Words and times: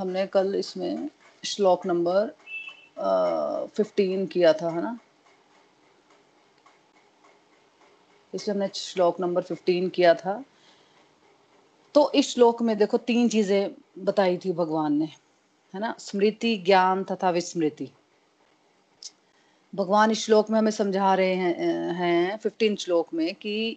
हमने 0.00 0.26
कल 0.26 0.54
इसमें 0.54 1.08
श्लोक 1.44 1.86
नंबर 1.86 2.34
फिफ्टीन 3.76 4.26
किया 4.26 4.52
था, 4.52 4.70
है 4.70 4.82
ना? 4.82 4.98
इसलिए 8.32 8.54
हमने 8.54 8.68
श्लोक 8.74 9.20
नंबर 9.20 9.42
फिफ्टीन 9.42 9.88
किया 9.88 10.14
था। 10.14 10.42
तो 11.94 12.10
इस 12.14 12.34
श्लोक 12.34 12.62
में 12.62 12.76
देखो 12.78 12.98
तीन 12.98 13.28
चीज़ें 13.28 13.70
बताई 14.04 14.38
थी 14.38 14.52
भगवान 14.52 14.92
ने, 14.92 15.08
है 15.74 15.80
ना? 15.80 15.94
स्मृति, 15.98 16.56
ज्ञान 16.56 17.04
तथा 17.04 17.30
विस्मृति। 17.30 17.90
भगवान 19.72 20.10
इस 20.10 20.24
श्लोक 20.24 20.50
में 20.50 20.58
हमें 20.58 20.70
समझा 20.70 21.14
रहे 21.14 21.34
हैं 21.34 21.94
हैं 21.94 22.36
फिफ्टीन 22.38 22.76
श्लोक 22.76 23.12
में 23.14 23.34
कि 23.34 23.76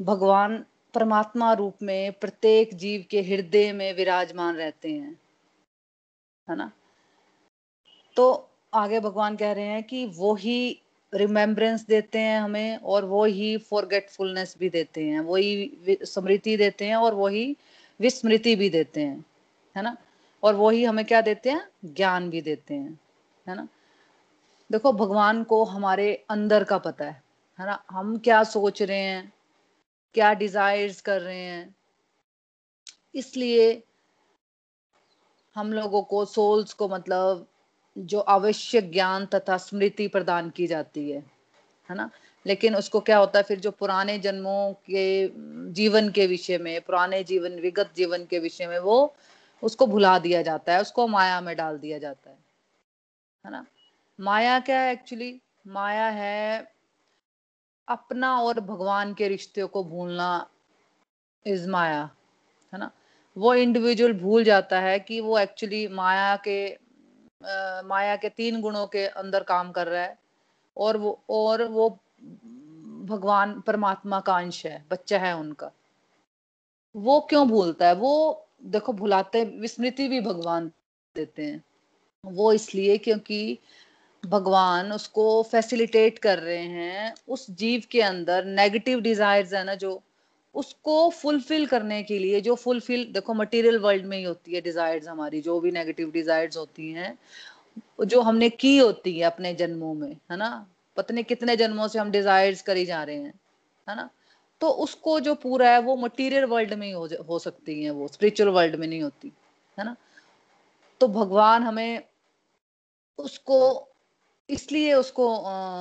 भगवान 0.00 0.64
परमात्मा 0.94 1.52
रूप 1.52 1.82
में 1.82 2.12
प्रत्येक 2.12 2.74
जीव 2.74 3.04
के 3.10 3.20
हृदय 3.22 3.72
में 3.72 3.92
विराजमान 3.96 4.56
रहते 4.56 4.90
हैं। 4.90 5.18
है 6.48 6.56
ना? 6.56 6.70
तो 8.16 8.50
आगे 8.74 9.00
भगवान 9.00 9.36
कह 9.36 9.52
रहे 9.52 9.64
हैं 9.64 9.82
कि 9.82 10.06
वो 10.06 10.34
ही 10.34 10.82
रिमेम्बरेंस 11.14 11.84
देते 11.86 12.18
हैं 12.18 12.40
हमें 12.40 12.76
और 12.76 13.04
वो 13.04 13.24
ही 13.24 13.56
फॉरगेटफुलनेस 13.58 14.54
भी 14.58 14.68
देते 14.68 15.04
हैं। 15.04 15.20
वही 15.20 15.98
स्मृति 16.02 16.56
देते 16.56 16.86
हैं 16.86 16.96
और 16.96 17.14
वही 17.14 17.56
विस्मृति 18.00 18.56
भी 18.56 18.70
देते 18.70 19.00
हैं, 19.00 19.24
है 19.76 19.82
ना? 19.82 19.96
और 20.42 20.54
वही 20.54 20.84
हमें 20.84 21.04
क्या 21.04 21.20
देते 21.20 21.50
हैं? 21.50 21.68
ज्ञान 21.84 22.30
भी 22.30 22.40
देते 22.40 22.74
हैं, 22.74 23.00
है 23.48 23.54
ना? 23.56 23.68
देखो, 24.72 24.92
भगवान 24.92 25.44
को 25.44 25.64
हमारे 25.64 26.24
अंदर 26.30 26.64
का 26.64 26.78
पता 26.78 27.04
है 27.04 27.22
है 27.58 27.66
ना? 27.66 27.84
हम 27.90 28.18
क्या 28.18 28.44
सोच 28.44 28.82
रहे 28.82 28.98
हैं, 28.98 29.32
क्या 30.14 30.32
डिजायर्स 30.34 31.00
कर 31.00 31.20
रहे 31.20 31.40
हैं, 31.40 31.74
इसलिए 33.14 33.82
हम 35.56 35.72
लोगों 35.72 36.02
को 36.02 36.24
सोल्स 36.24 36.72
को 36.72 36.88
मतलब 36.88 37.46
जो 37.98 38.20
आवश्यक 38.20 38.92
ज्ञान 38.92 39.26
तथा 39.26 39.56
स्मृति 39.56 40.08
प्रदान 40.08 40.50
की 40.50 40.66
जाती 40.66 41.10
है 41.10 41.18
है 41.90 41.96
ना? 41.96 42.10
लेकिन 42.46 42.76
उसको 42.76 43.00
क्या 43.00 43.18
होता 43.18 43.38
है, 43.38 43.42
फिर 43.42 43.60
जो 43.60 43.70
पुराने 43.70 44.18
जन्मों 44.18 44.72
के, 44.72 45.32
जीवन 45.72 46.10
के 46.10 46.26
विषय 46.26 46.58
में, 46.58 46.80
पुराने 46.80 47.24
जीवन, 47.24 47.52
विगत 47.60 47.92
जीवन 47.96 48.24
के 48.24 48.38
विषय 48.38 48.66
में 48.66 48.78
वो 48.78 49.14
उसको 49.62 49.86
भुला 49.86 50.18
दिया 50.18 50.42
जाता 50.42 50.72
है, 50.74 50.80
उसको 50.80 51.06
माया 51.06 51.40
में 51.40 51.56
डाल 51.56 51.78
दिया 51.78 51.98
जाता 51.98 52.30
है 52.30 52.38
है 53.44 53.52
ना? 53.52 53.66
माया 54.20 54.60
क्या 54.60 54.80
है 54.80 54.92
एक्चुअली 54.92 55.40
माया 55.66 56.08
है 56.08 56.72
अपना 57.88 58.40
और 58.40 58.60
भगवान 58.60 59.14
के 59.14 59.28
रिश्ते 59.28 59.64
को 59.64 59.84
भूलना 59.84 60.50
इज़ 61.46 61.68
माया, 61.68 62.10
है 62.72 62.78
ना? 62.78 62.90
वो 63.38 63.54
इंडिविजुअल 63.54 64.12
भूल 64.12 64.44
जाता 64.44 64.80
है 64.80 64.98
कि 64.98 65.20
वो 65.20 65.38
एक्चुअली 65.38 65.88
माया 65.88 66.36
के 66.36 66.78
आ, 67.46 67.82
माया 67.82 68.16
के 68.16 68.28
तीन 68.28 68.60
गुणों 68.60 68.86
के 68.86 69.06
अंदर 69.06 69.42
काम 69.42 69.72
कर 69.72 69.86
रहा 69.86 70.02
है 70.02 70.18
और 70.76 70.96
वो 70.96 71.22
और 71.30 71.64
वो 71.64 71.98
भगवान 73.04 73.60
परमात्मा 73.60 74.20
का 74.20 74.36
अंश 74.36 74.66
है 74.66 74.84
बच्चा 74.90 75.18
है 75.18 75.36
उनका। 75.36 75.70
वो 76.96 77.20
क्यों 77.20 77.48
भूलता 77.48 77.86
है? 77.86 77.94
वो 77.94 78.46
देखो 78.64 78.92
भुलाते 78.92 79.44
विस्मृति 79.44 80.08
भी 80.08 80.20
भगवान 80.20 80.70
देते 81.16 81.44
हैं। 81.44 81.64
वो 82.24 82.52
इसलिए 82.52 82.98
क्योंकि 82.98 83.58
भगवान 84.26 84.92
उसको 84.92 85.42
फैसिलिटेट 85.42 86.18
कर 86.18 86.38
रहे 86.38 86.62
हैं 86.62 87.14
उस 87.28 87.50
जीव 87.50 87.82
के 87.90 88.02
अंदर 88.02 88.44
नेगेटिव 88.44 89.00
डिजायर्स 89.00 89.52
है 89.52 89.64
ना 89.64 89.74
जो 89.74 90.02
उसको 90.56 91.10
फुलफिल 91.10 91.66
करने 91.66 92.02
के 92.02 92.18
लिए 92.18 92.40
जो 92.40 92.54
फुलफिल 92.54 93.04
देखो 93.12 93.34
मटेरियल 93.34 93.78
वर्ल्ड 93.78 94.04
में 94.04 94.16
ही 94.18 94.22
होती 94.24 94.54
है 94.54 94.60
डिजायर्स 94.60 95.08
हमारी 95.08 95.40
जो 95.40 95.58
भी 95.60 95.70
नेगेटिव 95.70 96.10
डिजायर्स 96.10 96.56
होती 96.56 96.90
हैं 96.92 97.18
जो 98.06 98.20
हमने 98.20 98.48
की 98.50 98.76
होती 98.78 99.18
है 99.18 99.24
अपने 99.24 99.52
जन्मों 99.54 99.94
में 99.94 100.12
है 100.30 100.36
ना? 100.36 100.66
पता 100.96 101.14
नहीं 101.14 101.24
कितने 101.24 101.56
जन्मों 101.56 101.88
से 101.88 101.98
हम 101.98 102.10
डिजायर्स 102.10 102.62
करी 102.62 102.84
जा 102.86 103.02
रहे 103.04 103.16
हैं 103.16 103.34
है 103.88 103.96
ना? 103.96 104.08
तो 104.60 104.68
उसको 104.68 105.18
जो 105.20 105.34
पूरा 105.34 105.70
है 105.70 105.80
वो 105.80 105.96
मटेरियल 105.96 106.44
वर्ल्ड 106.44 106.72
में 106.74 106.86
ही 106.86 106.92
हो, 106.92 107.08
हो 107.28 107.38
सकती 107.38 107.82
है 107.84 107.90
वो 107.90 108.08
स्पिरिचुअल 108.08 108.50
वर्ल्ड 108.50 108.76
में 108.76 108.86
नहीं 108.86 109.02
होती 109.02 109.32
है 109.78 109.84
ना? 109.84 109.96
तो 111.00 111.08
भगवान 111.08 111.62
हमें 111.62 112.02
उसको 113.18 113.88
इसलिए 114.50 114.94
उसको 114.94 115.26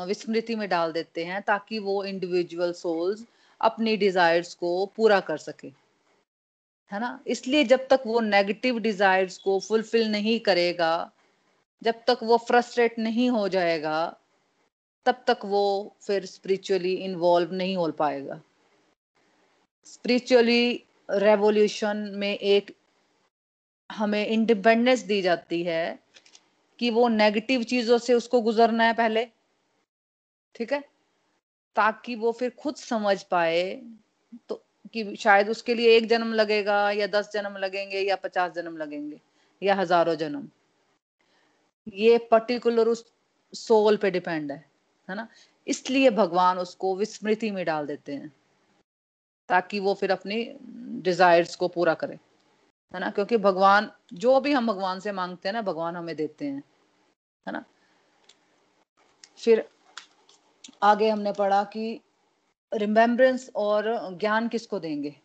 विस्मृति 0.05 0.55
में 0.55 0.67
डाल 0.69 0.91
देते 0.91 1.23
हैं 1.25 1.41
ताकि 1.41 1.79
वो 1.79 2.03
इंडिविजुअल 2.03 2.71
सोल्स 2.73 3.23
अपनी 3.61 3.97
डिजायर्स 3.97 4.53
को 4.53 4.85
पूरा 4.85 5.19
कर 5.19 5.37
सके। 5.37 5.67
है 6.91 6.99
ना? 6.99 7.19
इसलिए 7.27 7.63
जब 7.63 7.87
तक 7.87 8.03
वो 8.07 8.19
नेगेटिव 8.19 8.79
डिजायर्स 8.79 9.37
को 9.37 9.59
फुलफिल 9.59 10.11
नहीं 10.11 10.39
करेगा, 10.39 11.11
जब 11.83 11.93
तक 12.07 12.19
वो 12.23 12.37
फ्रस्ट्रेट 12.37 12.99
नहीं 12.99 13.29
हो 13.29 13.47
जाएगा, 13.47 14.17
तब 15.05 15.23
तक 15.27 15.39
वो 15.45 15.95
फिर 16.01 16.25
स्पिरिचुअली 16.25 16.93
इन्वॉल्व 16.93 17.53
नहीं 17.53 17.77
हो 17.77 17.91
पाएगा। 17.91 18.41
स्पिरिचुअली 19.85 20.83
रेवोल्यूशन 21.11 21.97
में 21.97 22.37
एक 22.37 22.75
हमें 23.91 24.27
इंडिपेंडेंस 24.27 24.99
दी 24.99 25.21
जाती 25.21 25.63
है 25.63 25.99
कि 26.79 26.89
वो 26.89 27.07
नेगेटिव 27.07 27.63
चीज़ों 27.63 27.97
से 27.97 28.13
उसको 28.13 28.41
गुजरना 28.41 28.83
है 28.83 28.93
पहले। 28.93 29.25
ठीक 30.55 30.73
है? 30.73 30.83
ताकि 31.75 32.15
वो 32.15 32.31
फिर 32.31 32.49
खुद 32.59 32.75
समझ 32.75 33.21
पाए 33.23 33.63
तो 34.49 34.61
कि 34.93 35.15
शायद 35.15 35.49
उसके 35.49 35.73
लिए 35.73 35.95
एक 35.97 36.07
जन्म 36.07 36.33
लगेगा 36.33 36.89
या 36.91 37.07
दस 37.07 37.29
जन्म 37.33 37.57
लगेंगे 37.57 37.99
या 37.99 38.15
पचास 38.15 38.51
जन्म 38.51 38.77
लगेंगे 38.77 39.19
या 39.61 39.75
हज़ारों 39.75 40.15
जन्म। 40.15 40.47
ये 41.93 42.17
पर्टिकुलर 42.31 42.87
उस 42.87 43.05
सोल 43.53 43.97
पे 43.97 44.11
डिपेंड 44.11 44.51
है 44.51 44.63
है 45.09 45.15
ना? 45.15 45.27
इसलिए 45.67 46.09
भगवान 46.09 46.57
उसको 46.57 46.95
विस्मृति 46.95 47.51
में 47.51 47.65
डाल 47.65 47.85
देते 47.85 48.13
हैं, 48.13 48.31
ताकि 49.49 49.79
वो 49.79 49.93
फिर 49.93 50.11
अपनी 50.11 50.43
डिजायर्स 51.03 51.55
को 51.55 51.67
पूरा 51.67 51.93
करे, 51.93 52.19
है 52.93 52.99
ना? 52.99 53.09
क्योंकि 53.09 53.37
भगवान, 53.37 53.91
जो 54.13 54.39
भी 54.39 54.51
हम 54.51 54.67
भगवान 54.67 54.99
से 54.99 55.11
मांगते 55.11 55.49
हैं 55.49 55.53
ना, 55.53 55.61
भगवान 55.61 55.95
हमें 55.95 56.15
देते 56.15 56.45
हैं, 56.45 56.63
है 57.45 57.53
ना? 57.53 57.63
फिर 59.37 59.67
आगे 60.83 61.09
हमने 61.09 61.31
पढ़ा 61.31 61.63
कि 61.63 62.01
रिमेम्बरेंस 62.73 63.51
और 63.55 64.17
ज्ञान 64.17 64.47
किसको 64.47 64.79
देंगे? 64.79 65.15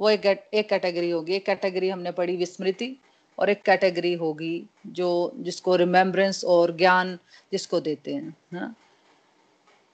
वो 0.00 0.10
एक 0.10 0.26
एक 0.54 0.68
कैटेगरी 0.68 1.10
होगी। 1.10 1.32
एक 1.32 1.46
कैटेगरी 1.46 1.88
हमने 1.88 2.12
पढ़ी 2.12 2.36
विस्मृति 2.36 2.96
और 3.38 3.50
एक 3.50 3.62
कैटेगरी 3.62 4.14
होगी 4.14 4.66
जो, 4.86 5.32
जिसको 5.36 5.76
रिमेम्बरेंस 5.76 6.44
और 6.44 6.76
ज्ञान 6.76 7.18
जिसको 7.52 7.80
देते 7.80 8.14
हैं 8.14 8.36
ना? 8.52 8.74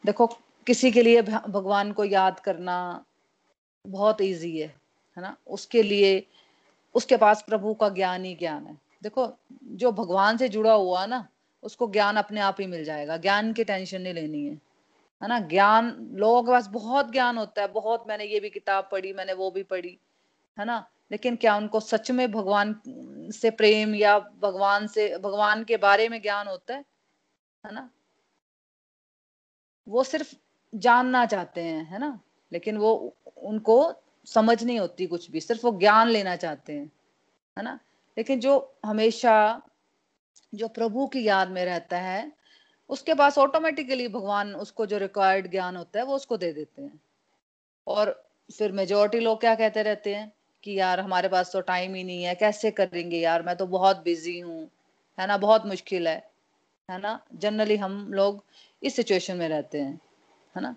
देखो, 0.07 0.27
किसी 0.67 0.91
के 0.91 1.03
लिए 1.03 1.23
भगवान 1.23 1.93
को 1.93 2.05
याद 2.05 2.41
करना 2.41 3.05
बहुत 3.87 4.21
इजी 4.21 4.59
है 4.59 4.69
है 5.17 5.23
ना? 5.23 5.37
उसके 5.47 5.83
लिए, 5.83 6.27
उसके 6.95 7.17
पास 7.17 7.43
प्रभु 7.43 7.75
का 7.75 7.89
ज्ञान 7.89 8.25
ही 8.25 8.35
ज्ञान 8.35 8.67
है। 8.67 8.79
देखो, 9.03 9.33
जो 9.65 9.93
भगवान 9.93 10.37
से 10.37 10.49
जुड़ा 10.49 10.73
हुआ 10.73 11.07
ना 11.07 11.29
उसको 11.63 11.91
ज्ञान 11.91 12.17
अपने 12.17 12.41
आप 12.41 12.57
ही 12.61 12.67
मिल 12.67 12.85
जाएगा। 12.85 13.17
ज्ञान 13.17 13.53
की 13.53 13.65
टेंशन 13.65 14.03
नहीं 14.03 14.15
लेनी 14.15 14.47
है 14.47 14.69
है 15.23 15.29
ना? 15.29 15.41
ज्ञान, 15.41 16.09
लोगों 16.13 16.43
के 16.43 16.53
पास 16.53 16.67
बहुत 16.67 17.13
ज्ञान 17.13 17.39
होता 17.39 17.63
है, 17.63 17.69
बहुत 17.69 18.05
मैंने 18.09 18.25
ये 18.25 18.41
भी 18.41 18.51
किताब 18.51 18.89
पढ़ी, 18.93 19.13
मैंने 19.13 19.33
वो 19.33 19.51
भी 19.51 19.63
पढ़ी, 19.63 19.99
है 20.59 20.65
ना? 20.65 20.91
लेकिन 21.13 21.37
क्या 21.37 21.57
उनको 21.57 21.81
सच 21.81 22.11
में 22.11 22.33
भगवान 22.33 22.81
से 23.33 23.51
प्रेम 23.51 23.95
या 23.95 24.19
भगवान 24.19 24.87
से, 24.87 25.19
भगवान 25.19 25.65
के 25.65 25.77
बारे 25.77 26.09
में 26.09 26.23
ज्ञान 26.23 26.49
होता 26.49 26.75
है? 26.75 26.85
है 27.67 27.75
ना? 27.75 27.91
वो 29.89 30.05
सिर्फ़ 30.05 30.35
जानना 30.75 31.27
चाहते 31.27 31.61
हैं, 31.61 31.85
है 31.85 31.99
ना? 31.99 32.21
लेकिन 32.53 32.77
वो 32.77 33.17
उनको 33.37 33.95
समझ 34.25 34.65
नहीं 34.65 34.79
होती 34.79 35.07
कुछ 35.07 35.31
भी, 35.31 35.41
सिर्फ़ 35.41 35.67
वो 35.67 35.79
ज्ञान 35.79 36.09
लेना 36.09 36.37
चाहते 36.37 36.73
हैं, 36.73 36.93
है 37.59 37.65
ना? 37.65 37.81
लेकिन 38.19 38.41
जो 38.41 38.77
हमेशा 38.85 39.63
जो 40.55 40.69
प्रभु 40.69 41.07
की 41.07 41.25
याद 41.25 41.49
में 41.49 41.65
रहता 41.65 41.99
है, 41.99 42.33
उसके 42.89 43.15
पास 43.15 43.39
ऑटोमेटिकली 43.39 44.09
भगवान 44.09 44.55
उसको 44.55 44.87
जो 44.87 44.99
रिक्वायर्ड 44.99 45.51
ज्ञान 45.51 45.77
होता 45.77 45.99
है, 45.99 46.05
वो 46.05 46.15
उसको 46.15 46.37
दे 46.37 46.53
देते 46.53 46.83
हैं। 46.83 47.01
और 47.87 48.29
फिर 48.59 48.73
मेजोरिटी 48.73 49.21
लोग 49.21 49.41
क्या 49.41 49.55
कहते 49.55 49.83
रहते 49.83 50.15
हैं 50.15 50.33
कि 50.65 50.79
यार 50.79 51.01
हमारे 51.01 51.29
पास 51.29 51.53
तो 51.53 51.61
टाइम 51.61 51.95
ही 51.95 52.05
नहीं 52.05 52.25
है, 52.25 52.35
कैसे 52.35 52.71
करेंगे 52.71 53.19
यार? 53.19 53.43
मैं 53.43 53.57
तो 53.57 53.67
बहुत 53.67 54.03
बिज़ी 54.05 54.39
हूँ, 54.41 54.71
है 55.19 55.27
ना? 55.27 55.37
बहुत 55.37 55.67
मुश्किल 55.67 56.09
है 56.09 56.31
है 56.91 57.01
ना? 57.01 57.21
जनरली 57.35 57.77
हम 57.77 58.13
लोग 58.13 58.45
इस 58.83 58.97
सिचुएशन 58.97 59.37
में 59.37 59.49
रहते 59.49 59.81
हैं, 59.81 60.01
है 60.57 60.63
ना? 60.63 60.75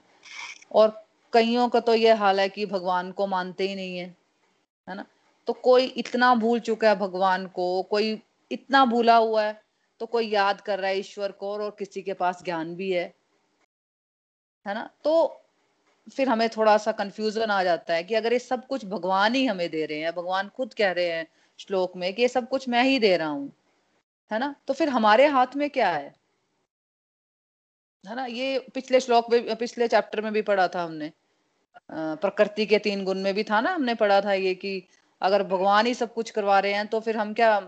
और 0.71 1.05
कईयों 1.33 1.69
का 1.69 1.79
तो 1.79 1.95
ये 1.95 2.13
हाल 2.13 2.39
है 2.39 2.49
कि 2.49 2.65
भगवान 2.65 3.11
को 3.11 3.27
मानते 3.27 3.67
ही 3.67 3.75
नहीं 3.75 3.97
है 3.97 4.15
है 4.87 4.95
ना? 4.95 5.05
तो 5.47 5.53
कोई 5.53 5.85
इतना 5.85 6.35
भूल 6.35 6.59
चुका 6.59 6.89
है 6.89 6.95
भगवान 6.95 7.47
को, 7.47 7.83
कोई 7.83 8.21
इतना 8.51 8.85
भूला 8.85 9.15
हुआ 9.15 9.43
है 9.43 9.61
तो 9.99 10.05
कोई 10.05 10.27
याद 10.29 10.61
कर 10.61 10.79
रहा 10.79 10.89
है 10.89 10.99
ईश्वर 10.99 11.31
को 11.31 11.51
और 11.53 11.69
किसी 11.79 12.01
के 12.01 12.13
पास 12.13 12.43
ज्ञान 12.43 12.75
भी 12.75 12.91
है 12.91 13.13
है 14.65 14.73
ना? 14.73 14.89
तो 15.03 15.37
फिर 16.07 16.29
हमें 16.29 16.49
थोड़ा 16.49 16.77
सा 16.77 16.91
कंफ्यूजन 16.91 17.51
आ 17.51 17.63
जाता 17.63 17.93
है 17.93 18.03
कि 18.03 18.15
अगर 18.15 18.33
ये 18.33 18.39
सब 18.39 18.65
कुछ 18.67 18.85
भगवान 18.85 19.35
ही 19.35 19.45
हमें 19.45 19.69
दे 19.69 19.85
रहे 19.85 19.99
हैं, 19.99 20.13
भगवान 20.13 20.49
खुद 20.49 20.73
कह 20.73 20.91
रहे 20.91 21.11
हैं 21.11 21.27
श्लोक 21.59 21.95
में 21.95 22.13
कि 22.13 22.21
ये 22.21 22.27
सब 22.27 22.47
कुछ 22.49 22.67
मैं 22.69 22.83
ही 22.83 22.99
दे 22.99 23.15
रहा 23.17 23.27
हूँ, 23.27 23.51
है 24.31 24.39
ना? 24.39 24.55
तो 24.67 24.73
फिर 24.73 24.89
हमारे 24.89 25.27
हाथ 25.27 25.55
में 25.55 25.69
क्या 25.69 25.89
है? 25.89 26.13
है 28.05 28.15
ना? 28.15 28.25
ये 28.25 28.59
पिछले 28.73 28.99
श्लोक 28.99 29.31
में 29.31 29.55
पिछले 29.55 29.87
चैप्टर 29.87 30.21
में 30.21 30.31
भी 30.33 30.41
पढ़ा 30.41 30.67
था 30.67 30.83
हमने। 30.83 31.11
प्रकृति 31.91 32.65
के 32.65 32.79
तीन 32.79 33.03
गुण 33.05 33.19
में 33.19 33.33
भी 33.33 33.43
था 33.43 33.61
ना? 33.61 33.73
हमने 33.73 33.95
पढ़ा 33.95 34.21
था 34.21 34.33
ये 34.33 34.55
कि 34.55 34.81
अगर 35.21 35.43
भगवान 35.43 35.85
ही 35.85 35.93
सब 35.93 36.13
कुछ 36.13 36.29
करवा 36.29 36.59
रहे 36.59 36.73
हैं 36.73 36.87
तो 36.87 36.99
फिर 36.99 37.17
हम 37.17 37.33
क्या 37.33 37.59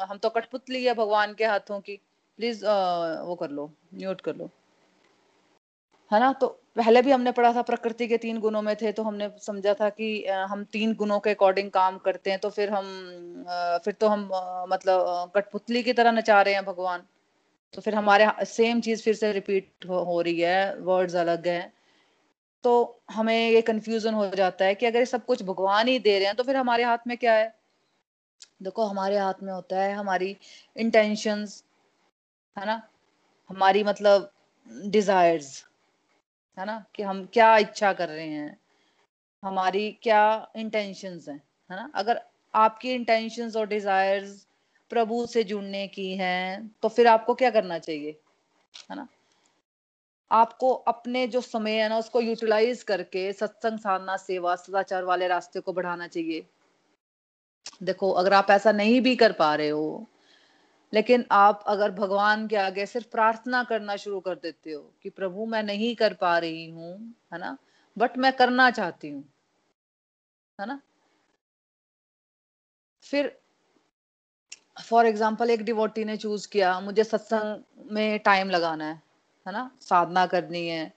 हम 0.00 0.18
तो 0.18 0.28
कठपुतली 0.30 0.84
है 0.84 0.94
भगवान 0.94 1.34
के 1.34 1.44
हाथों 1.46 1.80
की। 1.80 1.96
प्लीज़ 2.38 2.64
वो 2.64 3.34
कर 3.40 3.50
लो 3.50 3.70
म्यूट 3.94 4.20
कर 4.20 4.36
लो। 4.36 4.50
है 6.10 6.20
ना? 6.20 6.32
तो 6.32 6.46
पहले 6.76 7.02
भी 7.02 7.10
हमने 7.10 7.32
पढ़ा 7.32 7.52
था 7.52 7.62
प्रकृति 7.62 8.06
के 8.08 8.16
तीन 8.18 8.38
गुणों 8.40 8.62
में 8.62 8.74
थे 8.76 8.92
तो 8.92 9.02
हमने 9.02 9.30
समझा 9.42 9.74
था 9.74 9.88
कि 9.90 10.08
हम 10.26 10.64
तीन 10.72 10.94
गुणों 10.94 11.18
के 11.20 11.30
अकॉर्डिंग 11.30 11.70
काम 11.70 11.98
करते 11.98 12.30
हैं 12.30 12.38
तो 12.40 12.50
फिर 12.50 12.70
हम 12.70 12.86
फिर 13.84 13.94
तो 13.94 14.08
हम 14.08 14.28
मतलब 14.70 15.30
कठपुतली 15.34 15.82
की 15.82 15.92
तरह 15.92 16.12
नचा 16.12 16.40
रहे 16.42 16.54
हैं 16.54 16.64
भगवान। 16.64 17.02
तो 17.74 17.80
फिर 17.80 17.94
हमारे 17.94 18.26
सेम 18.46 18.80
चीज़ 18.80 19.02
फिर 19.02 19.14
से 19.14 19.32
रिपीट 19.32 19.86
हो, 19.88 19.98
हो 19.98 20.20
रही 20.20 20.40
है 20.40 20.76
वर्ड्स 20.80 21.14
अलग 21.16 21.46
हैं। 21.48 21.72
तो 22.64 23.00
हमें 23.10 23.50
ये 23.50 23.60
कंफ्यूजन 23.62 24.14
हो 24.14 24.28
जाता 24.30 24.64
है 24.64 24.74
कि 24.74 24.86
अगर 24.86 24.98
ये 24.98 25.06
सब 25.06 25.24
कुछ 25.26 25.42
भगवान 25.42 25.88
ही 25.88 25.98
दे 26.00 26.18
रहे 26.18 26.26
हैं 26.26 26.36
तो 26.36 26.42
फिर 26.42 26.56
हमारे 26.56 26.84
हाथ 26.84 27.06
में 27.06 27.16
क्या 27.16 27.34
है? 27.34 27.54
देखो, 28.62 28.84
हमारे 28.84 29.18
हाथ 29.18 29.42
में 29.42 29.52
होता 29.52 29.82
है, 29.82 29.92
हमारी 29.94 30.36
इंटेंशंस 30.76 31.62
है 32.56 32.66
ना? 32.66 32.82
हमारी 33.50 33.82
मतलब 33.84 34.30
डिजायर्स 34.86 35.64
है 36.58 36.66
ना? 36.66 36.84
कि 36.94 37.02
हम 37.02 37.24
क्या 37.32 37.56
इच्छा 37.58 37.92
कर 37.92 38.08
रहे 38.08 38.28
हैं, 38.28 38.58
हमारी 39.42 39.90
क्या 40.02 40.52
इंटेंशंस 40.56 41.28
हैं, 41.28 41.42
है 41.70 41.76
ना? 41.76 41.90
अगर 41.94 42.20
आपकी 42.54 42.92
इंटेंशंस 42.92 43.56
और 43.56 43.66
डिजायर्स 43.66 44.46
प्रभु 44.90 45.26
से 45.26 45.44
जुड़ने 45.44 45.86
की 45.88 46.12
हैं 46.16 46.68
तो 46.82 46.88
फिर 46.88 47.06
आपको 47.06 47.34
क्या 47.34 47.50
करना 47.50 47.78
चाहिए, 47.78 48.10
है 48.90 48.96
ना? 48.96 49.06
आपको 50.30 50.72
अपने 50.72 51.26
जो 51.26 51.40
समय 51.40 51.80
है 51.82 51.88
ना, 51.88 51.98
उसको 51.98 52.20
यूटिलाइज 52.20 52.82
करके 52.82 53.32
सत्संग, 53.32 53.78
साधना, 53.78 54.16
सेवा, 54.16 54.54
सदाचार 54.56 55.04
वाले 55.04 55.28
रास्ते 55.28 55.60
को 55.60 55.72
बढ़ाना 55.72 56.06
चाहिए। 56.08 56.46
देखो, 57.82 58.10
अगर 58.12 58.32
आप 58.34 58.50
ऐसा 58.50 58.72
नहीं 58.72 59.00
भी 59.00 59.14
कर 59.16 59.32
पा 59.32 59.54
रहे 59.54 59.68
हो, 59.68 60.06
लेकिन 60.92 61.24
आप 61.32 61.64
अगर 61.68 61.90
भगवान 61.92 62.46
के 62.48 62.56
आगे 62.56 62.86
सिर्फ़ 62.86 63.08
प्रार्थना 63.10 63.62
करना 63.64 63.96
शुरू 63.96 64.20
कर 64.20 64.34
देते 64.34 64.72
हो 64.72 64.80
कि 65.02 65.10
प्रभु 65.10 65.46
मैं 65.46 65.62
नहीं 65.62 65.94
कर 65.96 66.14
पा 66.14 66.36
रही 66.38 66.68
हूँ, 66.70 66.92
है 67.32 67.38
ना? 67.38 67.56
बट 67.96 68.18
मैं 68.18 68.32
करना 68.32 68.70
चाहती 68.70 69.08
हूँ, 69.10 69.24
है 70.58 70.66
ना? 70.66 70.80
फिर 73.04 73.30
फॉर 74.82 75.06
एग्ज़ाम्पल 75.06 75.50
एक 75.50 75.62
डिवोटी 75.62 76.04
ने 76.04 76.16
चूज़ 76.16 76.48
किया, 76.48 76.78
मुझे 76.80 77.04
सत्संग 77.04 77.92
में 77.92 78.18
टाइम 78.20 78.50
लगाना 78.50 78.84
है 78.84 79.00
है 79.46 79.52
ना? 79.52 79.70
साधना 79.80 80.26
करनी 80.26 80.66
है। 80.68 80.92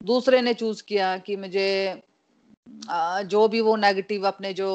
दूसरे 0.00 0.40
ने 0.42 0.54
चूज़ 0.54 0.82
किया 0.84 1.16
कि 1.18 1.36
मुझे 1.36 2.02
जो 3.26 3.46
भी 3.48 3.60
वो 3.60 3.76
नेगेटिव 3.76 4.26
अपने 4.28 4.52
जो 4.54 4.68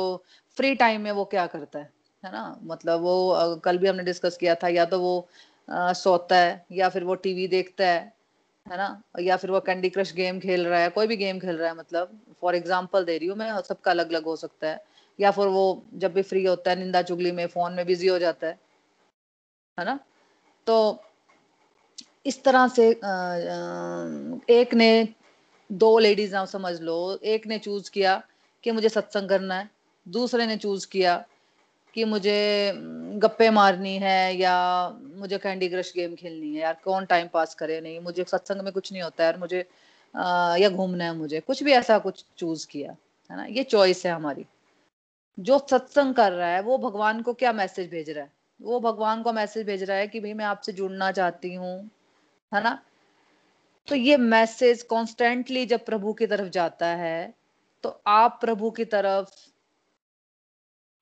फ्री 0.58 0.74
टाइम 0.76 1.02
में 1.02 1.12
वो 1.12 1.26
क्या 1.26 1.46
करता 1.48 1.80
है? 1.80 1.90
है 2.24 2.32
ना? 2.32 2.60
मतलब 2.64 3.02
वो 3.02 3.60
कल 3.66 3.78
भी 3.78 3.88
हमने 3.88 4.04
डिस्कस 4.04 4.38
किया 4.38 4.56
था 4.56 4.68
या 4.68 4.86
तो 4.86 5.00
वो 5.00 5.28
आ, 5.70 5.94
सोता 5.94 6.36
है 6.36 6.66
या 6.72 6.90
फिर 6.90 7.04
वो 7.04 7.16
टीवी 7.16 7.48
देखता 7.48 7.88
है 7.88 8.00
है 8.68 8.78
ना? 8.78 9.02
या 9.20 9.38
फिर 9.38 9.52
वो 9.52 9.60
कैंडी 9.60 9.90
क्रश 9.90 10.14
गेम 10.14 10.40
खेल 10.40 10.66
रहा 10.68 10.80
है 10.80 10.90
कोई 10.90 11.08
भी 11.08 11.16
गेम 11.18 11.40
खेल 11.40 11.58
रहा 11.58 11.70
है 11.70 11.76
मतलब 11.78 12.20
फॉर 12.42 12.56
एग्ज़ाम्पल 12.56 13.06
दे 13.06 13.18
रही 13.18 13.28
हूँ 13.28 13.38
मैं 13.38 13.62
सबका 13.62 13.92
अलग 13.92 14.10
अलग 14.10 14.26
हो 14.26 14.36
सकता 14.36 14.70
है। 14.70 14.84
या 15.20 15.32
फिर 15.32 15.48
वो 15.48 15.64
जब 15.94 16.14
भी 16.14 16.22
फ्री 16.22 16.44
होता 16.46 16.72
है 16.72 16.80
निंदा 16.80 17.02
चुगली 17.02 17.32
में 17.32 17.46
फ़ोन 17.48 17.74
में 17.74 17.86
बिज़ी 17.86 18.08
हो 18.08 18.20
जाता 18.20 18.48
है 18.48 18.60
है 19.78 19.86
ना? 19.86 20.00
तो 20.68 21.04
इस 22.26 22.44
तरह 22.44 22.68
से 22.68 22.90
एक 24.54 24.74
ने 24.74 24.90
दो 25.72 25.98
लेडीज़ 26.00 26.36
समझ 26.46 26.82
लो 26.82 26.98
एक 27.26 27.48
ने 27.48 27.58
चूज़ 27.60 27.92
किया 27.92 28.22
कि 28.64 28.72
मुझे 28.72 28.90
सत्संग 28.90 29.30
करना 29.30 29.56
है 29.56 29.70
दूसरे 30.08 30.46
ने 30.48 30.58
चूज़ 30.58 30.88
किया 30.88 31.16
कि 31.94 32.06
मुझे 32.06 32.72
गप्पे 33.24 33.50
मारनी 33.50 33.96
है 33.98 34.36
या 34.38 34.56
मुझे 35.16 35.38
कैंडी 35.38 35.70
क्रश 35.70 35.94
गेम 35.96 36.16
खेलनी 36.16 36.54
है। 36.56 36.62
यार 36.62 36.78
कौन 36.84 37.06
टाइम 37.06 37.28
पास 37.28 37.56
करे? 37.56 37.82
नहीं 37.82 38.00
मुझे 38.00 38.24
सत्संग 38.24 38.62
में 38.62 38.72
कुछ 38.74 38.92
नहीं 38.94 39.02
होता 39.04 39.24
यार। 39.24 39.38
मुझे 39.38 39.66
आ, 40.16 40.56
या 40.58 40.70
घूमना 40.70 41.04
है 41.04 41.16
मुझे। 41.16 41.40
कुछ 41.40 41.64
भी 41.64 41.72
ऐसा 41.72 41.98
कुछ 42.00 42.26
चूज़ 42.38 42.68
किया 42.68 42.92
है 43.30 43.38
ना? 43.38 43.46
ये 43.46 43.64
चॉइस 43.64 44.06
है 44.06 44.12
हमारी। 44.12 44.46
जो 45.40 45.58
सत्संग 45.72 46.16
कर 46.16 46.32
रहा 46.32 46.50
है 46.50 46.62
वो 46.62 46.78
भगवान 46.78 47.22
को 47.22 47.34
क्या 47.34 47.54
मैसेज 47.54 47.90
भेज 47.90 48.10
रहा 48.10 48.24
है? 48.24 48.32
वो 48.62 48.80
भगवान 48.80 49.22
को 49.24 49.34
मैसेज 49.34 49.66
भेज 49.66 49.84
रहा 49.84 49.98
है 49.98 50.08
कि 50.08 50.20
भाई 50.20 50.34
मैं 50.34 50.46
आपसे 50.46 50.74
जुड़ना 50.74 51.12
चाहती 51.12 51.54
हूँ 51.54 51.90
है 52.54 52.64
ना? 52.64 52.80
तो 53.88 53.96
ये 53.96 54.18
मैसेज 54.18 54.84
कॉन्स्टेंटली 54.84 55.66
जब 55.66 55.86
प्रभु 55.86 56.14
की 56.14 56.28
तरफ़ 56.28 56.50
जाता 56.50 56.88
है 56.88 57.34
तो 57.84 58.02
आप 58.08 58.38
प्रभु 58.42 58.72
की 58.72 58.86
तरफ़ 58.86 59.32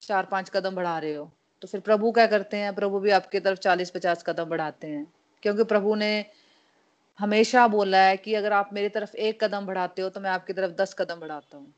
चार 0.06 0.26
पाँच 0.26 0.50
कदम 0.50 0.76
बढ़ा 0.76 0.98
रहे 1.00 1.14
हो। 1.16 1.32
तो 1.62 1.68
फिर 1.68 1.82
प्रभु 1.82 2.12
क्या 2.12 2.26
करते 2.28 2.58
हैं? 2.58 2.74
प्रभु 2.76 3.00
भी 3.00 3.12
आपकी 3.12 3.40
तरफ़ 3.40 3.60
चालीस 3.60 3.92
पचास 3.92 4.24
कदम 4.28 4.46
बढ़ाते 4.46 4.88
हैं। 4.88 5.06
क्योंकि 5.44 5.64
प्रभु 5.64 5.96
ने 5.96 6.12
हमेशा 7.20 7.68
बोला 7.68 7.98
है 8.00 8.18
कि 8.18 8.34
अगर 8.36 8.54
आप 8.54 8.70
मेरी 8.74 8.90
तरफ़ 8.90 9.16
एक 9.18 9.44
कदम 9.44 9.66
बढ़ाते 9.66 10.02
हो 10.02 10.10
तो 10.10 10.20
मैं 10.22 10.30
आपकी 10.30 10.54
तरफ़ 10.54 10.72
दस 10.74 10.94
कदम 11.00 11.20
बढ़ाता 11.20 11.58
हूँ। 11.58 11.74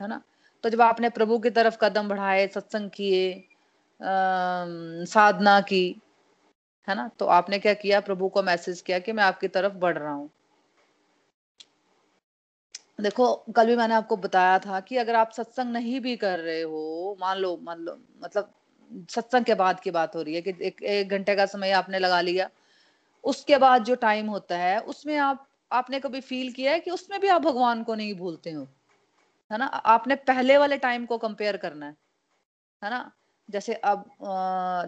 है 0.00 0.08
ना? 0.08 0.20
तो 0.64 0.68
जब 0.70 0.80
आपने 0.80 1.08
प्रभु 1.10 1.38
की 1.38 1.50
तरफ़ 1.50 1.76
कदम 1.80 2.08
बढ़ाए, 2.08 2.46
सत्संग 2.46 2.90
किए 2.90 3.44
साधना 5.06 5.60
की, 5.60 5.84
है 6.88 6.94
ना? 6.96 7.08
तो 7.18 7.26
आपने 7.26 7.58
क्या 7.58 7.74
किया? 7.74 8.00
प्रभु 8.00 8.28
को 8.28 8.42
मैसेज 8.42 8.80
किया 8.80 8.98
कि 8.98 9.12
मैं 9.12 9.24
आपकी 9.24 9.48
तरफ़ 9.48 9.72
बढ़ 9.74 9.98
रहा 9.98 10.12
हूँ। 10.12 10.30
देखो, 12.98 13.34
कल 13.56 13.66
भी 13.66 13.76
मैंने 13.76 13.94
आपको 13.94 14.16
बताया 14.16 14.58
था 14.58 14.78
कि 14.80 14.96
अगर 14.96 15.14
आप 15.14 15.30
सत्संग 15.32 15.72
नहीं 15.72 16.00
भी 16.00 16.16
कर 16.16 16.38
रहे 16.38 16.60
हो, 16.62 17.16
मान 17.20 17.38
लो 17.38 17.56
मान 17.62 17.78
लो 17.78 17.98
मतलब 18.24 18.52
सत्संग 19.10 19.44
के 19.44 19.54
बाद 19.54 19.80
की 19.80 19.90
बात 19.90 20.16
हो 20.16 20.22
रही 20.22 20.34
है 20.34 20.40
कि 20.42 20.50
एक 20.62 20.82
एक 20.82 21.08
घंटे 21.08 21.34
का 21.36 21.46
समय 21.46 21.70
आपने 21.70 21.98
लगा 21.98 22.20
लिया, 22.20 22.48
उसके 23.24 23.58
बाद 23.58 23.84
जो 23.84 23.94
टाइम 23.94 24.26
होता 24.26 24.58
है, 24.58 24.78
उसमें 24.80 25.16
आप, 25.16 25.46
आपने 25.72 26.00
कभी 26.00 26.20
फील 26.20 26.52
किया 26.52 26.72
है 26.72 26.80
कि 26.80 26.90
उसमें 26.90 27.20
भी 27.20 27.28
आप 27.28 27.42
भगवान 27.42 27.82
को 27.82 27.94
नहीं 27.94 28.14
भूलते 28.14 28.52
हो? 28.52 28.62
है 29.50 29.58
ना? 29.58 29.66
आपने 29.66 30.14
पहले 30.14 30.56
वाले 30.58 30.76
टाइम 30.78 31.06
को 31.06 31.18
कंपेयर 31.18 31.56
करना 31.56 31.86
है 31.86 31.96
है 32.82 32.90
ना? 32.90 33.10
जैसे 33.50 33.74
अब 33.74 34.04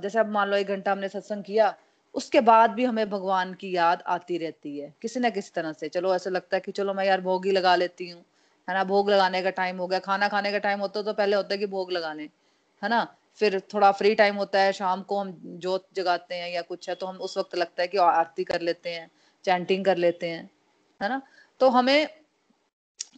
जैसे 0.02 0.19
अब 0.19 0.28
मान 0.28 0.49
लो 0.49 0.56
एक 0.56 0.66
घंटा 0.66 0.92
हमने 0.92 1.09
सत्संग 1.09 1.44
किया 1.44 1.75
उसके 2.15 2.41
बाद 2.41 2.71
भी 2.71 2.85
हमें 2.85 3.09
भगवान 3.11 3.53
की 3.55 3.75
याद 3.77 4.03
आती 4.07 4.38
रहती 4.38 4.79
है, 4.79 4.93
किसी 5.03 5.21
ना 5.21 5.31
किसी 5.31 5.50
तरह 5.55 5.73
से। 5.73 5.88
चलो, 5.88 6.15
ऐसा 6.15 6.31
लगता 6.31 6.57
है 6.57 6.61
कि 6.61 6.73
चलो 6.73 6.95
मैं 6.95 7.05
यार 7.05 7.21
भोग 7.21 7.47
ही 7.47 7.53
लगा 7.53 7.75
लेती 7.77 8.09
हूँ, 8.09 8.21
है 8.69 8.75
ना? 8.75 8.85
भोग 8.85 9.11
लगाने 9.11 9.43
का 9.43 9.50
टाइम 9.50 9.79
हो 9.79 9.87
गया, 9.87 9.99
खाना 9.99 10.29
खाने 10.29 10.53
का 10.53 10.59
टाइम 10.59 10.81
होता 10.81 11.00
है 11.00 11.05
तो 11.07 11.12
पहले 11.12 11.37
होता 11.37 11.55
है 11.55 11.59
कि 11.59 11.67
भोग 11.67 11.93
लगा 11.93 12.12
लें, 12.12 12.29
है 12.83 12.88
ना? 12.88 13.07
फिर 13.41 13.61
थोड़ा 13.75 13.91
फ्री 13.93 14.15
टाइम 14.15 14.37
होता 14.37 14.61
है, 14.61 14.73
शाम 14.73 15.03
को 15.03 15.19
हम 15.19 15.33
जोत 15.59 15.87
जगाते 15.95 16.35
हैं 16.35 16.50
या 16.53 16.62
कुछ 16.62 16.88
है 16.88 16.95
तो 16.95 17.07
हम 17.07 17.17
उस 17.17 17.37
वक्त 17.38 17.57
लगता 17.57 17.83
है 17.83 17.88
कि 17.88 17.99
आरती 17.99 18.45
कर 18.45 18.61
लेते 18.61 18.91
हैं 18.91 19.11
चैंटिंग 19.45 19.85
कर 19.85 19.97
लेते 19.97 20.29
हैं, 20.29 20.50
है 21.00 21.09
ना? 21.09 21.23
तो 21.61 21.69
हमें 21.69 22.09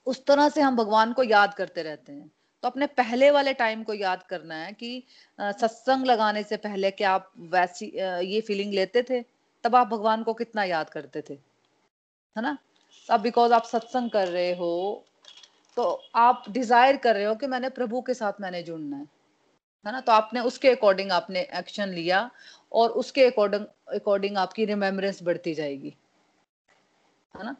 उस 0.07 0.25
तरह 0.27 0.49
से 0.49 0.61
हम 0.61 0.77
भगवान 0.77 1.13
को 1.13 1.23
याद 1.23 1.55
करते 1.55 1.83
रहते 1.83 2.13
हैं। 2.13 2.31
तो 2.63 2.69
अपने 2.69 2.87
पहले 2.87 3.31
वाले 3.31 3.53
टाइम 3.55 3.83
को 3.83 3.95
याद 3.95 4.23
करना 4.31 4.55
है 4.55 4.73
कि 4.73 5.03
सत्संग 5.39 6.07
लगाने 6.07 6.43
से 6.43 6.57
पहले 6.59 6.91
क्या 6.93 7.13
आप 7.13 7.31
वैसी 7.53 7.87
ये 7.97 8.41
फीलिंग 8.41 8.75
लेते 8.75 9.03
थे, 9.03 9.21
तब 9.65 9.77
आप 9.77 9.87
भगवान 9.89 10.23
को 10.23 10.35
कितना 10.35 10.65
याद 10.65 10.91
करते 10.91 11.23
थे? 11.31 11.35
है 12.37 12.43
ना? 12.43 12.57
अब 13.09 13.21
बिकॉज़ 13.21 13.53
आप 13.53 13.65
सत्संग 13.65 14.11
कर 14.11 14.29
रहे 14.29 14.53
हो 14.57 15.05
तो 15.77 15.85
आप 16.17 16.45
डिज़ायर 16.51 16.97
कर 16.97 17.15
रहे 17.15 17.25
हो 17.25 17.35
कि 17.35 17.47
मैंने 17.47 17.69
प्रभु 17.71 18.01
के 18.03 18.15
साथ 18.15 18.41
मैंने 18.41 18.63
जुड़ना 18.63 18.97
है। 18.97 19.07
है 19.85 19.93
ना? 19.93 20.01
तो 20.01 20.13
आपने 20.13 20.41
उसके 20.43 20.71
अकॉर्डिंग 20.71 21.13
आपने 21.13 21.41
एक्शन 21.59 21.89
लिया 21.89 22.31
और 22.73 22.91
उसके 22.93 23.25
अकॉर्डिंग 23.27 23.65
अकॉर्डिंग 23.95 24.37
आपकी 24.39 24.65
रिमेम्बरेंस 24.65 25.23
बढ़ती 25.23 25.55
जाएगी। 25.55 25.95
है 27.35 27.45
ना? 27.45 27.57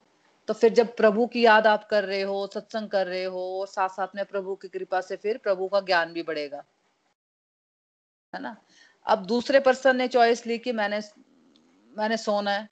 तो 0.51 0.55
फिर 0.55 0.73
जब 0.73 0.97
प्रभु 0.97 1.27
की 1.27 1.45
याद 1.45 1.67
आप 1.67 1.89
कर 1.89 2.05
रहे 2.05 2.23
हो 2.23 2.47
सत्संग 2.47 2.89
कर 2.89 3.07
रहे 3.07 3.25
हो 3.25 3.61
और 3.61 3.67
साथ 3.67 3.89
साथ 3.89 4.07
में 4.17 4.25
प्रभु 4.25 4.55
की 4.55 4.69
कृपा 4.69 5.01
से 5.01 5.17
फिर 5.17 5.37
प्रभु 5.39 5.69
का 5.69 5.81
ज्ञान 5.81 6.13
भी 6.13 6.23
बढ़ेगा। 6.23 6.65
है 8.35 8.43
ना? 8.43 8.57
अब 9.07 9.27
दूसरे 9.27 9.61
पर्सन 9.61 9.97
ने 9.97 10.09
चॉइस 10.09 10.47
ली 10.47 10.59
कि 10.59 10.73
मैंने 10.73 11.01
मैंने 11.99 12.17
सोना 12.17 12.51
है। 12.51 12.69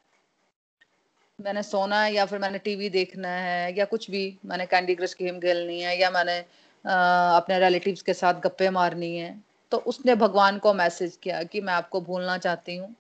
मैंने 1.41 1.63
सोना 1.63 2.03
है 2.03 2.15
या 2.15 2.27
फिर 2.27 2.39
मैंने 2.39 2.59
टीवी 2.59 2.91
देखना 2.91 3.29
है 3.29 3.79
या 3.79 3.85
कुछ 3.85 4.11
भी। 4.11 4.39
मैंने 4.45 4.67
कैंडी 4.67 4.95
क्रश 4.95 5.15
गेम 5.15 5.41
खेलनी 5.41 5.81
है 5.81 6.01
या 6.01 6.11
मैंने 6.11 6.39
आ, 6.87 7.37
अपने 7.37 7.59
रिलेटिव्स 7.59 8.03
के 8.03 8.15
साथ 8.15 8.35
गप्पे 8.35 8.71
मारनी 8.71 9.17
है। 9.17 9.45
तो 9.71 9.77
उसने 9.77 10.15
भगवान 10.15 10.59
को 10.59 10.75
मैसेज 10.75 11.19
किया 11.23 11.43
कि 11.43 11.61
मैं 11.61 11.73
आपको 11.73 12.01
भूलना 12.01 12.39
चाहती 12.39 12.77
हूँ 12.77 12.95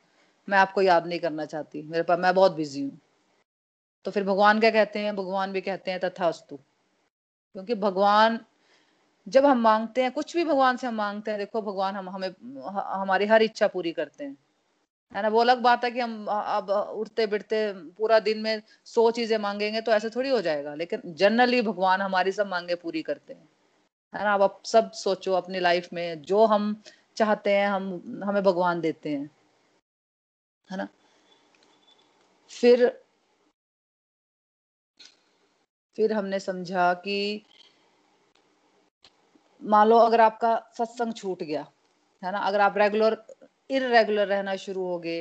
मैं 0.48 0.58
आपको 0.58 0.82
याद 0.82 1.06
नहीं 1.06 1.20
करना 1.20 1.44
चाहती। 1.44 1.82
मेरे 1.82 2.02
पास 2.02 2.18
मैं 2.18 2.34
बहुत 2.34 2.52
बिज़ी 2.52 2.82
हूँ। 2.82 2.98
तो 4.04 4.10
फिर 4.10 4.24
भगवान 4.24 4.60
क्या 4.60 4.70
कहते 4.70 4.98
हैं? 4.98 5.16
भगवान 5.16 5.52
भी 5.52 5.60
कहते 5.60 5.90
हैं, 5.90 6.00
तथास्तु. 6.00 6.56
क्योंकि 6.56 7.74
भगवान, 7.74 8.40
जब 9.28 9.46
हम 9.46 9.58
मांगते 9.58 10.02
हैं, 10.02 10.12
कुछ 10.12 10.36
भी 10.36 10.44
भगवान 10.44 10.76
से 10.76 10.86
हम 10.86 10.94
मांगते 10.94 11.30
हैं, 11.30 11.38
देखो 11.40 11.62
भगवान 11.62 11.96
हम, 11.96 12.08
हमें, 12.08 12.34
हमारी 12.74 13.26
हर 13.26 13.42
इच्छा 13.42 13.66
पूरी 13.66 13.92
करते 13.92 14.24
हैं। 14.24 14.36
है 15.14 15.22
ना? 15.22 15.28
वो 15.28 15.40
अलग 15.40 15.58
बात 15.58 15.84
है 15.84 15.90
कि 15.90 16.00
हम 16.00 16.26
अब 16.26 16.70
उठते 16.70 17.26
बिठते 17.26 17.72
पूरा 17.72 18.18
दिन 18.18 18.38
में 18.38 18.62
सौ 18.84 19.10
चीज़ें 19.10 19.38
मांगेंगे 19.38 19.80
तो 19.80 19.92
ऐसे 19.92 20.10
थोड़ी 20.10 20.30
हो 20.30 20.40
जाएगा, 20.40 20.74
लेकिन 20.74 21.00
जनरली 21.06 21.62
भगवान 21.62 22.02
हमारी 22.02 22.32
सब 22.32 22.46
मांगे 22.46 22.74
पूरी 22.74 23.02
करते 23.02 23.32
हैं। 23.32 23.48
है 24.14 24.24
ना? 24.24 24.34
अब 24.34 24.42
आप 24.42 24.60
सब 24.64 24.92
सोचो 24.92 25.32
अपनी 25.32 25.60
लाइफ 25.60 25.88
में, 25.92 26.22
जो 26.22 26.44
हम 26.46 26.82
चाहते 27.16 27.52
हैं, 27.52 27.68
हम, 27.68 28.20
हमें 28.24 28.42
भगवान 28.42 28.80
देते 28.80 29.10
हैं। 29.10 29.30
है 30.70 30.76
ना? 30.76 30.88
फिर 32.50 33.00
फिर 35.98 36.12
हमने 36.12 36.38
समझा 36.40 36.92
कि 37.04 37.18
मान 39.62 39.88
लो 39.88 39.96
अगर 39.98 40.20
आपका 40.20 40.54
सत्संग 40.78 41.12
छूट 41.14 41.42
गया 41.42 41.66
है 42.22 42.32
ना? 42.32 42.38
अगर 42.38 42.60
आप 42.60 42.78
रेगुलर 42.78 43.16
इरेगुलर 43.70 44.26
रहना 44.26 44.54
शुरू 44.56 44.84
हो 44.86 44.98
गए 44.98 45.20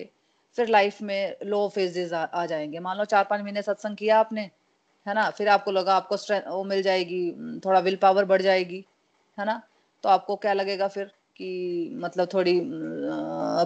फिर 0.57 0.67
लाइफ 0.69 1.01
में 1.01 1.36
लो 1.46 1.67
फेजेस 1.69 2.13
आ, 2.13 2.24
आ 2.24 2.46
जाएँगे। 2.46 2.79
मान 2.79 2.98
लो 2.98 3.05
चार 3.05 3.24
पाँच 3.29 3.41
महीने 3.43 3.62
सत्संग 3.62 3.96
किया 3.98 4.19
आपने 4.19 4.41
है 5.05 5.13
ना? 5.13 5.29
फिर 5.29 5.50
आपको 5.50 5.72
लगा 5.72 5.96
आपको 5.96 6.17
स्ट्रेंथ 6.17 6.48
वो 6.48 6.63
मिल 6.63 6.81
जाएगी 6.84 7.60
थोड़ा 7.65 7.79
विल 7.79 7.96
पावर 7.96 8.25
बढ़ 8.25 8.41
जाएगी 8.41 8.86
है 9.38 9.46
ना? 9.46 9.62
तो 10.03 10.10
आपको 10.10 10.36
क्या 10.36 10.53
लगेगा 10.53 10.88
फिर 10.88 11.12
कि 11.38 11.91
मतलब 11.96 12.27
थोड़ी 12.34 12.60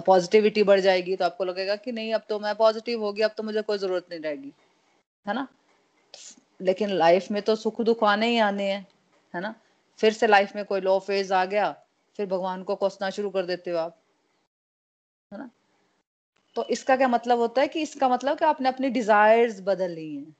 पॉजिटिविटी 0.06 0.62
बढ़ 0.62 0.80
जाएगी 0.80 1.16
तो 1.16 1.24
आपको 1.24 1.44
लगेगा 1.44 1.76
कि 1.76 1.92
नहीं 1.92 2.12
अब 2.14 2.22
तो 2.28 2.38
मैं 2.40 2.54
पॉजिटिव 2.56 3.02
होगी 3.04 3.22
अब 3.22 3.30
तो 3.36 3.42
मुझे 3.42 3.62
कोई 3.62 3.78
ज़रूरत 3.78 4.06
नहीं 4.10 4.20
रहेगी 4.20 4.52
है 5.26 5.34
ना? 5.34 5.46
लेकिन 6.62 6.90
लाइफ 6.90 7.30
में 7.30 7.42
तो 7.42 7.56
सुख 7.56 7.80
दुख 7.80 8.04
आने 8.04 8.26
ही 8.26 8.38
आने 8.38 8.72
हैं, 8.72 8.86
है 9.34 9.40
ना? 9.40 9.54
फिर 9.98 10.12
से 10.12 10.26
लाइफ 10.26 10.56
में 10.56 10.64
कोई 10.64 10.80
लो 10.80 10.98
फ़ेज़ 10.98 11.34
आ 11.34 11.44
गया, 11.44 11.70
फिर 12.16 12.26
भगवान 12.26 12.62
को 12.62 12.76
कोसना 12.76 13.10
शुरू 13.10 13.30
कर 13.30 13.46
देते 13.46 13.70
हो 13.70 13.78
आप, 13.78 14.00
है 15.32 15.38
ना? 15.38 15.50
तो 16.56 16.64
इसका 16.64 16.96
क्या 16.96 17.08
मतलब 17.08 17.38
होता 17.38 17.60
है 17.60 17.68
कि 17.68 17.82
इसका 17.82 18.08
मतलब 18.08 18.38
कि 18.38 18.44
आपने 18.44 18.68
अपनी 18.68 18.88
डिजायर्स 18.90 19.60
बदल 19.60 19.90
ली 19.90 20.16
हैं, 20.16 20.36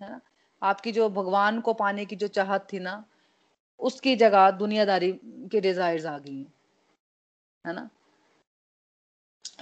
है 0.00 0.10
ना? 0.10 0.20
आपकी 0.62 0.92
जो 0.92 1.08
भगवान 1.10 1.60
को 1.60 1.72
पाने 1.74 2.04
की 2.04 2.16
जो 2.16 2.28
चाहत 2.28 2.66
थी 2.72 2.78
ना, 2.78 3.04
उसकी 3.80 4.16
जगह 4.16 4.50
दुनियादारी 4.50 5.12
के 5.52 5.60
डिजायर्स 5.60 6.06
आ 6.06 6.18
गई 6.18 6.46
हैं 7.64 7.74
ना? 7.74 7.88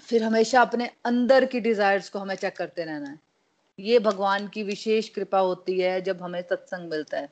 फिर 0.03 0.23
हमेशा 0.23 0.63
अपने 0.63 0.91
अंदर 1.05 1.45
की 1.45 1.61
डिजायर्स 1.61 2.09
को 2.09 2.19
हमें 2.19 2.35
चेक 2.35 2.57
करते 2.57 2.85
रहना 2.85 3.11
है। 3.11 3.21
ये 3.79 3.99
भगवान 3.99 4.49
की 4.49 4.63
विशेष 4.63 5.09
कृपा 5.09 5.39
होती 5.39 5.81
है 5.81 6.01
जब 6.01 6.23
हमें 6.23 6.43
सत्संग 6.43 6.91
मिलता 6.91 7.19
है 7.19 7.29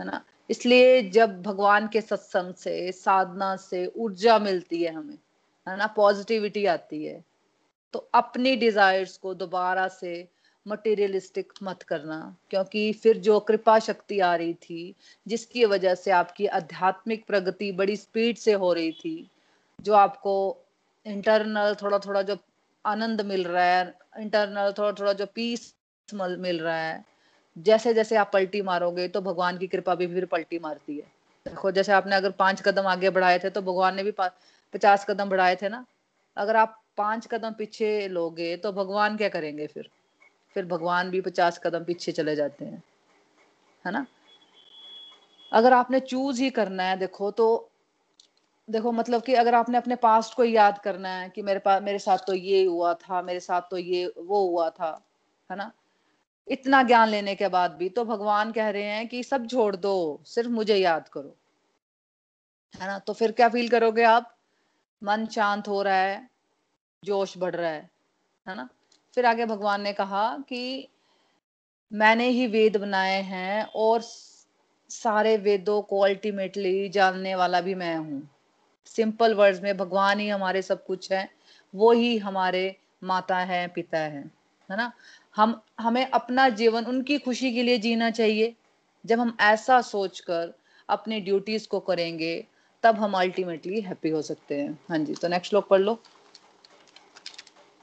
है 0.00 0.06
ना? 0.06 0.24
इसलिए 0.50 1.02
जब 1.02 1.42
भगवान 1.42 1.88
के 1.88 2.00
सत्संग 2.00 2.54
से, 2.54 2.92
साधना 2.92 3.56
से 3.56 3.86
ऊर्जा 3.86 4.38
मिलती 4.38 4.82
है 4.82 4.92
हमें, 4.92 5.18
है 5.68 5.76
ना? 5.76 5.86
पॉजिटिविटी 5.86 6.66
आती 6.66 7.04
है। 7.04 7.24
तो 7.92 8.10
अपनी 8.14 8.56
डिजायर्स 8.56 9.16
को 9.16 9.34
दोबारा 9.34 9.88
से 9.88 10.28
मटेरियलिस्टिक 10.66 11.52
मत 11.62 11.82
करना, 11.82 12.36
क्योंकि 12.50 12.92
फिर 12.92 13.18
जो 13.18 13.40
कृपा 13.40 13.78
शक्ति 13.78 14.20
आ 14.20 14.36
रही 14.36 14.54
थी, 14.54 14.94
जिसकी 15.28 15.64
वजह 15.64 15.94
से 15.94 16.10
आपकी 16.10 16.46
आध्यात्मिक 16.46 17.26
प्रगति 17.26 17.72
बड़ी 17.72 17.96
स्पीड 17.96 18.36
से 18.36 18.52
हो 18.52 18.72
रही 18.72 18.92
थी, 18.92 19.30
जो 19.80 19.94
आपको 19.94 20.64
इंटरनल 21.06 21.76
थोड़ा 21.82 21.98
थोड़ा 21.98 22.22
जो 22.22 22.36
आनंद 22.88 23.20
मिल 23.22 23.44
रहा 23.44 23.64
है 23.64 23.94
इंटरनल 24.18 24.72
थोड़ा 24.78 24.92
थोड़ा 24.92 25.12
जो 25.12 25.26
पीस 25.26 25.74
मिल 26.08 26.60
रहा 26.60 26.76
है। 26.76 27.04
जैसे 27.56 27.92
जैसे 27.94 28.16
आप 28.16 28.30
पलटी 28.32 28.62
मारोगे 28.62 29.06
तो 29.08 29.20
भगवान 29.20 29.58
की 29.58 29.66
कृपा 29.66 29.94
भी 29.94 30.06
फिर 30.06 30.24
पलटी 30.24 30.58
मारती 30.58 30.96
है। 30.96 31.02
देखो, 31.46 31.70
जैसे 31.70 31.92
आपने 31.92 32.16
अगर 32.16 32.30
पाँच 32.30 32.62
कदम 32.62 32.86
आगे 32.86 33.10
बढ़ाए 33.10 33.38
थे 33.38 33.50
तो 33.50 33.62
भगवान 33.62 33.96
ने 33.96 34.02
भी 34.02 34.12
पचास 34.74 35.06
कदम 35.10 35.28
बढ़ाए 35.28 35.56
थे 35.56 35.68
ना? 35.68 35.84
अगर 36.36 36.56
आप 36.56 36.82
पाँच 36.96 37.26
कदम 37.26 37.52
पीछे 37.52 38.08
लोगे 38.08 38.56
तो 38.56 38.72
भगवान 38.72 39.16
क्या 39.16 39.28
करेंगे 39.28 39.66
फिर? 39.66 39.88
फिर 40.54 40.64
भगवान 40.64 41.10
भी 41.10 41.20
पचास 41.20 41.58
कदम 41.58 41.84
पीछे 41.84 42.12
चले 42.12 42.36
जाते 42.36 42.64
हैं। 42.64 42.82
है 43.84 43.92
ना? 43.92 44.06
अगर 45.52 45.72
आपने 45.72 46.00
चूज़ 46.00 46.42
ही 46.42 46.50
करना 46.50 46.82
है, 46.82 46.96
देखो 46.96 47.30
तो 47.30 47.70
देखो 48.68 48.92
मतलब 48.92 49.22
कि 49.22 49.34
अगर 49.34 49.54
आपने 49.54 49.78
अपने 49.78 49.96
पास्ट 49.96 50.34
को 50.34 50.44
याद 50.44 50.78
करना 50.78 51.08
है 51.08 51.28
कि 51.28 51.42
मेरे 51.42 51.58
पास 51.58 51.82
मेरे 51.82 51.98
साथ 51.98 52.18
तो 52.18 52.34
ये 52.34 52.64
हुआ 52.64 52.94
था, 52.94 53.22
मेरे 53.22 53.40
साथ 53.40 53.62
तो 53.70 53.78
ये, 53.78 54.06
वो 54.18 54.46
हुआ 54.48 54.68
था, 54.70 54.90
है 55.50 55.56
ना? 55.56 55.70
इतना 56.48 56.82
ज्ञान 56.82 57.08
लेने 57.08 57.34
के 57.34 57.48
बाद 57.48 57.72
भी 57.72 57.88
तो 57.88 58.04
भगवान 58.04 58.52
कह 58.52 58.68
रहे 58.70 58.82
हैं 58.82 59.06
कि 59.08 59.22
सब 59.22 59.46
छोड़ 59.46 59.76
दो, 59.76 60.20
सिर्फ़ 60.26 60.50
मुझे 60.50 60.76
याद 60.76 61.08
करो, 61.08 61.36
है 62.74 62.86
ना? 62.86 62.98
तो 62.98 63.12
फिर 63.12 63.32
क्या 63.32 63.48
फील 63.48 63.68
करोगे 63.68 64.02
आप? 64.02 64.34
मन 65.02 65.26
शांत 65.26 65.68
हो 65.68 65.82
रहा 65.82 65.96
है, 65.96 66.28
जोश 67.02 67.38
बढ़ 67.38 67.54
रहा 67.56 67.70
है 67.70 67.90
है 68.46 68.54
ना? 68.56 68.68
फिर 69.14 69.26
आगे 69.26 69.46
भगवान 69.46 69.82
ने 69.82 69.92
कहा 69.92 70.38
कि 70.48 70.88
मैंने 71.92 72.28
ही 72.28 72.46
वेद 72.46 72.76
बनाए 72.76 73.20
हैं 73.22 73.64
और 73.76 74.00
सारे 74.90 75.36
वेदों 75.36 75.80
को 75.82 76.00
अल्टीमेटली 76.00 76.88
जानने 76.88 77.34
वाला 77.34 77.60
भी 77.60 77.74
मैं 77.74 77.96
हूँ। 77.96 78.28
सिंपल 78.96 79.34
वर्ड्स 79.34 79.62
में, 79.62 79.76
भगवान 79.76 80.20
ही 80.20 80.28
हमारे 80.28 80.62
सब 80.62 80.86
कुछ 80.86 81.12
है, 81.12 81.30
वो 81.74 81.92
ही 81.92 82.18
हमारे 82.18 82.76
माता 83.04 83.38
है, 83.38 83.68
पिता 83.68 83.98
है 83.98 84.30
है 84.70 84.76
ना? 84.76 84.92
हम, 85.36 85.62
हमें 85.80 86.10
अपना 86.10 86.48
जीवन, 86.48 86.84
उनकी 86.84 87.18
खुशी 87.18 87.54
के 87.54 87.62
लिए 87.62 87.78
जीना 87.78 88.10
चाहिए। 88.10 88.56
जब 89.06 89.20
हम 89.20 89.36
ऐसा 89.40 89.80
सोचकर 89.80 90.54
अपनी 90.88 91.20
ड्यूटीज़ 91.20 91.68
को 91.68 91.80
करेंगे, 91.80 92.46
तब 92.82 92.96
हम 92.96 93.12
अल्टीमेटली 93.12 93.80
हैप्पी 93.80 94.08
हो 94.08 94.22
सकते 94.22 94.60
हैं। 94.60 94.78
हाँ 94.88 94.98
जी 94.98 95.14
तो 95.14 95.28
नेक्स्ट 95.28 95.54
लोग 95.54 95.68
पढ़ 95.68 95.80
लो। 95.80 96.02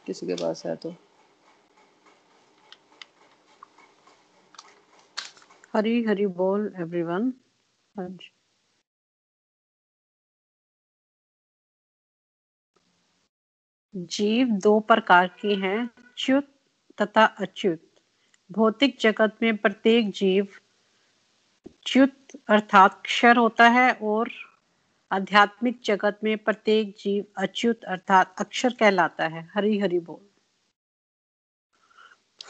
किसी 0.05 0.27
के 0.27 0.33
पास 0.33 0.65
है 0.65 0.75
तो। 0.75 0.95
हरी 5.73 6.03
हरी 6.03 6.27
बोल 6.27 6.73
एवरीवन 6.79 7.33
हाँ 7.97 8.09
जी। 8.09 8.34
जीव 13.97 14.47
दो 14.47 14.79
प्रकार 14.79 15.27
के 15.27 15.55
हैं, 15.55 15.89
च्युत 16.17 16.47
तथा 17.01 17.25
अच्युत। 17.25 17.91
भौतिक 18.51 18.97
जगत 18.99 19.37
में 19.41 19.57
प्रत्येक 19.57 20.11
जीव 20.11 20.47
च्युत 21.85 22.13
अर्थात 22.49 23.01
क्षर 23.05 23.37
होता 23.37 23.69
है 23.69 23.91
और 23.93 24.31
आध्यात्मिक 25.11 25.81
जगत 25.85 26.19
में 26.23 26.37
प्रत्येक 26.37 26.95
जीव 26.99 27.25
अच्युत 27.37 27.83
अर्थात 27.83 28.35
अक्षर 28.39 28.73
कहलाता 28.73 29.27
है। 29.27 29.51
हरी 29.53 29.79
हरि 29.79 29.99
बोल। 29.99 30.29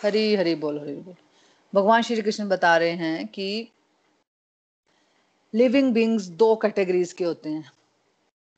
हरी 0.03 0.35
हरी 0.35 0.55
बोल 0.55 0.79
हरी 0.79 0.95
बोल। 0.95 1.15
भगवान 1.75 2.01
श्री 2.01 2.21
कृष्ण 2.21 2.49
बता 2.49 2.77
रहे 2.77 2.91
हैं 2.91 3.27
कि 3.27 3.67
लिविंग 5.53 5.93
बींग्स 5.93 6.25
दो 6.25 6.55
कैटेगरीज 6.55 7.13
के 7.13 7.23
होते 7.23 7.49
हैं, 7.49 7.71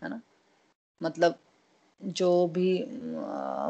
है 0.03 0.09
ना? 0.09 0.21
मतलब 1.03 1.39
जो 2.03 2.47
भी 2.47 2.83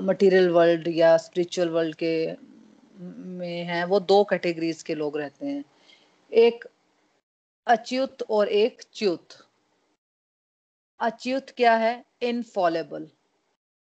मटेरियल 0.03 0.50
वर्ल्ड 0.50 0.88
या 0.88 1.17
स्पिरिचुअल 1.17 1.69
वर्ल्ड 1.69 1.96
के 1.96 2.36
में 3.00 3.63
हैं, 3.63 3.84
वो 3.86 4.00
दो 4.00 4.24
कैटेगरीज 4.24 4.84
के 4.84 4.96
लोग 4.96 5.17
रहते 5.17 5.46
हैं। 5.48 5.63
एक 6.34 6.67
अच्युत 7.67 8.24
और 8.29 8.48
एक 8.48 8.81
च्युत। 8.93 9.27
अच्युत 11.00 11.50
क्या 11.50 11.75
है? 11.75 12.05
इनफॉलेबल 12.22 13.07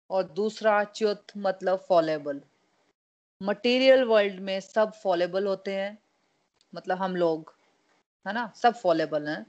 और 0.09 0.23
दूसरा 0.23 0.83
च्युत 0.83 1.23
मतलब 1.37 1.79
फॉलेबल 1.79 2.41
मटेरियल 3.43 4.03
वर्ल्ड 4.03 4.39
में 4.39 4.59
सब 4.59 4.91
फॉलेबल 4.93 5.47
होते 5.47 5.75
हैं 5.75 5.97
मतलब 6.75 6.97
हम 6.97 7.15
लोग, 7.15 7.53
है 8.27 8.33
ना? 8.33 8.51
सब 8.55 8.73
फॉलेबल 8.73 9.27
हैं। 9.27 9.45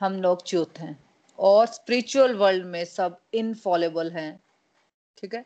हम 0.00 0.22
लोग 0.22 0.44
च्युत 0.46 0.78
हैं। 0.78 1.03
और 1.38 1.66
स्पिरिचुअल 1.66 2.34
वर्ल्ड 2.34 2.66
में 2.66 2.84
सब 2.84 3.18
इनफॉलेबल 3.34 4.10
हैं, 4.10 4.40
ठीक 5.18 5.34
है? 5.34 5.44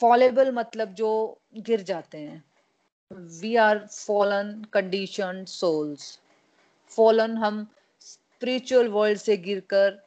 फॉलेबल 0.00 0.52
मतलब 0.52 0.94
जो 0.94 1.38
गिर 1.56 1.82
जाते 1.82 2.18
हैं। 2.18 2.44
We 3.12 3.56
are 3.56 3.86
fallen 3.86 4.64
condition 4.72 5.44
souls 5.44 6.20
fallen 6.88 7.36
हम 7.36 7.66
स्पिरिचुअल 8.00 8.88
वर्ल्ड 8.88 9.18
से 9.18 9.36
गिरकर 9.36 10.06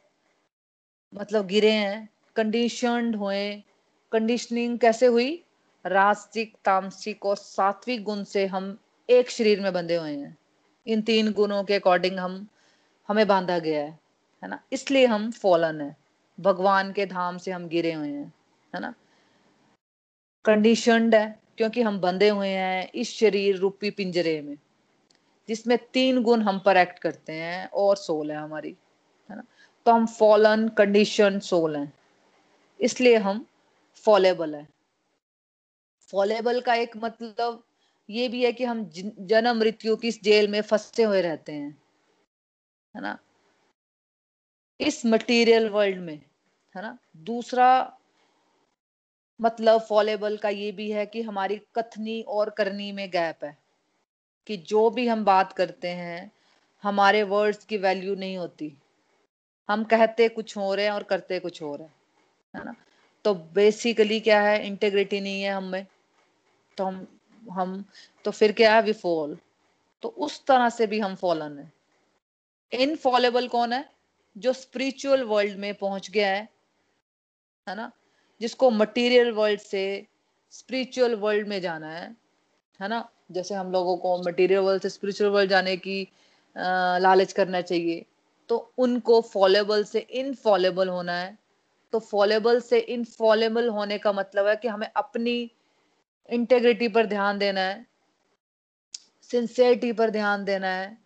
मतलब 1.14 1.46
गिरे 1.46 1.72
हैं 1.72 2.08
कंडीशनड 2.36 3.16
हुए। 3.16 3.62
कंडीशनिंग 4.12 4.78
कैसे 4.78 5.06
हुई? 5.06 5.42
रास्तिक, 5.86 6.56
तामसिक 6.64 7.26
और 7.26 7.36
सात्विक 7.36 8.04
गुण 8.04 8.24
से 8.24 8.46
हम 8.46 8.78
एक 9.10 9.30
शरीर 9.30 9.60
में 9.60 9.72
बंधे 9.72 9.96
हुए 9.96 10.16
हैं। 10.16 10.38
इन 10.86 11.02
तीन 11.02 11.32
गुणों 11.32 11.64
के 11.64 11.74
अकॉर्डिंग 11.74 12.18
हम, 12.18 12.48
हमें 13.08 13.26
बांधा 13.26 13.58
गया 13.58 13.84
है। 13.84 14.05
है 14.42 14.48
ना? 14.48 14.62
इसलिए 14.72 15.06
हम 15.06 15.30
फॉलन 15.30 15.80
है। 15.80 15.96
भगवान 16.40 16.92
के 16.92 17.06
धाम 17.06 17.38
से 17.38 17.50
हम 17.50 17.68
गिरे 17.68 17.92
हुए 17.92 18.08
हैं, 18.08 18.32
है 18.74 18.80
ना? 18.80 18.94
कंडीशनड 20.44 21.14
है, 21.14 21.40
क्योंकि 21.56 21.82
हम 21.82 22.00
बंधे 22.00 22.28
हुए 22.28 22.48
हैं 22.48 22.90
इस 22.92 23.12
शरीर 23.12 23.56
रूपी 23.56 23.90
पिंजरे 23.90 24.40
में, 24.42 24.58
जिसमें 25.48 25.78
तीन 25.92 26.22
गुण 26.22 26.42
हम 26.42 26.58
पर 26.58 26.76
एक्ट 26.76 26.98
करते 26.98 27.32
हैं 27.32 27.68
और 27.68 27.96
सोल 27.96 28.30
है 28.30 28.36
हमारी, 28.36 28.76
है 29.30 29.36
ना? 29.36 29.42
तो 29.86 29.92
हम 29.92 30.06
फॉलन 30.06 30.68
कंडीशन 30.68 31.38
सोल 31.38 31.76
हैं। 31.76 31.92
इसलिए 32.80 33.16
हम 33.16 33.46
फॉलेबल 33.96 34.54
है। 34.54 34.68
फॉलेबल 36.00 36.60
का 36.60 36.74
एक 36.74 36.96
मतलब 36.96 37.62
ये 38.10 38.28
भी 38.28 38.44
है 38.44 38.52
कि 38.52 38.64
हम 38.64 38.90
जन्म 39.18 39.56
मृत्यु 39.56 39.96
की 39.96 40.08
इस 40.08 40.22
जेल 40.22 40.48
में 40.48 40.60
फंसे 40.60 41.02
हुए 41.02 41.22
रहते 41.22 41.52
हैं, 41.52 41.82
है 42.94 43.02
ना? 43.02 43.18
इस 44.80 45.04
मटेरियल 45.06 45.68
वर्ल्ड 45.68 45.98
में, 45.98 46.20
है 46.74 46.82
ना? 46.82 46.96
दूसरा 47.16 47.98
मतलब 49.40 49.80
फॉलेबल 49.80 50.36
का 50.36 50.48
ये 50.48 50.70
भी 50.72 50.90
है 50.90 51.06
कि 51.06 51.22
हमारी 51.22 51.60
कथनी 51.74 52.20
और 52.22 52.50
करनी 52.50 52.90
में 52.92 53.08
गैप 53.10 53.44
है, 53.44 53.56
कि 54.46 54.56
जो 54.56 54.88
भी 54.90 55.06
हम 55.08 55.24
बात 55.24 55.52
करते 55.52 55.88
हैं, 55.88 56.30
हमारे 56.84 57.22
वर्ड्स 57.22 57.64
की 57.64 57.76
वैल्यू 57.76 58.14
नहीं 58.14 58.36
होती। 58.36 58.72
हम 59.68 59.84
कहते 59.84 60.28
कुछ 60.28 60.56
हो 60.56 60.74
रहे 60.74 60.84
हैं 60.84 60.92
और 60.92 61.02
करते 61.02 61.38
कुछ 61.40 61.62
हो 61.62 61.74
रहे 61.76 61.86
हैं, 61.86 61.94
है 62.54 62.64
ना? 62.64 62.74
तो 63.24 63.34
बेसिकली 63.34 64.20
क्या 64.20 64.40
है? 64.42 64.66
इंटेग्रिटी 64.66 65.20
नहीं 65.20 65.42
है 65.42 65.52
हमें 65.52 65.86
तो 66.78 66.84
हम 66.84 67.06
हम 67.52 67.84
तो 68.24 68.30
फिर 68.30 68.52
क्या 68.52 68.74
है? 68.74 68.82
वी 68.82 68.92
फॉल 68.92 69.36
तो 70.02 70.08
उस 70.08 70.44
तरह 70.46 70.68
से 70.68 70.86
भी 70.86 70.98
हम 71.00 71.14
फॉलन 71.14 71.58
है। 71.58 71.72
इनफॉलेबल 72.72 73.48
कौन 73.48 73.72
है? 73.72 73.95
जो 74.36 74.52
स्पिरिचुअल 74.52 75.22
वर्ल्ड 75.24 75.58
में 75.58 75.74
पहुँच 75.74 76.10
गया 76.10 76.28
है 76.28 76.48
है 77.66 77.74
ना? 77.76 77.90
जिसको 78.40 78.70
मटेरियल 78.70 79.30
वर्ल्ड 79.32 79.60
से 79.60 79.84
स्पिरिचुअल 80.52 81.14
वर्ल्ड 81.14 81.48
में 81.48 81.60
जाना 81.60 81.88
है 81.88 82.16
है 82.80 82.88
ना? 82.88 83.08
जैसे 83.32 83.54
हम 83.54 83.72
लोगों 83.72 83.96
को 83.96 84.16
मटेरियल 84.22 84.60
वर्ल्ड 84.60 84.82
से 84.82 84.88
स्पिरिचुअल 84.90 85.30
वर्ल्ड 85.30 85.50
जाने 85.50 85.76
की 85.76 86.02
आ, 86.56 86.98
लालच 86.98 87.32
करना 87.32 87.60
चाहिए 87.60 88.04
तो 88.48 88.56
उनको 88.78 89.20
फॉलेबल 89.20 89.84
से 89.84 89.98
इनफॉलेबल 90.00 90.88
होना 90.88 91.12
है। 91.12 91.36
तो 91.92 91.98
फॉलेबल 92.00 92.60
से 92.60 92.78
इनफॉलेबल 92.78 93.68
होने 93.68 93.98
का 93.98 94.12
मतलब 94.12 94.46
है 94.46 94.56
कि 94.56 94.68
हमें 94.68 94.88
अपनी 94.96 95.50
इंटेग्रिटी 96.28 96.88
पर 96.88 97.06
ध्यान 97.06 97.38
देना 97.38 97.60
है 97.60 97.84
सिंसियरिटी 99.30 99.92
पर 99.92 100.10
ध्यान 100.10 100.44
देना 100.44 100.68
है 100.68 100.96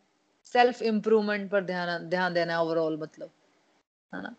सेल्फ 0.52 0.83
इम्प्रूवमेंट 0.83 1.50
पर 1.50 1.64
ध्यान 1.64 2.09
ध्यान 2.09 2.35
देना 2.35 2.52
है 2.52 2.61
ओवरऑल 2.61 2.97
मतलब 2.97 3.30
है 4.12 4.23
ना? 4.23 4.35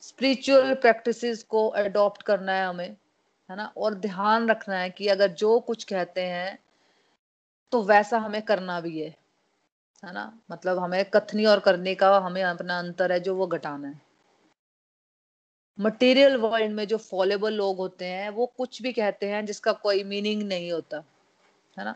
स्पिरिचुअल 0.00 0.74
प्रैक्टिसेस 0.74 1.42
को 1.42 1.68
अडॉप्ट 1.68 2.22
करना 2.22 2.52
है 2.52 2.66
हमें, 2.66 2.96
है 3.50 3.56
ना? 3.56 3.72
और 3.76 3.94
ध्यान 3.94 4.48
रखना 4.50 4.76
है 4.78 4.90
कि 4.90 5.08
अगर 5.08 5.28
जो 5.28 5.60
कुछ 5.60 5.84
कहते 5.84 6.20
हैं 6.20 6.58
तो 7.72 7.82
वैसा 7.82 8.18
हमें 8.18 8.42
करना 8.42 8.80
भी 8.80 9.00
है 9.00 9.08
है 10.04 10.12
ना? 10.14 10.38
मतलब 10.50 10.78
हमें 10.78 11.04
कथनी 11.04 11.44
और 11.46 11.60
करने 11.60 11.94
का 11.94 12.18
हमें 12.18 12.42
अपना 12.42 12.78
अंतर 12.78 13.12
है 13.12 13.20
जो 13.20 13.34
वो 13.36 13.46
घटाना 13.46 13.88
है। 13.88 14.00
मटेरियल 15.78 16.36
वर्ल्ड 16.36 16.72
में 16.72 16.86
जो 16.86 16.96
फॉलेबल 16.96 17.54
लोग 17.54 17.76
होते 17.76 18.04
हैं, 18.04 18.30
वो 18.30 18.46
कुछ 18.46 18.82
भी 18.82 18.92
कहते 18.92 19.28
हैं 19.28 19.46
जिसका 19.46 19.72
कोई 19.72 20.04
मीनिंग 20.04 20.42
नहीं 20.42 20.72
होता, 20.72 21.04
है 21.78 21.84
ना? 21.84 21.94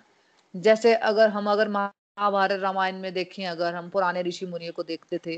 जैसे 0.57 0.95
अगर 0.95 1.29
हम, 1.29 1.51
अगर 1.51 1.69
महाभारत 2.19 2.61
रामायण 2.61 2.99
में 3.01 3.13
देखें 3.15 3.45
अगर 3.47 3.75
हम 3.75 3.89
पुराने 3.91 4.23
ऋषि 4.23 4.47
मुनियों 4.47 4.73
को 4.73 4.83
देखते 4.83 5.19
थे 5.19 5.37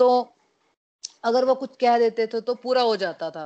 तो 0.00 0.08
अगर 1.24 1.44
वो 1.44 1.54
कुछ 1.54 1.76
कह 1.80 1.98
देते 1.98 2.26
थे 2.26 2.40
तो 2.40 2.54
पूरा 2.54 2.82
हो 2.82 2.96
जाता 2.96 3.30
था 3.30 3.44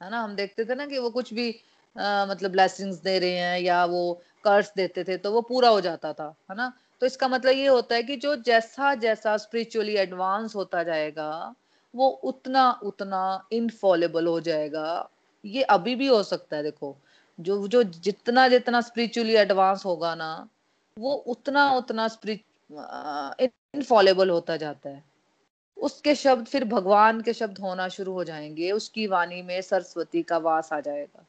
है 0.00 0.10
ना? 0.10 0.20
हम 0.22 0.34
देखते 0.36 0.64
थे 0.64 0.74
ना 0.74 0.86
कि 0.86 0.98
वो 0.98 1.10
कुछ 1.10 1.32
भी 1.34 1.50
आ, 1.96 2.26
मतलब 2.26 2.50
ब्लेसिंग्स 2.50 2.96
दे 3.02 3.18
रहे 3.18 3.30
हैं 3.30 3.60
या 3.60 3.84
वो 3.84 4.02
कर्स 4.44 4.72
देते 4.76 5.04
थे 5.04 5.16
तो 5.18 5.32
वो 5.32 5.40
पूरा 5.42 5.68
हो 5.68 5.80
जाता 5.80 6.12
था 6.12 6.34
है 6.50 6.56
ना? 6.56 6.72
तो 7.00 7.06
इसका 7.06 7.28
मतलब 7.28 7.52
ये 7.52 7.66
होता 7.68 7.94
है 7.94 8.02
कि 8.02 8.16
जो 8.16 8.34
जैसा 8.42 8.94
जैसा 8.96 9.36
स्पिरिचुअली 9.36 9.96
एडवांस 9.96 10.54
होता 10.56 10.82
जाएगा 10.82 11.30
वो 11.94 12.08
उतना 12.24 12.70
उतना 12.84 13.22
इनफॉलेबल 13.52 14.26
हो 14.26 14.38
जाएगा। 14.40 15.08
ये 15.44 15.62
अभी 15.70 15.94
भी 15.94 16.06
हो 16.06 16.22
सकता 16.22 16.56
है 16.56 16.62
देखो 16.62 16.96
जो 17.38 17.66
जो 17.68 17.82
जितना 17.82 18.46
जितना 18.48 18.80
स्पिरिचुअली 18.80 19.34
एडवांस 19.36 19.84
होगा 19.86 20.14
ना 20.14 20.30
वो 20.98 21.12
उतना 21.28 21.70
उतना 21.74 22.08
इनफॉलेबल 23.40 24.30
होता 24.30 24.56
जाता 24.58 24.90
है। 24.90 25.02
उसके 25.76 26.14
शब्द 26.16 26.46
फिर 26.46 26.64
भगवान 26.66 27.20
के 27.22 27.32
शब्द 27.34 27.58
होना 27.60 27.88
शुरू 27.90 28.12
हो 28.12 28.24
जाएँगे, 28.24 28.70
उसकी 28.72 29.06
वाणी 29.08 29.42
में 29.42 29.60
सरस्वती 29.62 30.22
का 30.24 30.38
वास 30.40 30.72
आ 30.72 30.80
जाएगा, 30.80 31.24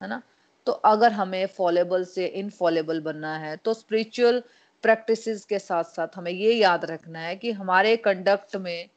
है 0.00 0.08
ना? 0.08 0.22
तो 0.66 0.72
अगर 0.86 1.12
हमें 1.12 1.46
फॉलेबल 1.48 2.04
से 2.06 2.26
इनफॉलेबल 2.28 3.00
बनना 3.02 3.36
है 3.38 3.56
तो 3.58 3.74
स्पिरिचुअल 3.74 4.42
प्रैक्टिसेस 4.84 5.44
के 5.46 5.58
साथ 5.60 5.84
साथ 5.86 6.16
हमें 6.16 6.32
ये 6.32 6.54
याद 6.54 6.84
रखना 6.86 7.20
है 7.20 7.36
कि 7.36 7.52
हमारे 7.52 7.96
कंडक्ट 7.98 8.56
में 8.58 8.88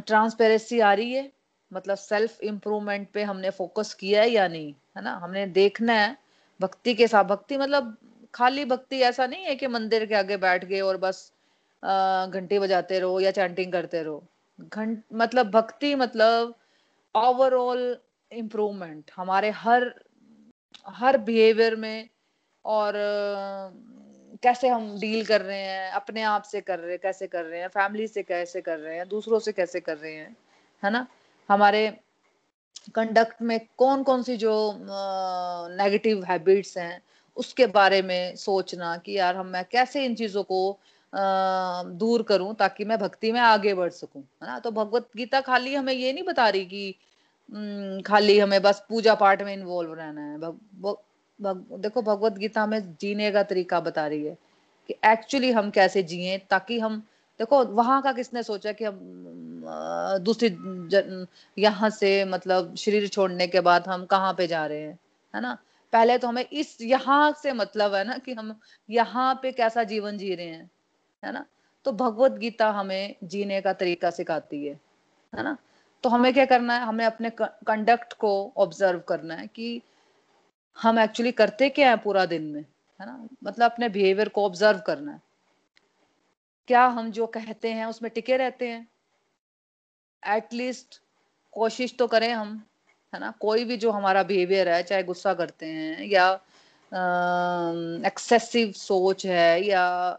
ट्रांसपेरेंसी 0.00 0.78
आ 0.80 0.92
रही 0.94 1.12
है। 1.12 1.30
मतलब 1.70 1.96
सेल्फ 1.98 2.40
इम्प्रूवमेंट 2.44 3.08
पे 3.12 3.22
हमने 3.24 3.50
फोकस 3.52 3.92
किया 3.94 4.22
है 4.22 4.28
या 4.30 4.46
नहीं, 4.48 4.72
है 4.96 5.02
ना? 5.02 5.14
हमने 5.16 5.46
देखना 5.52 5.92
है 5.94 6.16
भक्ति 6.60 6.94
के 6.94 7.06
साथ, 7.08 7.24
भक्ति 7.24 7.56
मतलब 7.58 7.96
खाली 8.34 8.64
भक्ति 8.64 9.00
ऐसा 9.02 9.26
नहीं 9.26 9.44
है 9.44 9.54
कि 9.56 9.66
मंदिर 9.66 10.06
के 10.06 10.14
आगे 10.14 10.36
बैठ 10.36 10.64
गए 10.64 10.80
और 10.80 10.96
बस 10.96 11.32
घंटी 11.82 12.58
बजाते 12.58 12.98
रहो 13.00 13.20
या 13.20 13.30
चैंटिंग 13.30 13.72
करते 13.72 14.02
रहो। 14.02 14.22
घंट 14.58 15.02
मतलब 15.12 15.50
भक्ति 15.50 15.94
मतलब 15.94 16.54
ओवरऑल 17.14 17.96
इम्प्रूवमेंट 18.32 19.10
हमारे 19.16 19.50
हर 19.50 19.92
हर 20.88 21.16
बिहेवियर 21.18 21.76
में 21.76 22.08
और 22.64 22.94
कैसे 24.42 24.68
हम 24.68 24.98
डील 25.00 25.24
कर 25.26 25.40
रहे 25.40 25.58
हैं, 25.58 25.90
अपने 25.90 26.22
आप 26.22 26.42
से 26.42 26.60
कर 26.60 26.78
रहे 26.78 26.90
हैं 26.90 26.98
कैसे 27.02 27.26
कर 27.26 27.44
रहे 27.44 27.60
हैं 27.60 27.68
फैमिली 27.68 28.06
से 28.06 28.22
कैसे 28.22 28.60
कर 28.60 28.78
रहे 28.78 28.96
हैं, 28.96 29.08
दूसरों 29.08 29.38
से 29.38 29.52
कैसे 29.52 29.80
कर 29.80 29.96
रहे 29.96 30.14
हैं, 30.14 30.36
है 30.82 30.90
ना? 30.90 31.06
हमारे 31.48 31.86
कंडक्ट 32.88 33.42
में 33.42 33.60
कौन 33.78 34.02
कौन 34.02 34.22
सी 34.22 34.36
जो 34.36 34.52
नेगेटिव 35.76 36.24
हैबिट्स 36.24 36.76
हैं 36.78 37.02
उसके 37.36 37.66
बारे 37.66 38.02
में 38.02 38.36
सोचना 38.36 38.96
कि 38.96 39.18
यार 39.18 39.36
हम 39.36 39.46
मैं 39.46 39.64
कैसे 39.72 40.04
इन 40.04 40.14
चीज़ों 40.14 40.42
को 40.42 40.70
आ, 40.72 41.82
दूर 41.82 42.22
करूँ 42.22 42.54
ताकि 42.54 42.84
मैं 42.84 42.98
भक्ति 42.98 43.32
में 43.32 43.40
आगे 43.40 43.74
बढ़ 43.74 43.90
सकूँ 43.90 44.22
है 44.22 44.48
ना? 44.48 44.58
तो 44.58 44.70
भगवत 44.70 45.08
गीता 45.16 45.40
खाली 45.40 45.74
हमें 45.74 45.92
ये 45.92 46.12
नहीं 46.12 46.24
बता 46.24 46.48
रही 46.48 46.64
कि 46.64 46.94
खाली 48.02 48.38
हमें 48.38 48.62
बस 48.62 48.84
पूजा 48.88 49.14
पाठ 49.14 49.42
में 49.42 49.52
इन्वॉल्व 49.54 49.94
रहना 49.94 50.20
है। 50.20 50.38
भग, 50.38 50.58
भग, 50.80 50.96
भग, 51.40 51.80
देखो 51.80 52.02
भगवत 52.02 52.32
गीता 52.32 52.62
हमें 52.62 52.94
जीने 53.00 53.30
का 53.30 53.42
तरीका 53.42 53.80
बता 53.80 54.06
रही 54.06 54.24
है 54.26 54.36
कि 54.88 54.94
एक्चुअली 55.06 55.50
हम 55.52 55.70
कैसे 55.70 56.02
जिए 56.02 56.38
ताकि 56.38 56.78
हम 56.78 57.02
देखो, 57.42 57.64
वहाँ 57.74 58.00
का 58.02 58.12
किसने 58.12 58.42
सोचा 58.42 58.72
कि 58.72 58.84
हम 58.84 58.98
दूसरी 60.22 60.48
यहाँ 61.58 61.88
से 61.90 62.24
मतलब 62.24 62.74
शरीर 62.76 63.06
छोड़ने 63.08 63.46
के 63.46 63.60
बाद 63.60 63.88
हम 63.88 64.04
कहाँ 64.06 64.32
पे 64.34 64.46
जा 64.46 64.64
रहे 64.66 64.80
हैं, 64.80 64.98
है 65.34 65.40
ना? 65.40 65.56
पहले 65.92 66.18
तो 66.18 66.28
हमें 66.28 66.44
इस 66.44 66.76
यहाँ 66.82 67.32
से 67.42 67.52
मतलब 67.52 67.94
है 67.94 68.04
ना 68.04 68.18
कि 68.18 68.32
हम 68.32 68.54
यहाँ 68.88 69.34
पे 69.42 69.52
कैसा 69.52 69.84
जीवन 69.84 70.18
जी 70.18 70.34
रहे 70.34 70.46
हैं, 70.46 70.70
है 71.22 71.32
ना? 71.32 71.44
तो 71.84 71.92
भगवत 71.92 72.32
गीता 72.32 72.70
हमें 72.70 73.14
जीने 73.24 73.60
का 73.60 73.72
तरीका 73.72 74.10
सिखाती 74.10 74.64
है 74.66 74.78
है 75.32 75.42
ना? 75.42 75.56
तो 76.04 76.08
हमें 76.08 76.32
क्या 76.34 76.44
करना 76.44 76.74
है? 76.74 76.86
हमें 76.86 77.04
अपने 77.04 77.30
कंडक्ट 77.40 78.12
को 78.12 78.52
ऑब्ज़र्व 78.56 79.00
करना 79.08 79.34
है 79.34 79.46
कि 79.46 79.82
हम 80.78 80.98
एक्चुअली 80.98 81.32
करते 81.32 81.68
क्या 81.68 81.90
है 81.90 81.96
पूरा 81.96 82.24
दिन 82.26 82.42
में, 82.42 82.60
है 83.00 83.06
ना? 83.06 83.28
मतलब 83.44 83.70
अपने 83.70 83.88
बिहेवियर 83.88 84.28
को 84.28 84.44
ऑब्ज़र्व 84.46 84.80
करना 84.86 85.12
है। 85.12 85.20
क्या 86.68 86.86
हम 86.86 87.10
जो 87.10 87.26
कहते 87.26 87.72
हैं 87.72 87.86
उसमें 87.86 88.10
टिके 88.14 88.36
रहते 88.36 88.68
हैं? 88.68 88.86
एटलीस्ट 90.22 91.00
कोशिश 91.52 91.94
तो 91.98 92.06
करें 92.06 92.32
हम 92.32 92.62
है 93.14 93.20
ना? 93.20 93.30
कोई 93.40 93.64
भी 93.64 93.76
जो 93.76 93.90
हमारा 93.90 94.22
बिहेवियर 94.22 94.68
है 94.68 94.82
चाहे 94.82 95.02
गुस्सा 95.02 95.34
करते 95.34 95.66
हैं 95.66 96.04
या 96.06 96.32
एक्सेसिव 98.06 98.68
uh, 98.68 98.74
सोच 98.74 99.26
है 99.26 99.64
या 99.66 100.18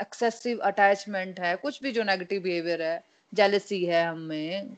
एक्सेसिव 0.00 0.58
अटैचमेंट 0.58 1.40
है 1.40 1.56
कुछ 1.56 1.82
भी 1.82 1.92
जो 1.92 2.02
नेगेटिव 2.02 2.42
बिहेवियर 2.42 2.82
है 2.82 3.04
जेलसी 3.34 3.84
है 3.84 4.04
हमें 4.06 4.68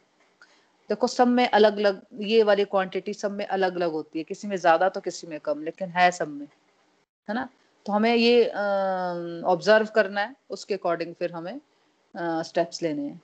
देखो 0.91 1.07
सब 1.07 1.29
में 1.29 1.49
अलग 1.49 1.79
अलग 1.79 2.03
ये 2.23 2.43
वाली 2.43 2.65
क्वांटिटी 2.65 3.15
सब 3.15 3.31
में 3.31 3.47
अलग 3.47 3.75
अलग 3.77 3.93
होती 3.93 4.19
है 4.19 4.25
किसी 4.25 4.49
में 4.49 4.57
ज़्यादा 4.57 4.89
तो 4.89 5.01
किसी 5.01 5.27
में 5.27 5.41
कम 5.41 5.63
लेकिन 5.63 5.89
है 5.89 6.11
सब 6.11 6.29
में 6.29 6.47
है 7.29 7.35
ना? 7.35 7.49
तो 7.89 7.93
हमें 7.93 8.15
ये 8.15 8.47
ऑब्ज़र्व 9.47 9.87
करना 9.95 10.21
है 10.21 10.35
उसके 10.51 10.75
अकॉर्डिंग 10.75 11.15
फिर 11.15 11.33
हमें 11.33 11.61
स्टेप्स 12.45 12.83
लेने 12.83 13.03
हैं। 13.03 13.21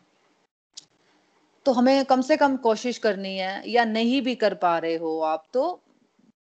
तो 1.66 1.72
हमें 1.72 2.04
कम 2.04 2.20
से 2.20 2.36
कम 2.36 2.56
कोशिश 2.56 2.98
करनी 2.98 3.36
है 3.36 3.70
या 3.70 3.84
नहीं 3.84 4.22
भी 4.22 4.34
कर 4.34 4.54
पा 4.54 4.76
रहे 4.78 4.94
हो 4.96 5.18
आप 5.22 5.44
तो 5.52 5.64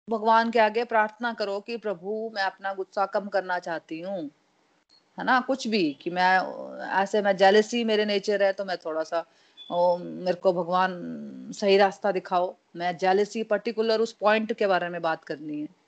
भगवान 0.07 0.51
के 0.51 0.59
आगे 0.59 0.83
प्रार्थना 0.83 1.33
करो 1.33 1.59
कि 1.59 1.77
प्रभु 1.77 2.31
मैं 2.35 2.43
अपना 2.43 2.73
गुस्सा 2.73 3.05
कम 3.05 3.27
करना 3.27 3.59
चाहती 3.59 3.99
हूँ। 4.01 4.19
है 5.17 5.23
ना? 5.25 5.39
कुछ 5.39 5.67
भी 5.67 5.83
कि 6.01 6.09
मैं 6.09 6.87
ऐसे 7.01 7.21
मैं 7.21 7.37
जेलसी 7.37 7.83
मेरे 7.83 8.05
नेचर 8.05 8.43
है 8.43 8.53
तो 8.53 8.65
मैं 8.65 8.77
थोड़ा 8.77 9.03
सा 9.03 9.25
ओ, 9.71 9.97
मेरे 9.97 10.37
को 10.37 10.53
भगवान 10.53 11.51
सही 11.55 11.77
रास्ता 11.77 12.11
दिखाओ। 12.11 12.55
मैं 12.75 12.97
जेलसी 12.97 13.43
पर्टिकुलर 13.43 13.99
उस 13.99 14.13
पॉइंट 14.13 14.53
के 14.53 14.67
बारे 14.67 14.89
में 14.89 15.01
बात 15.01 15.23
करनी 15.23 15.61
है। 15.61 15.80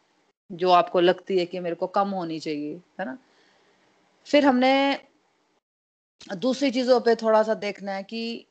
जो 0.52 0.70
आपको 0.70 1.00
लगती 1.00 1.38
है 1.40 1.46
कि 1.46 1.60
मेरे 1.60 1.76
को 1.76 1.88
कम 1.88 2.10
होनी 2.10 2.40
चाहिए 2.40 2.76
है 3.00 3.06
ना? 3.06 3.18
फिर 4.28 4.46
हमने 4.46 4.74
दूसरी 6.38 6.72
चीज़ों 6.72 7.00
पे 7.00 7.16
थोड़ा 7.16 7.44
सा 7.44 7.54
देखना 7.54 7.92
है 7.92 8.04
कि 8.04 8.46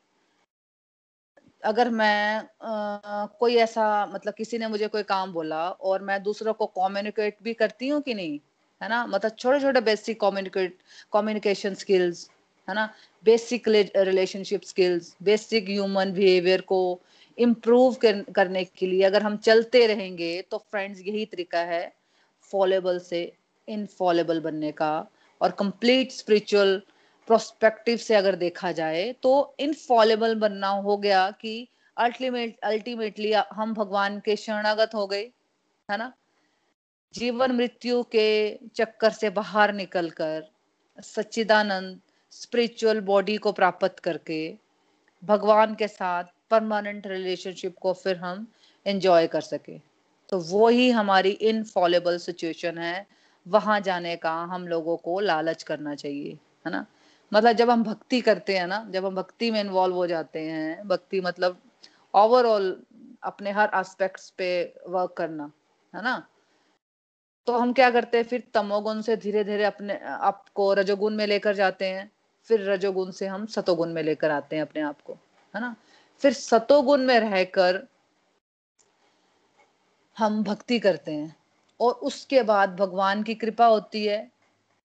अगर 1.63 1.89
मैं 1.89 2.37
आ, 2.61 3.25
कोई 3.25 3.55
ऐसा 3.55 4.05
मतलब 4.05 4.33
किसी 4.33 4.57
ने 4.57 4.67
मुझे 4.67 4.87
कोई 4.87 5.03
काम 5.03 5.33
बोला 5.33 5.69
और 5.69 6.01
मैं 6.01 6.21
दूसरों 6.23 6.53
को 6.53 6.65
कम्युनिकेट 6.65 7.37
भी 7.43 7.53
करती 7.53 7.87
हूँ 7.87 8.01
कि 8.01 8.13
नहीं 8.13 8.39
है 8.81 8.89
ना? 8.89 9.05
मतलब 9.07 9.31
छोटे 9.39 9.59
छोटे 9.59 9.81
बेसिक 9.81 10.19
कम्युनिकेट 10.21 10.77
कम्युनिकेशन 11.13 11.73
स्किल्स 11.73 12.29
है 12.67 12.75
ना? 12.75 12.89
Basic 13.25 13.67
relationship 13.97 14.61
skills 14.63 15.15
basic 15.23 15.69
human 15.69 16.11
behaviour 16.13 16.61
को 16.61 16.79
इम्प्रूव 17.37 17.93
कर, 17.93 18.21
करने 18.21 18.63
के 18.63 18.87
लिए 18.87 19.03
अगर 19.03 19.23
हम 19.23 19.37
चलते 19.37 19.87
रहेंगे 19.87 20.41
तो 20.41 20.57
फ्रेंड्स 20.57 21.01
यही 21.01 21.25
तरीका 21.25 21.59
है 21.59 21.93
फॉलेबल 22.41 22.99
से 22.99 23.33
इनफॉलेबल 23.67 24.39
बनने 24.39 24.71
का 24.71 25.07
और 25.41 25.51
कंप्लीट 25.51 26.11
स्पिरिचुअल 26.11 26.81
प्रोस्पेक्टिव 27.27 27.97
से 27.97 28.15
अगर 28.15 28.35
देखा 28.35 28.71
जाए 28.71 29.11
तो 29.23 29.55
इनफॉलेबल 29.59 30.35
बनना 30.35 30.67
हो 30.67 30.97
गया 30.97 31.31
कि 31.31 31.67
अल्टीमेट 31.97 32.59
अल्टीमेटली 32.59 33.33
हम 33.33 33.73
भगवान 33.73 34.19
के 34.19 34.35
शरणागत 34.35 34.95
हो 34.95 35.07
गए 35.07 35.31
है 35.91 35.97
ना? 35.97 36.13
जीवन 37.13 37.51
मृत्यु 37.51 38.03
के 38.03 38.59
चक्कर 38.75 39.09
से 39.09 39.29
बाहर 39.29 39.73
निकलकर 39.73 40.51
सच्चिदानंद 41.01 41.99
स्पिरिचुअल 42.31 42.99
बॉडी 42.99 43.37
को 43.37 43.51
प्राप्त 43.51 43.99
करके 43.99 44.57
भगवान 45.23 45.75
के 45.75 45.87
साथ 45.87 46.23
परमानेंट 46.51 47.07
रिलेशनशिप 47.07 47.77
को 47.77 47.93
फिर 47.93 48.17
हम 48.17 48.47
एंजॉय 48.85 49.27
कर 49.27 49.41
सके। 49.41 49.77
तो 50.29 50.39
वो 50.39 50.67
ही 50.67 50.89
हमारी 50.91 51.29
इनफॉलेबल 51.29 52.17
सिचुएशन 52.17 52.77
है। 52.77 53.07
वहाँ 53.47 53.79
जाने 53.79 54.15
का 54.15 54.33
हम 54.33 54.67
लोगों 54.67 54.97
को 54.97 55.19
लालच 55.19 55.63
करना 55.63 55.95
चाहिए, 55.95 56.33
है 56.65 56.71
ना? 56.71 56.85
मतलब 57.33 57.51
जब 57.51 57.69
हम 57.69 57.83
भक्ति 57.83 58.21
करते 58.21 58.57
हैं 58.57 58.67
ना, 58.67 58.87
जब 58.89 59.05
हम 59.05 59.15
भक्ति 59.15 59.51
में 59.51 59.59
इन्वॉल्व 59.61 59.95
हो 59.95 60.07
जाते 60.07 60.39
हैं, 60.39 60.87
भक्ति 60.87 61.21
मतलब 61.21 61.57
ओवरऑल 62.13 62.83
अपने 63.23 63.51
हर 63.51 63.71
एस्पेक्ट्स 63.75 64.29
पे 64.29 64.73
वर्क 64.87 65.13
करना, 65.17 65.51
है 65.95 66.03
ना? 66.03 66.27
तो 67.47 67.57
हम 67.57 67.73
क्या 67.73 67.91
करते 67.91 68.17
हैं, 68.17 68.23
फिर 68.23 68.43
तमोगुण 68.53 69.01
से 69.01 69.17
धीरे 69.17 69.43
धीरे 69.43 69.63
अपने, 69.63 69.99
आपको 69.99 70.73
रजोगुण 70.73 71.13
में 71.13 71.27
लेकर 71.27 71.55
जाते 71.55 71.85
हैं। 71.85 72.11
फिर 72.43 72.69
रजोगुण 72.69 73.11
से 73.11 73.27
हम 73.27 73.45
सतोगुण 73.45 73.89
में 73.89 74.03
लेकर 74.03 74.31
आते 74.31 74.55
हैं 74.55 74.63
अपने 74.63 74.81
आप 74.81 75.01
को, 75.01 75.13
है 75.55 75.61
ना? 75.61 75.75
फिर 76.19 76.33
सतोगुण 76.33 77.01
में 77.01 77.19
रहकर 77.19 77.87
हम 80.17 80.43
भक्ति 80.43 80.79
करते 80.79 81.11
हैं। 81.11 81.35
और 81.81 81.93
उसके 81.93 82.43
बाद 82.43 82.75
भगवान 82.75 83.23
की 83.23 83.35
कृपा 83.35 83.65
होती 83.65 84.05
है 84.05 84.31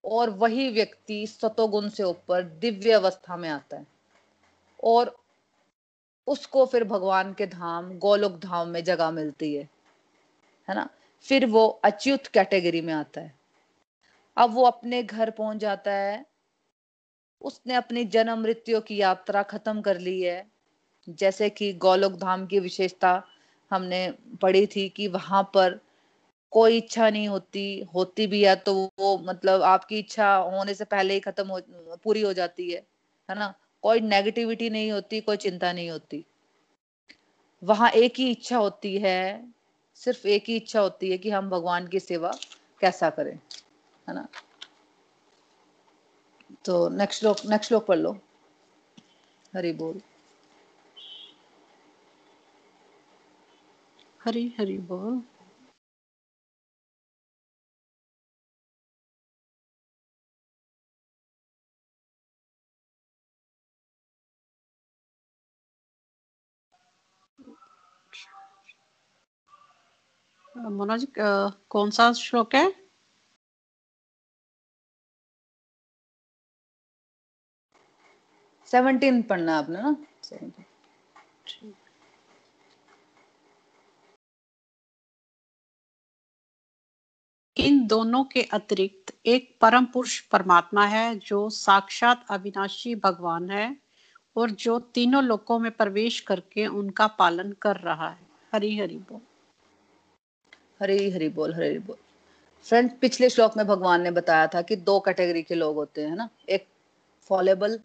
और 0.04 0.30
वही 0.30 0.70
व्यक्ति 0.70 1.26
सतोगुण 1.26 1.88
से 1.88 2.02
ऊपर 2.02 2.42
दिव्य 2.42 2.92
अवस्था 2.92 3.36
में 3.36 3.48
आता 3.48 3.76
है। 3.76 3.86
और 4.84 5.20
उसको 6.26 6.66
फिर 6.66 6.84
भगवान 6.84 7.34
के 7.34 7.46
धाम, 7.46 7.98
गोलोक 7.98 8.32
धाम 8.32 8.68
में 8.68 8.84
जगह 8.84 9.10
मिलती 9.10 9.54
है। 9.54 9.68
है 10.68 10.74
ना? 10.74 10.88
फिर 11.20 11.46
वो 11.46 11.68
अच्युत 11.68 12.26
कैटेगरी 12.26 12.80
में 12.80 12.92
आता 12.92 13.20
है। 13.20 13.38
अब 14.36 14.54
वो 14.54 14.62
अपने 14.62 15.02
घर 15.02 15.30
पहुँच 15.30 15.56
जाता 15.56 15.92
है। 15.92 16.26
उसने 17.42 17.74
अपनी 17.74 18.04
जन्म 18.04 18.38
मृत्यु 18.38 18.80
की 18.80 18.96
यात्रा 18.96 19.42
खत्म 19.42 19.80
कर 19.80 19.98
ली 19.98 20.22
है। 20.22 20.57
जैसे 21.08 21.50
कि 21.50 21.72
गोलोक 21.72 22.12
धाम 22.12 22.46
की 22.46 22.58
विशेषता 22.60 23.22
हमने 23.70 24.14
पढ़ी 24.42 24.66
थी 24.66 24.88
कि 24.88 25.08
वहाँ 25.08 25.50
पर 25.54 25.80
कोई 26.50 26.76
इच्छा 26.76 27.10
नहीं 27.10 27.28
होती 27.28 27.86
होती 27.94 28.26
भी 28.26 28.44
है 28.44 28.56
तो 28.56 28.90
वो 28.98 29.18
मतलब 29.18 29.62
आपकी 29.62 29.98
इच्छा 29.98 30.36
होने 30.36 30.74
से 30.74 30.84
पहले 30.84 31.14
ही 31.14 31.20
खत्म 31.20 31.48
हो, 31.48 31.60
पूरी 32.04 32.22
हो 32.22 32.32
जाती 32.32 32.70
है 32.70 32.86
है 33.30 33.38
ना? 33.38 33.54
कोई 33.82 34.00
नेगेटिविटी 34.00 34.70
नहीं 34.70 34.92
होती, 34.92 35.20
कोई 35.20 35.36
चिंता 35.36 35.72
नहीं 35.72 35.90
होती। 35.90 36.24
वहाँ 37.64 37.90
एक 37.90 38.14
ही 38.18 38.30
इच्छा 38.30 38.58
होती 38.58 38.98
है, 38.98 39.52
सिर्फ़ 39.94 40.26
एक 40.28 40.44
ही 40.48 40.56
इच्छा 40.56 40.80
होती 40.80 41.10
है 41.10 41.18
कि 41.18 41.30
हम 41.30 41.50
भगवान 41.50 41.86
की 41.86 42.00
सेवा 42.00 42.32
कैसा 42.80 43.10
करें, 43.10 43.38
है 44.08 44.14
ना? 44.14 44.28
तो 46.64 46.88
नेक्स्ट 46.88 47.20
श्लोक 47.20 47.36
नेक्स्ट 47.46 47.68
श्लोक 47.68 47.86
पढ़ 47.86 47.98
लो। 47.98 48.18
हरी 49.56 49.72
बोल। 49.72 50.00
हरी 54.28 54.42
हरी 54.58 54.78
बोल। 54.88 55.20
मनोज 70.78 71.06
कौन 71.70 71.90
सा 71.98 72.12
श्लोक 72.22 72.54
है? 72.54 72.66
सेवनटीन 78.68 79.22
पढ़ना 79.30 79.56
आपने 79.58 79.82
ना? 79.82 79.96
इन 87.58 87.86
दोनों 87.86 88.24
के 88.24 88.42
अतिरिक्त 88.42 89.14
एक 89.26 89.56
परम 89.60 89.84
पुरुष 89.84 90.20
परमात्मा 90.20 90.86
है, 90.86 91.18
जो 91.18 91.50
साक्षात 91.50 92.24
अविनाशी 92.30 92.94
भगवान 92.94 93.50
है 93.50 93.76
और 94.36 94.50
जो 94.50 94.78
तीनों 94.78 95.24
लोकों 95.24 95.58
में 95.58 95.70
प्रवेश 95.70 96.20
करके 96.20 96.66
उनका 96.66 97.06
पालन 97.06 97.52
कर 97.52 97.76
रहा 97.76 98.08
है। 98.08 98.26
हरी 98.54 98.78
हरी 98.78 98.96
बोल। 98.96 99.20
हरी 100.82 101.10
हरी 101.10 101.28
बोल 101.28 101.54
हरी 101.54 101.78
बोल। 101.78 101.96
फ्रेंड 102.62 102.90
पिछले 103.00 103.30
श्लोक 103.30 103.56
में 103.56 103.66
भगवान 103.66 104.02
ने 104.02 104.10
बताया 104.10 104.46
था 104.46 104.62
कि 104.62 104.76
दो 104.76 105.00
कैटेगरी 105.00 105.42
के 105.42 105.54
लोग 105.54 105.76
होते 105.76 106.04
हैं 106.04 106.16
ना? 106.16 106.28
एक 106.48 106.66
फॉलेबल 107.22 107.80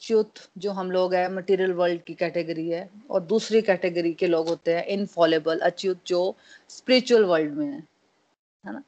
च्युत, 0.00 0.32
जो 0.58 0.70
हम 0.70 0.90
लोग 0.90 1.14
है 1.14 1.32
मटेरियल 1.32 1.72
वर्ल्ड 1.72 2.02
की 2.02 2.14
कैटेगरी 2.14 2.70
है, 2.70 2.90
और 3.10 3.20
दूसरी 3.20 3.62
कैटेगरी 3.62 4.12
के 4.12 4.26
लोग 4.26 4.48
होते 4.48 4.74
हैं 4.74 4.86
इनफॉलेबल 4.86 5.58
अच्युत, 5.58 6.00
जो 6.06 6.36
स्पिरिचुअल 6.68 7.24
वर्ल्ड 7.24 7.52
में 7.52 7.66
है। 7.66 7.89
है 8.66 8.72
ना? 8.72 8.82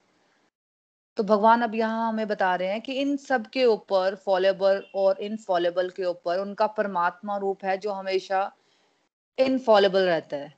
तो 1.16 1.22
भगवान 1.22 1.62
अब 1.62 1.74
यहाँ 1.74 2.08
हमें 2.08 2.28
बता 2.28 2.54
रहे 2.54 2.68
हैं 2.68 2.80
कि 2.80 2.92
इन 2.92 3.16
सब 3.16 3.46
के 3.46 3.64
ऊपर 3.64 4.14
फॉलेबल 4.14 4.82
और 4.94 5.20
इनफॉलेबल 5.20 5.90
के 5.90 6.04
ऊपर 6.04 6.38
उनका 6.38 6.66
परमात्मा 6.66 7.37
रूप 7.37 7.64
है 7.64 7.78
जो 7.78 7.92
हमेशा 7.92 8.52
इनफॉलेबल 9.38 10.00
रहता 10.00 10.37
है। 10.37 10.54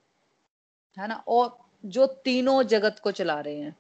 है 0.98 1.09
ना? 1.09 1.14
और 1.29 1.59
जो 1.87 2.07
तीनों 2.07 2.62
जगत 2.62 2.98
को 2.98 3.11
चला 3.11 3.40
रहे 3.40 3.57
हैं। 3.57 3.77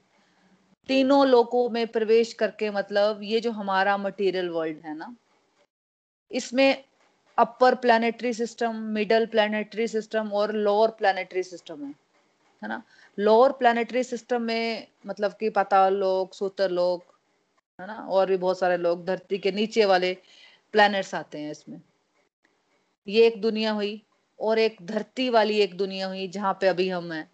तीनों 0.88 1.26
लोकों 1.26 1.68
में 1.70 1.86
प्रवेश 1.86 2.32
करके 2.32 2.70
मतलब 2.70 3.20
ये 3.22 3.40
जो 3.40 3.50
हमारा 3.50 3.96
मटेरियल 3.96 4.48
वर्ल्ड 4.48 4.76
है 4.86 4.96
ना, 4.96 5.14
इसमें 6.30 6.84
upper 7.38 7.74
planetary 7.74 8.32
system 8.32 8.76
middle 8.76 9.26
planetary 9.26 9.88
system 9.88 10.32
और 10.32 10.52
लोअर 10.52 10.90
प्लानिटरी 10.90 11.42
सिस्टम 11.42 11.84
है। 11.84 11.94
है 12.62 12.68
ना? 12.68 12.82
लोअर 13.18 13.52
प्लानिटरी 13.52 14.02
सिस्टम 14.04 14.42
में 14.42 14.86
मतलब 15.06 15.32
कि 15.32 15.50
पाताल 15.50 15.94
लोग 15.94 16.32
सूत्र 16.34 16.68
लोग 16.70 17.02
है 17.78 17.86
ना? 17.86 17.94
और 18.10 18.28
भी 18.28 18.36
बहुत 18.36 18.58
सारे 18.58 18.76
लोग 18.76 19.04
धरती 19.06 19.38
के 19.38 19.52
नीचे 19.52 19.84
वाले 19.84 20.12
प्लैनेट्स 20.74 21.14
आते 21.14 21.38
हैं 21.38 21.50
इसमें। 21.50 21.80
ये 23.06 23.26
एक 23.26 23.40
दुनिया 23.40 23.72
हुई 23.72 24.02
और 24.38 24.58
एक 24.58 24.76
धरती 24.82 25.28
वाली 25.30 25.58
एक 25.60 25.76
दुनिया 25.76 26.06
हुई 26.06 26.26
जहाँ 26.28 26.52
पे 26.60 26.68
अभी 26.68 26.88
हम 26.88 27.12
हैं, 27.12 27.28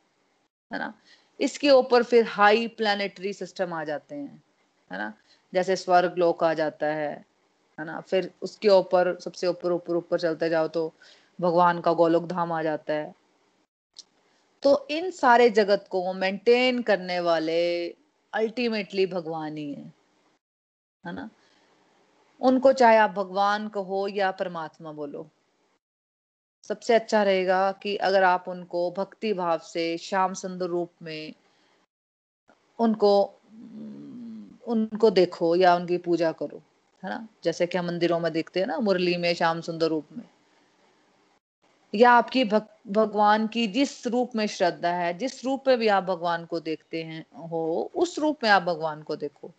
है 0.70 0.78
ना? 0.78 0.92
इसके 1.40 1.70
ऊपर 1.70 2.02
फिर 2.02 2.24
हाई 2.26 2.66
प्लानिटरी 2.68 3.32
सिस्टम 3.32 3.72
आ 3.74 3.82
जाते 3.84 4.14
हैं, 4.14 4.42
है 4.90 4.98
ना? 4.98 5.12
जैसे 5.52 5.76
स्वर्ग 5.76 6.18
लोक 6.18 6.44
आ 6.44 6.52
जाता 6.54 6.86
है 6.86 7.10
है 7.78 7.84
ना? 7.86 8.00
फिर 8.00 8.30
उसके 8.42 8.68
ऊपर, 8.68 9.18
सबसे 9.20 9.46
ऊपर 9.46 9.72
ऊपर 9.72 9.96
ऊपर 9.96 10.20
चलते 10.20 10.48
जाओ 10.48 10.68
तो 10.68 10.92
भगवान 11.40 11.80
का 11.80 11.92
गोलोक 11.92 12.26
धाम 12.26 12.52
आ 12.52 12.62
जाता 12.62 12.92
है। 12.92 13.14
तो 14.62 14.86
इन 14.90 15.10
सारे 15.10 15.50
जगत 15.50 15.84
को 15.90 16.12
मेंटेन 16.12 16.82
करने 16.82 17.20
वाले 17.20 17.60
अल्टीमेटली 18.32 19.06
भगवान 19.06 19.56
ही 19.56 19.72
है 19.74 19.92
है 21.04 21.14
ना? 21.14 21.30
उनको 22.40 22.72
चाहे 22.72 22.96
आप 22.96 23.10
भगवान 23.10 23.68
कहो 23.68 24.08
या 24.08 24.30
परमात्मा 24.30 24.92
बोलो 24.92 25.28
सबसे 26.64 26.94
अच्छा 26.94 27.22
रहेगा 27.22 27.72
कि 27.72 27.96
अगर 27.96 28.24
आप 28.24 28.44
उनको 28.48 28.90
भक्ति 28.90 29.32
भाव 29.32 29.58
से 29.58 29.96
श्याम 29.98 30.34
सुंदर 30.34 30.66
रूप 30.66 30.90
में 31.02 31.34
उनको 32.78 33.12
उनको 34.66 35.10
देखो 35.10 35.54
या 35.56 35.74
उनकी 35.76 35.98
पूजा 35.98 36.32
करो 36.32 36.62
है 37.02 37.10
ना? 37.10 37.28
जैसे 37.44 37.66
कि 37.66 37.78
हम 37.78 37.86
मंदिरों 37.86 38.20
में 38.20 38.32
देखते 38.32 38.60
हैं 38.60 38.66
ना 38.66 38.78
मुरली 38.78 39.16
में 39.16 39.34
श्याम 39.34 39.60
सुंदर 39.60 39.86
रूप 39.86 40.06
में। 40.12 40.24
या 41.94 42.10
आपकी 42.12 42.44
भग, 42.44 42.66
भगवान 42.88 43.46
की 43.46 43.66
जिस 43.66 44.06
रूप 44.06 44.30
में 44.36 44.46
श्रद्धा 44.46 44.88
है, 44.88 45.18
जिस 45.18 45.44
रूप 45.44 45.64
में 45.68 45.78
भी 45.78 45.88
आप 45.88 46.04
भगवान 46.04 46.44
को 46.44 46.60
देखते 46.60 47.02
हैं, 47.02 47.26
हो, 47.48 47.90
उस 47.94 48.18
रूप 48.18 48.38
में 48.42 48.50
आप 48.50 48.62
भगवान 48.62 49.02
को 49.02 49.16
देखो। 49.16 49.50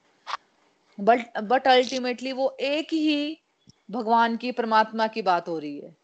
बट 0.99 1.37
बट 1.43 1.67
अल्टीमेटली 1.67 2.31
वो 2.31 2.57
एक 2.59 2.93
ही 2.93 3.39
भगवान 3.91 4.37
की, 4.37 4.51
परमात्मा 4.51 5.07
की 5.07 5.21
बात 5.21 5.47
हो 5.47 5.59
रही 5.59 5.79
है। 5.79 5.95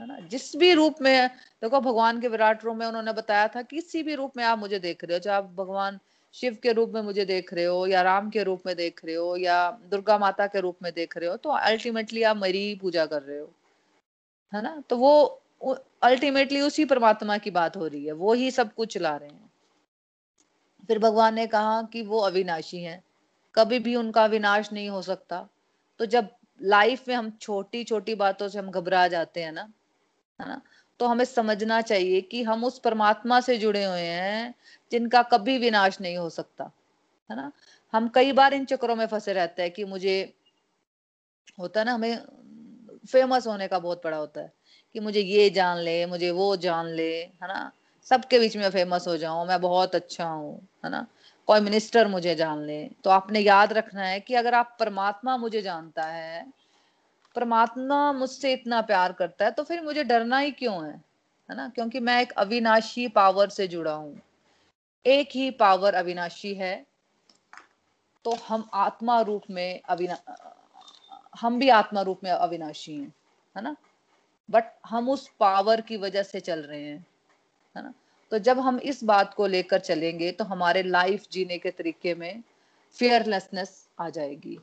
है 0.00 0.06
ना? 0.06 0.18
जिस 0.18 0.56
भी 0.56 0.72
रूप 0.72 0.94
में, 1.02 1.28
देखो, 1.28 1.80
भगवान 1.80 2.20
के 2.20 2.28
विराट 2.28 2.64
रूप 2.64 2.76
में 2.76 2.86
उन्होंने 2.86 3.12
बताया 3.12 3.48
था, 3.48 3.62
किसी 3.62 4.02
भी 4.02 4.14
रूप 4.14 4.32
में 4.36 4.44
आप 4.44 4.58
मुझे 4.58 4.78
देख 4.78 5.04
रहे 5.04 5.14
हो 5.14 5.18
चाहे 5.18 5.36
आप 5.36 5.44
भगवान 5.44 5.98
शिव 6.32 6.58
के 6.62 6.72
रूप 6.72 6.90
में 6.90 7.02
मुझे 7.02 7.24
देख 7.24 7.54
रहे 7.54 7.64
हो, 7.64 7.86
या 7.86 8.02
राम 8.02 8.30
के 8.30 8.42
रूप 8.42 8.62
में 8.66 8.76
देख 8.76 9.04
रहे 9.04 9.14
हो, 9.14 9.36
या 9.36 9.70
दुर्गा 9.70 10.18
माता 10.18 10.46
के 10.46 10.60
रूप 10.60 10.76
में 10.82 10.92
देख 10.96 11.16
रहे 11.16 11.28
हो 11.28 11.36
तो 11.36 11.50
अल्टीमेटली 11.50 12.22
आप 12.22 12.36
मेरी 12.36 12.74
पूजा 12.74 13.06
कर 13.06 13.22
रहे 13.22 13.38
हो। 13.38 13.54
है 14.54 14.62
ना? 14.62 14.82
तो 14.90 14.96
वो 14.96 15.42
अल्टीमेटली 16.02 16.60
उसी 16.60 16.84
परमात्मा 16.84 17.38
की 17.38 17.50
बात 17.50 17.76
हो 17.76 17.86
रही 17.86 18.06
है। 18.06 18.12
वो 18.12 18.32
ही 18.32 18.50
सब 18.50 18.74
कुछ 18.74 18.94
चला 18.94 19.16
रहे 19.16 19.28
हैं। 19.28 19.52
फिर 20.86 20.98
भगवान 20.98 21.34
ने 21.34 21.46
कहा 21.46 21.82
कि 21.82 22.02
वो 22.02 22.18
अविनाशी 22.18 22.82
हैं। 22.82 23.04
कभी 23.54 23.78
भी 23.78 23.96
उनका 23.96 24.26
विनाश 24.26 24.72
नहीं 24.72 24.88
हो 24.88 25.02
सकता। 25.02 25.48
तो 25.98 26.06
जब 26.06 26.28
लाइफ 26.62 27.08
में 27.08 27.14
हम 27.14 27.30
छोटी 27.30 27.84
छोटी 27.84 28.14
बातों 28.14 28.48
से 28.48 28.58
हम 28.58 28.70
घबरा 28.70 29.08
जाते 29.08 29.42
हैं 29.42 29.52
ना, 29.52 29.72
है 30.40 30.48
ना? 30.48 30.62
तो 30.98 31.06
हमें 31.06 31.24
समझना 31.24 31.80
चाहिए 31.80 32.20
कि 32.20 32.42
हम 32.42 32.64
उस 32.64 32.78
परमात्मा 32.78 33.40
से 33.40 33.58
जुड़े 33.58 33.84
हुए 33.84 34.00
हैं, 34.00 34.54
जिनका 34.92 35.22
कभी 35.22 35.58
विनाश 35.58 36.00
नहीं 36.00 36.16
हो 36.16 36.30
सकता, 36.30 36.64
है 37.30 37.36
ना? 37.36 37.52
हम 37.92 38.08
कई 38.08 38.32
बार 38.32 38.54
इन 38.54 38.64
चक्रों 38.64 38.96
में 38.96 39.06
फंसे 39.06 39.32
रहते 39.32 39.62
हैं 39.62 39.70
कि 39.70 39.84
मुझे 39.84 40.34
होता 41.58 41.80
है 41.80 41.86
ना, 41.86 41.92
हमें 41.92 42.22
फ़ेमस 43.06 43.46
होने 43.46 43.68
का 43.68 43.78
बहुत 43.78 44.02
बड़ा 44.04 44.16
होता 44.16 44.40
है 44.40 44.52
कि 44.94 45.00
मुझे 45.00 45.20
ये 45.20 45.50
जान 45.50 45.78
ले, 45.78 46.06
मुझे 46.06 46.30
वो 46.30 46.56
जान 46.56 46.86
ले, 46.86 47.16
है 47.20 47.48
ना? 47.48 47.72
सबके 48.04 48.38
बीच 48.38 48.56
में 48.56 48.70
फ़ेमस 48.70 49.08
हो 49.08 49.16
जाऊँ, 49.16 49.46
मैं 49.46 49.60
बहुत 49.60 49.94
अच्छा 49.94 50.24
हूँ, 50.24 50.68
है 50.84 50.90
ना? 50.90 51.06
कोई 51.46 51.60
मिनिस्टर 51.60 52.08
मुझे 52.08 52.34
जान 52.34 52.62
ले। 52.62 52.90
तो 53.04 53.10
आपने 53.10 53.40
याद 53.40 53.72
रखना 53.72 54.02
है 54.02 54.20
कि 54.20 54.34
अगर 54.34 54.54
आप 54.54 54.76
परमात्मा 54.80 55.36
मुझे 55.36 55.62
जानता 55.62 56.04
है, 56.04 56.52
परमात्मा 57.34 58.12
मुझसे 58.12 58.52
इतना 58.52 58.80
प्यार 58.80 59.12
करता 59.12 59.44
है 59.44 59.50
तो 59.50 59.62
फिर 59.62 59.82
मुझे 59.82 60.04
डरना 60.04 60.38
ही 60.38 60.50
क्यों 60.50 60.86
है? 60.86 61.04
है 61.50 61.56
ना? 61.56 61.68
क्योंकि 61.68 62.00
मैं 62.00 62.22
एक 62.22 62.32
अविनाशी 62.32 63.08
पावर 63.08 63.48
से 63.48 63.68
जुड़ा 63.68 63.92
हूँ। 63.92 64.20
एक 65.06 65.28
ही 65.34 65.50
पावर 65.50 65.94
अविनाशी 65.94 66.54
है 66.54 66.86
तो 68.24 68.34
हम 68.34 68.70
आत्मा 68.74 69.20
रूप 69.20 69.42
में 69.50 69.80
अविना 69.88 70.14
हम 71.40 71.58
भी 71.58 71.68
आत्मा 71.68 72.02
रूप 72.02 72.20
में 72.24 72.30
अविनाशी 72.30 72.94
हैं, 72.94 73.12
है 73.56 73.62
ना? 73.62 73.76
बट 74.48 74.64
हम 74.86 75.08
उस 75.10 75.28
पावर 75.40 75.80
की 75.80 75.96
वजह 75.96 76.22
से 76.22 76.40
चल 76.40 76.60
रहे 76.60 76.82
हैं, 76.82 77.06
है 77.76 77.82
ना? 77.82 77.92
तो 78.32 78.38
जब 78.38 78.58
हम 78.58 78.78
इस 78.78 79.02
बात 79.04 79.34
को 79.34 79.46
लेकर 79.46 79.78
चलेंगे 79.78 80.30
तो 80.32 80.44
हमारे 80.44 80.82
लाइफ 80.82 81.24
जीने 81.32 81.58
के 81.58 81.70
तरीके 81.70 82.14
में 82.14 82.42
फियरलेसनेस 82.96 83.88
आ 84.00 84.08
जाएगी। 84.10 84.58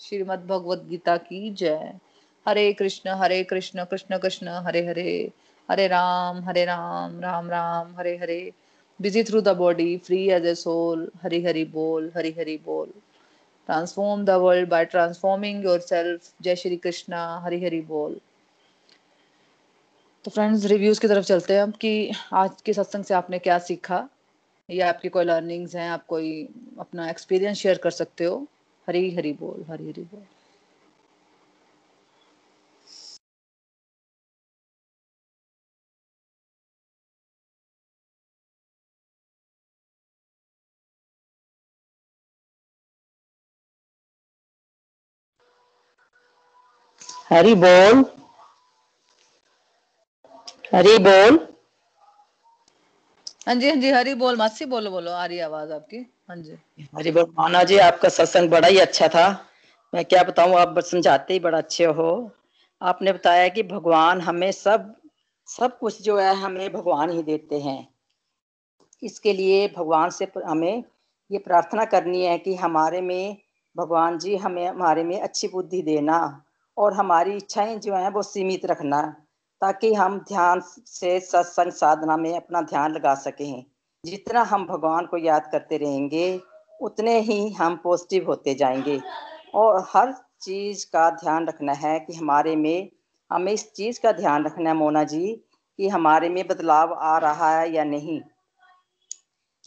श्रीमद 0.00 0.46
भगवत 0.46 0.82
गीता 0.84 1.16
की 1.16 1.50
जय। 1.50 1.98
Hare 2.46 2.72
Krishna 2.72 3.10
Hare 3.10 3.42
Krishna 3.44 3.84
Krishna 3.84 4.18
Krishna, 4.18 4.48
Hare 4.48 4.86
Hare 4.86 5.32
Hare 5.68 5.86
Ram 5.86 6.42
Hare 6.44 6.64
Ram 6.64 7.20
Ram 7.20 7.50
Ram, 7.50 7.94
Hare 7.96 8.16
Hare. 8.16 8.52
Busy 9.00 9.22
through 9.24 9.40
the 9.40 9.48
body 9.48 9.96
free 9.98 10.28
as 10.30 10.46
a 10.46 10.54
soul 10.54 11.10
Hari 11.22 11.42
Hari 11.44 11.64
बोल, 11.64 12.12
हरी 12.16 12.30
हरी 12.32 12.56
बोल। 12.56 12.92
The 13.68 14.30
world 14.30 14.68
by 14.68 14.84
transforming 14.84 15.64
yourself 15.80 16.32
जय 16.42 16.56
श्री 16.56 16.76
कृष्णा 16.76 17.38
हरी 17.38 17.64
हरी 17.64 17.80
बोल 17.80 18.20
तो 20.24 20.30
friends 20.30 20.64
reviews 20.64 21.00
की 21.00 21.08
तरफ़ 21.08 21.24
चलते 21.24 21.54
हैं 21.54 21.62
हम 21.62 21.70
कि 21.70 22.12
आज 22.32 22.62
के 22.62 22.72
सत्संग 22.72 23.04
से 23.04 23.14
आपने 23.14 23.38
क्या 23.38 23.58
सीखा? 23.58 24.08
या 24.70 24.88
आपकी 24.88 25.08
कोई 25.08 25.24
लर्निंग्स 25.24 25.76
हैं? 25.76 25.90
आप 25.90 26.06
कोई 26.06 26.48
अपना 26.78 27.10
एक्सपीरियंस 27.10 27.56
शेयर 27.56 27.78
कर 27.78 27.90
सकते 27.90 28.24
हो? 28.24 28.46
हरी 28.88 29.14
हरी 29.14 29.32
बोल 29.32 29.64
हरी 29.68 29.88
हरी 29.88 30.02
बोल 30.02 30.22
हरी 47.30 47.54
बोल। 47.54 48.04
हरी 50.74 50.98
बोल। 50.98 51.38
हाँ 53.46 53.54
जी 53.54 53.68
हाँ 53.68 53.76
जी 53.76 53.90
हरी 53.90 54.14
बोल 54.14 54.36
मासी 54.36 54.64
बोलो 54.64 54.90
बोलो 54.90 55.10
आ 55.10 55.24
रही 55.26 55.38
आवाज़ 55.38 55.72
आपकी। 55.72 55.96
हाँ 56.28 56.36
जी। 56.36 56.56
हरी 56.96 57.10
बोल 57.10 57.26
माना 57.38 57.62
जी 57.62 57.78
आपका 57.78 58.08
सत्संग 58.08 58.50
बड़ा 58.50 58.68
ही 58.68 58.78
अच्छा 58.78 59.08
था। 59.08 59.28
मैं 59.94 60.04
क्या 60.04 60.22
बताऊँ 60.22 60.54
आप 60.54 60.78
समझाते 60.78 61.32
ही 61.32 61.40
बड़ा 61.40 61.58
अच्छे 61.58 61.84
हो। 61.84 62.30
आपने 62.82 63.12
बताया 63.12 63.48
कि 63.48 63.62
भगवान 63.62 64.20
हमें 64.20 64.52
सब 64.52 64.94
सब 65.48 65.78
कुछ 65.78 66.02
जो 66.02 66.18
है 66.18 66.34
हमें 66.34 66.72
भगवान 66.72 67.10
ही 67.10 67.22
देते 67.22 67.60
हैं। 67.60 67.88
इसके 69.02 69.32
लिए 69.32 69.68
भगवान 69.68 70.10
से 70.10 70.28
हमें 70.46 70.84
ये 71.30 71.38
प्रार्थना 71.38 71.84
करनी 71.84 72.24
है 72.24 72.38
कि 72.38 72.54
हमारे 72.54 73.00
में 73.00 73.36
भगवान 73.76 74.18
जी 74.18 74.36
हमें 74.36 74.66
हमारे 74.68 75.04
में 75.04 75.20
अच्छी 75.20 75.48
बुद्धि 75.48 75.82
देना। 75.82 76.42
और 76.78 76.92
हमारी 76.92 77.36
इच्छाएँ 77.36 77.78
जो 77.78 77.94
है 77.94 78.10
वो 78.10 78.22
सीमित 78.22 78.66
रखना, 78.66 79.02
ताकि 79.60 79.94
हम 79.94 80.18
ध्यान 80.18 80.60
से 80.86 81.20
सत्संग 81.20 81.72
साधना 81.72 82.16
में 82.16 82.36
अपना 82.36 82.60
ध्यान 82.60 82.92
लगा 82.92 83.14
सकें। 83.14 83.64
जितना 84.04 84.42
हम 84.42 84.66
भगवान 84.66 85.06
को 85.06 85.16
याद 85.16 85.48
करते 85.52 85.76
रहेंगे, 85.76 86.40
उतने 86.82 87.20
ही 87.20 87.50
हम 87.50 87.76
पॉजिटिव 87.76 88.26
होते 88.26 88.54
जाएँगे। 88.54 89.00
और 89.54 89.86
हर 89.88 90.14
चीज़ 90.40 90.86
का 90.86 91.10
ध्यान 91.10 91.46
रखना 91.46 91.72
है 91.72 92.00
कि 92.00 92.14
हमारे 92.14 92.56
में, 92.56 92.90
हमें 93.32 93.52
इस 93.52 93.72
चीज़ 93.72 94.00
का 94.00 94.12
ध्यान 94.12 94.44
रखना 94.44 94.70
है 94.70 94.76
मोना 94.76 95.04
जी, 95.04 95.44
कि 95.78 95.88
हमारे 95.88 96.28
में 96.28 96.46
बदलाव 96.46 96.94
आ 96.94 97.18
रहा 97.18 97.58
है 97.58 97.72
या 97.72 97.84
नहीं। 97.84 98.20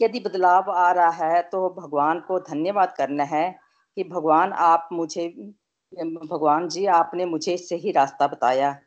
यदि 0.02 0.20
बदलाव 0.20 0.70
आ 0.70 0.92
रहा 0.92 1.26
है 1.26 1.42
तो 1.42 1.70
भगवान 1.70 2.20
को 2.20 2.38
धन्यवाद 2.38 2.94
करना 2.98 3.24
है 3.24 3.58
कि 3.96 4.04
भगवान 4.04 4.52
आप 4.52 4.88
मुझे 4.92 5.52
भगवान 5.94 6.68
जी, 6.68 6.86
आपने 6.86 7.24
मुझे 7.24 7.56
सही 7.56 7.90
रास्ता 7.90 8.26
बताया। 8.26 8.78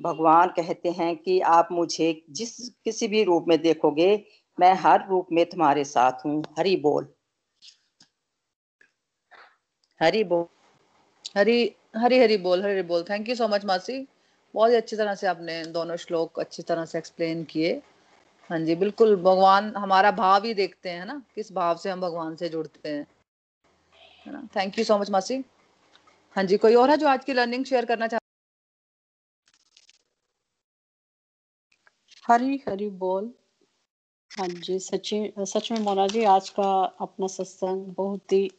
भगवान 0.00 0.48
कहते 0.48 0.90
हैं 0.90 1.16
कि 1.16 1.40
आप 1.40 1.68
मुझे 1.72 2.22
जिस 2.30 2.68
किसी 2.84 3.08
भी 3.08 3.22
रूप 3.24 3.44
में 3.48 3.62
देखोगे, 3.62 4.24
मैं 4.60 4.74
हर 4.74 5.08
रूप 5.08 5.26
में 5.32 5.44
तुम्हारे 5.46 5.84
साथ 5.84 6.12
हूँ। 6.26 6.44
हरी 6.58 6.76
बोल। 6.76 7.08
हरी 10.00 10.24
बोल। 10.24 10.46
हरी 11.36 11.76
हरी 11.96 12.18
हरी 12.18 12.36
बोल 12.36 12.62
हरी 12.62 12.82
बोल। 12.82 13.02
थैंक 13.02 13.28
यू 13.28 13.34
सो 13.34 13.48
मच 13.48 13.64
मासी। 13.64 14.06
बहुत 14.54 14.70
ही 14.70 14.76
अच्छी 14.76 14.96
तरह 14.96 15.14
से 15.14 15.26
आपने 15.26 15.64
दोनों 15.64 15.96
श्लोक 15.96 16.40
अच्छी 16.40 16.62
तरह 16.62 16.84
से 16.84 16.98
एक्सप्लेन 16.98 17.44
किए। 17.44 17.82
हाँ 18.50 18.58
जी, 18.58 18.74
बिल्कुल, 18.74 19.16
भगवान 19.16 19.76
हमारा 19.76 20.10
भाव 20.10 20.44
ही 20.44 20.54
देखते 20.54 20.90
हैं 20.90 21.06
ना? 21.06 21.22
किस 21.34 21.52
भाव 21.52 21.76
से 21.76 21.90
हम 21.90 22.00
भगवान 22.00 22.36
से 22.36 22.48
जुड़ते 22.48 22.88
हैं। 22.88 23.06
थैंक 24.56 24.78
यू 24.78 24.84
सो 24.84 24.98
मच 24.98 25.10
मासी। 25.10 25.44
हाँ 26.36 26.44
जी, 26.44 26.56
कोई 26.56 26.74
और 26.74 26.90
है 26.90 26.96
जो 26.96 27.08
आज 27.08 27.24
की 27.24 27.32
लर्निंग 27.32 27.64
शेयर 27.64 27.84
करना 27.84 28.06
चाहते 28.06 28.18
हरी 32.24 32.56
हरी 32.68 32.88
बोल। 32.98 33.32
हाँ 34.30 34.46
जी, 34.48 34.78
सची, 34.78 35.18
सच 35.46 35.70
में 35.72 35.78
मोना 35.80 36.06
जी, 36.06 36.22
आज 36.26 36.48
का 36.50 36.64
अपना 37.00 37.26
सत्संग 37.26 37.86
बहुत 37.96 38.32
ही 38.32 38.50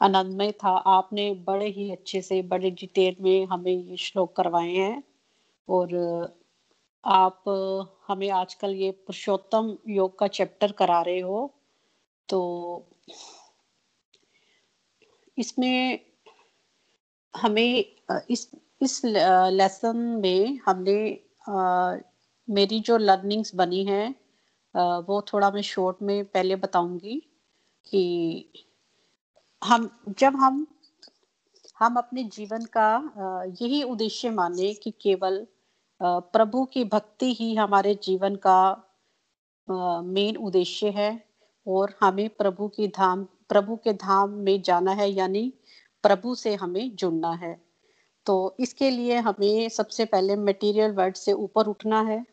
आनंदमय 0.00 0.52
था। 0.64 0.70
आपने 0.92 1.30
बड़े 1.46 1.68
ही 1.70 1.90
अच्छे 1.92 2.22
से, 2.22 2.40
बड़े 2.44 2.70
डिटेल 2.72 3.16
में 3.22 3.46
हमें 3.46 3.72
ये 3.72 3.96
श्लोक 3.98 4.36
करवाए 4.36 4.72
हैं 4.72 5.02
और 5.68 5.94
आप 7.04 7.44
हमें 8.08 8.30
आजकल 8.32 8.74
ये 8.76 8.90
पुरुषोत्तम 9.06 9.76
योग 9.90 10.18
का 10.18 10.26
चैप्टर 10.38 10.72
करा 10.78 11.00
रहे 11.02 11.20
हो। 11.20 11.40
तो 12.28 12.40
इसमें 15.38 15.98
हमें 17.34 17.84
इस 18.30 18.50
इस 18.82 19.00
लेसन 19.04 19.96
में 20.22 20.58
हमने 20.66 20.98
आ, 21.48 21.96
मेरी 22.48 22.80
जो 22.80 22.96
लर्निंग्स 22.98 23.54
बनी 23.54 23.84
है 23.84 24.14
वो 24.74 25.20
थोड़ा 25.32 25.50
मैं 25.50 25.62
शॉर्ट 25.62 26.02
में 26.02 26.24
पहले 26.24 26.56
बताऊँगी 26.56 27.20
कि 27.86 28.02
हम 29.62 29.90
जब 30.18 30.36
हम 30.36 30.66
हम 31.80 31.96
अपने 31.96 32.22
जीवन 32.24 32.64
का 32.76 32.88
यही 33.60 33.82
उद्देश्य 33.82 34.30
माने 34.30 34.72
कि 34.74 34.90
केवल 35.00 35.46
प्रभु 36.02 36.64
की 36.64 36.84
भक्ति 36.84 37.32
ही 37.34 37.54
हमारे 37.54 37.94
जीवन 38.02 38.36
का 38.46 38.60
मेन 39.68 40.36
उद्देश्य 40.36 40.90
है 40.90 41.10
और 41.66 41.94
हमें 42.00 42.28
प्रभु 42.28 42.68
की 42.68 42.88
धाम 42.88 43.24
प्रभु 43.48 43.76
के 43.76 43.92
धाम 43.92 44.30
में 44.44 44.60
जाना 44.62 44.92
है 44.92 45.10
यानी 45.10 45.52
प्रभु 46.04 46.34
से 46.34 46.54
हमें 46.54 46.96
जुड़ना 46.96 47.32
है। 47.34 47.54
तो 48.26 48.56
इसके 48.60 48.90
लिए 48.90 49.16
हमें 49.18 49.68
सबसे 49.68 50.04
पहले 50.04 50.36
मटेरियल 50.36 50.92
वर्ड 50.92 51.16
से 51.16 51.32
ऊपर 51.32 51.66
उठना 51.66 52.00
है। 52.02 52.24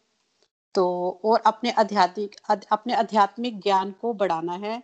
तो 0.76 0.86
और 1.26 1.40
अपने 1.46 1.72
आध्यात्मिक 1.72 2.36
अपने 2.72 2.94
आध्यात्मिक 2.94 3.60
ज्ञान 3.62 3.92
को 3.92 4.14
बढ़ाना 4.14 4.54
है। 4.54 4.82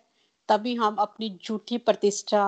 तभी 0.50 0.76
हम 0.76 0.96
अपनी 0.96 1.30
झूठी 1.46 1.78
प्रतिष्ठा 1.78 2.46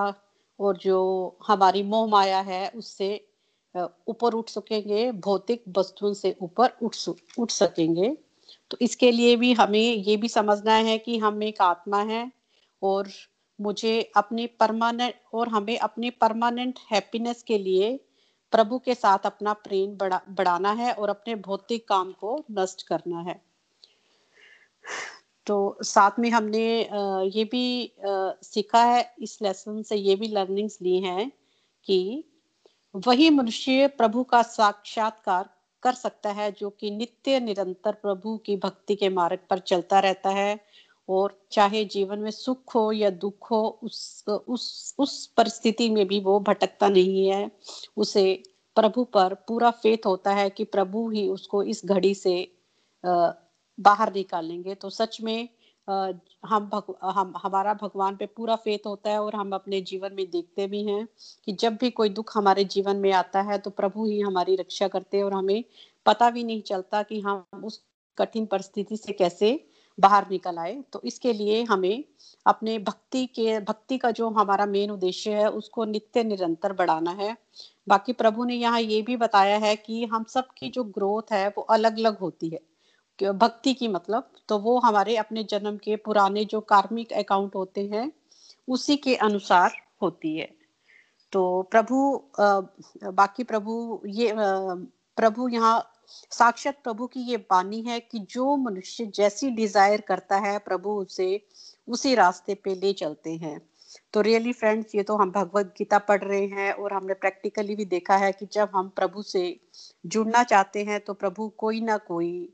और 0.60 0.76
जो 0.76 1.38
हमारी 1.46 1.82
मोह 1.82 2.08
माया 2.08 2.40
है, 2.40 2.68
उससे 2.68 3.28
ऊपर 4.08 4.32
उठ 4.32 4.48
सकेंगे, 4.48 5.10
भौतिक 5.12 5.64
वस्तुओं 5.78 6.12
से 6.14 6.36
ऊपर 6.42 6.76
उठ 6.82 6.96
उठ 7.38 7.50
सकेंगे। 7.50 8.16
तो 8.70 8.76
इसके 8.80 9.10
लिए 9.10 9.36
भी 9.36 9.52
हमें 9.52 9.78
ये 9.78 10.16
भी 10.16 10.28
समझना 10.28 10.74
है 10.74 10.98
कि 10.98 11.18
हम 11.18 11.42
एक 11.42 11.60
आत्मा 11.62 12.02
है 12.02 12.30
और 12.82 13.08
मुझे 13.58 14.00
अपने 14.16 14.46
परमानेंट 14.60 15.14
और 15.34 15.48
हमें 15.48 15.78
अपने 15.78 16.10
परमानेंट 16.10 16.78
हैप्पीनेस 16.92 17.42
के 17.42 17.58
लिए 17.58 17.96
प्रभु 18.52 18.78
के 18.78 18.94
साथ 18.94 19.26
अपना 19.26 19.52
प्रेम 19.52 19.96
बढ़ा, 19.96 20.20
बढ़ाना 20.30 20.72
है 20.72 20.92
और 20.92 21.08
अपने 21.08 21.34
भौतिक 21.34 21.88
काम 21.88 22.12
को 22.12 22.44
नष्ट 22.50 22.86
करना 22.86 23.20
है। 23.20 23.40
तो 25.46 25.78
साथ 25.82 26.18
में 26.18 26.30
हमने 26.30 26.66
ये 27.36 27.44
भी 27.44 27.92
सीखा 28.00 28.84
है, 28.84 29.14
इस 29.18 29.38
लेसन 29.42 29.82
से 29.82 29.96
ये 29.96 30.16
भी 30.16 30.28
लर्निंग्स 30.28 30.78
ली 30.82 31.00
हैं 31.00 31.30
कि 31.86 32.24
वही 32.94 33.30
मनुष्य 33.30 33.86
प्रभु 33.88 34.22
का 34.24 34.42
साक्षात्कार 34.42 35.48
कर 35.82 35.92
सकता 35.92 36.30
है 36.32 36.50
जो 36.52 36.70
कि 36.70 36.90
नित्य 36.90 37.40
निरंतर 37.40 37.92
प्रभु 37.92 38.36
की 38.36 38.56
भक्ति 38.56 38.94
के 38.96 39.08
मार्ग 39.08 39.38
पर 39.50 39.58
चलता 39.58 39.98
रहता 40.00 40.30
है 40.30 40.54
और 41.08 41.38
चाहे 41.52 41.84
जीवन 41.84 42.18
में 42.18 42.30
सुख 42.30 42.74
हो 42.74 42.90
या 42.92 43.10
दुख 43.10 43.50
हो 43.50 43.60
उस 43.82 44.24
उस 44.28 44.94
उस 44.98 45.26
परिस्थिति 45.36 45.88
में 45.90 46.06
भी 46.08 46.20
वो 46.20 46.38
भटकता 46.40 46.88
नहीं 46.88 47.26
है। 47.28 47.50
उसे 47.96 48.42
प्रभु 48.76 49.04
पर 49.04 49.34
पूरा 49.48 49.70
फेथ 49.70 50.06
होता 50.06 50.32
है 50.34 50.48
कि 50.50 50.64
प्रभु 50.64 51.08
ही 51.10 51.28
उसको 51.28 51.62
इस 51.62 51.82
घड़ी 51.86 52.14
से 52.14 52.36
बाहर 53.04 54.12
निकालेंगे। 54.14 54.74
तो 54.74 54.90
सच 54.90 55.20
में 55.20 55.48
हम 55.88 56.68
भग, 56.68 56.94
हम 57.04 57.32
हमारा 57.36 57.74
भगवान 57.74 58.16
पे 58.16 58.26
पूरा 58.26 58.56
फेथ 58.56 58.86
होता 58.86 59.10
है 59.10 59.22
और 59.22 59.34
हम 59.36 59.52
अपने 59.52 59.80
जीवन 59.80 60.12
में 60.12 60.30
देखते 60.30 60.66
भी 60.66 60.84
हैं 60.84 61.06
कि 61.44 61.52
जब 61.52 61.76
भी 61.76 61.90
कोई 61.90 62.08
दुख 62.08 62.36
हमारे 62.36 62.64
जीवन 62.64 62.96
में 62.96 63.12
आता 63.12 63.40
है 63.42 63.58
तो 63.58 63.70
प्रभु 63.70 64.06
ही 64.06 64.20
हमारी 64.20 64.56
रक्षा 64.56 64.88
करते 64.88 65.16
हैं 65.16 65.24
और 65.24 65.32
हमें 65.32 65.64
पता 66.06 66.30
भी 66.30 66.44
नहीं 66.44 66.62
चलता 66.62 67.02
कि 67.02 67.20
हम 67.20 67.44
उस 67.64 67.82
कठिन 68.18 68.46
परिस्थिति 68.46 68.96
से 68.96 69.12
कैसे 69.12 69.52
बाहर 69.98 70.26
निकल 70.30 70.58
आए। 70.58 70.74
तो 70.92 71.00
इसके 71.04 71.32
लिए 71.32 71.62
हमें 71.64 72.04
अपने 72.46 72.78
भक्ति 72.80 73.24
के, 73.26 73.58
भक्ति 73.60 73.98
का 73.98 74.10
जो 74.10 74.28
हमारा 74.30 74.66
मेन 74.66 74.90
उद्देश्य 74.90 75.32
है, 75.32 75.48
उसको 75.48 75.84
नित्य 75.84 76.24
निरंतर 76.24 76.72
बढ़ाना 76.72 77.10
है। 77.12 77.36
बाकी 77.88 78.12
प्रभु 78.14 78.44
ने 78.44 78.54
यहाँ 78.54 78.80
ये 78.80 79.00
भी 79.02 79.16
बताया 79.16 79.56
है 79.58 79.74
कि 79.76 80.04
हम 80.04 80.24
सब 80.24 80.48
की 80.58 80.68
जो 80.70 80.84
ग्रोथ 80.84 81.32
है, 81.32 81.48
वो 81.48 81.62
अलग 81.62 81.98
अलग 81.98 82.18
होती 82.18 82.48
है। 82.48 82.60
भक्ति 83.18 83.72
की 83.74 83.88
मतलब 83.88 84.30
तो 84.48 84.58
वो 84.58 84.78
हमारे 84.78 85.16
अपने 85.16 85.42
जन्म 85.44 85.76
के 85.76 85.96
पुराने 85.96 86.44
जो 86.44 86.60
कार्मिक 86.62 87.12
अकाउंट 87.14 87.54
होते 87.54 87.86
हैं, 87.86 88.10
उसी 88.68 88.96
के 88.96 89.14
अनुसार 89.16 89.72
होती 90.02 90.36
है। 90.36 90.48
तो 91.32 91.62
प्रभु 91.70 91.96
बाकी 93.12 93.44
प्रभु 93.44 94.00
ये 94.06 94.32
प्रभु 94.36 95.48
यहाँ 95.48 95.78
साक्षात 96.08 96.78
प्रभु 96.84 97.06
की 97.06 97.20
ये 97.20 97.36
बानी 97.50 97.80
है 97.82 97.98
कि 98.00 98.18
जो 98.30 98.56
मनुष्य 98.56 99.06
जैसी 99.06 99.50
डिज़ायर 99.50 100.00
करता 100.00 100.36
है, 100.38 100.58
प्रभु 100.58 100.90
उसे 100.90 101.46
उसी 101.88 102.14
रास्ते 102.14 102.54
पे 102.54 102.74
ले 102.74 102.92
चलते 102.92 103.34
हैं। 103.34 103.60
तो 104.12 104.20
रियली 104.20 104.52
फ्रेंड्स 104.52 104.94
ये 104.94 105.02
तो 105.02 105.16
हम 105.16 105.30
भगवत 105.30 105.74
गीता 105.78 105.98
पढ़ 105.98 106.22
रहे 106.22 106.46
हैं 106.46 106.72
और 106.72 106.92
हमने 106.92 107.14
प्रैक्टिकली 107.14 107.74
भी 107.76 107.84
देखा 107.84 108.16
है 108.16 108.32
कि 108.32 108.46
जब 108.52 108.70
हम 108.74 108.88
प्रभु 108.88 109.22
से 109.22 109.44
जुड़ना 110.06 110.42
चाहते 110.42 110.84
हैं 110.84 111.00
तो 111.00 111.14
प्रभु 111.14 111.48
कोई 111.58 111.80
ना 111.80 111.96
कोई, 111.96 112.48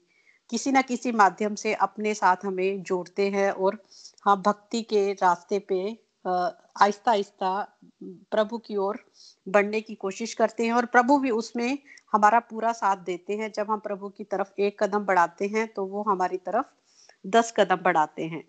किसी 0.51 0.73
ना 0.73 0.83
किसी 0.83 1.13
माध्यम 1.13 1.55
से 1.55 1.75
अपने 1.75 2.15
साथ 2.15 2.45
हमें 2.45 2.83
जोड़ते 2.83 3.29
हैं 3.31 3.51
और 3.51 3.79
हम 4.25 4.43
भक्ति 4.43 4.83
के 4.83 5.13
रास्ते 5.13 5.59
पे 5.59 5.81
आहिस्ता 6.25 7.11
आहिस्ता 7.11 7.51
प्रभु 8.33 8.59
की 8.59 8.77
ओर 8.77 8.99
बढ़ने 9.47 9.81
की 9.81 9.95
कोशिश 9.95 10.35
करते 10.35 10.65
हैं 10.67 10.73
और 10.73 10.87
प्रभु 10.87 11.19
भी 11.19 11.31
उसमें 11.33 11.79
हमारा 12.13 12.39
पूरा 12.41 12.73
साथ 12.73 12.97
देते 13.05 13.37
हैं। 13.37 13.51
जब 13.53 13.71
हम 13.71 13.79
प्रभु 13.81 14.09
की 14.09 14.25
तरफ़ 14.25 14.61
एक 14.61 14.83
कदम 14.83 15.05
बढ़ाते 15.07 15.47
हैं 15.49 15.67
तो 15.75 15.85
वो 15.87 16.03
हमारी 16.09 16.37
तरफ़ 16.39 16.67
दस 17.27 17.53
कदम 17.57 17.83
बढ़ाते 17.85 18.25
हैं। 18.25 18.43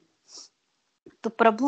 तो 1.23 1.29
प्रभु 1.31 1.67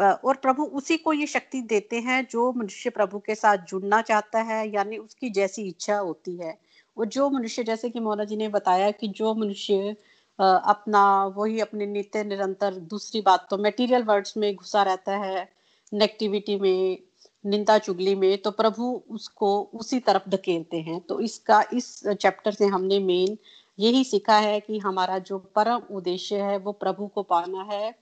और 0.00 0.36
प्रभु 0.36 0.64
उसी 0.78 0.96
को 0.98 1.12
ये 1.12 1.26
शक्ति 1.26 1.60
देते 1.62 2.00
हैं 2.00 2.26
जो 2.30 2.52
मनुष्य 2.52 2.90
प्रभु 2.90 3.18
के 3.18 3.34
साथ 3.34 3.64
जुड़ना 3.68 4.00
चाहता 4.02 4.40
है, 4.42 4.68
यानी 4.68 4.96
उसकी 4.98 5.30
जैसी 5.30 5.68
इच्छा 5.68 5.96
होती 5.98 6.36
है। 6.36 6.56
और 6.96 7.06
जो 7.06 7.28
मनुष्य, 7.30 7.62
जैसे 7.64 7.90
कि 7.90 8.00
मोना 8.00 8.24
जी 8.24 8.36
ने 8.36 8.48
बताया 8.48 8.90
कि 8.90 9.08
जो 9.10 9.34
मनुष्य 9.34 9.96
अपना 10.38 11.04
वही 11.36 11.60
अपने 11.60 11.86
नित्य 11.86 12.22
निरंतर 12.24 12.74
दूसरी 12.74 13.20
बात 13.20 13.46
तो 13.50 13.58
मटेरियल 13.58 14.02
वर्ड्स 14.02 14.36
में 14.36 14.54
घुसा 14.54 14.82
रहता 14.82 15.16
है 15.16 15.48
नेगेटिविटी 15.92 16.58
में, 16.60 16.98
निंदा 17.44 17.78
चुगली 17.78 18.14
में 18.14 18.36
तो 18.42 18.50
प्रभु 18.50 19.02
उसको 19.10 19.60
उसी 19.74 20.00
तरफ़ 20.00 20.28
धकेलते 20.30 20.76
हैं। 20.76 21.00
तो 21.00 21.20
इसका, 21.20 21.62
इस 21.74 22.00
चैप्टर 22.06 22.52
से 22.52 22.66
हमने 22.66 22.98
मेन 23.00 23.36
यही 23.78 24.04
सीखा 24.04 24.36
है 24.38 24.58
कि 24.60 24.78
हमारा 24.78 25.18
जो 25.18 25.38
परम 25.56 25.82
उद्देश्य 25.90 26.36
है, 26.36 26.56
वो 26.58 26.72
प्रभु 26.72 27.06
को 27.06 27.22
पाना 27.22 27.62
है, 27.72 27.94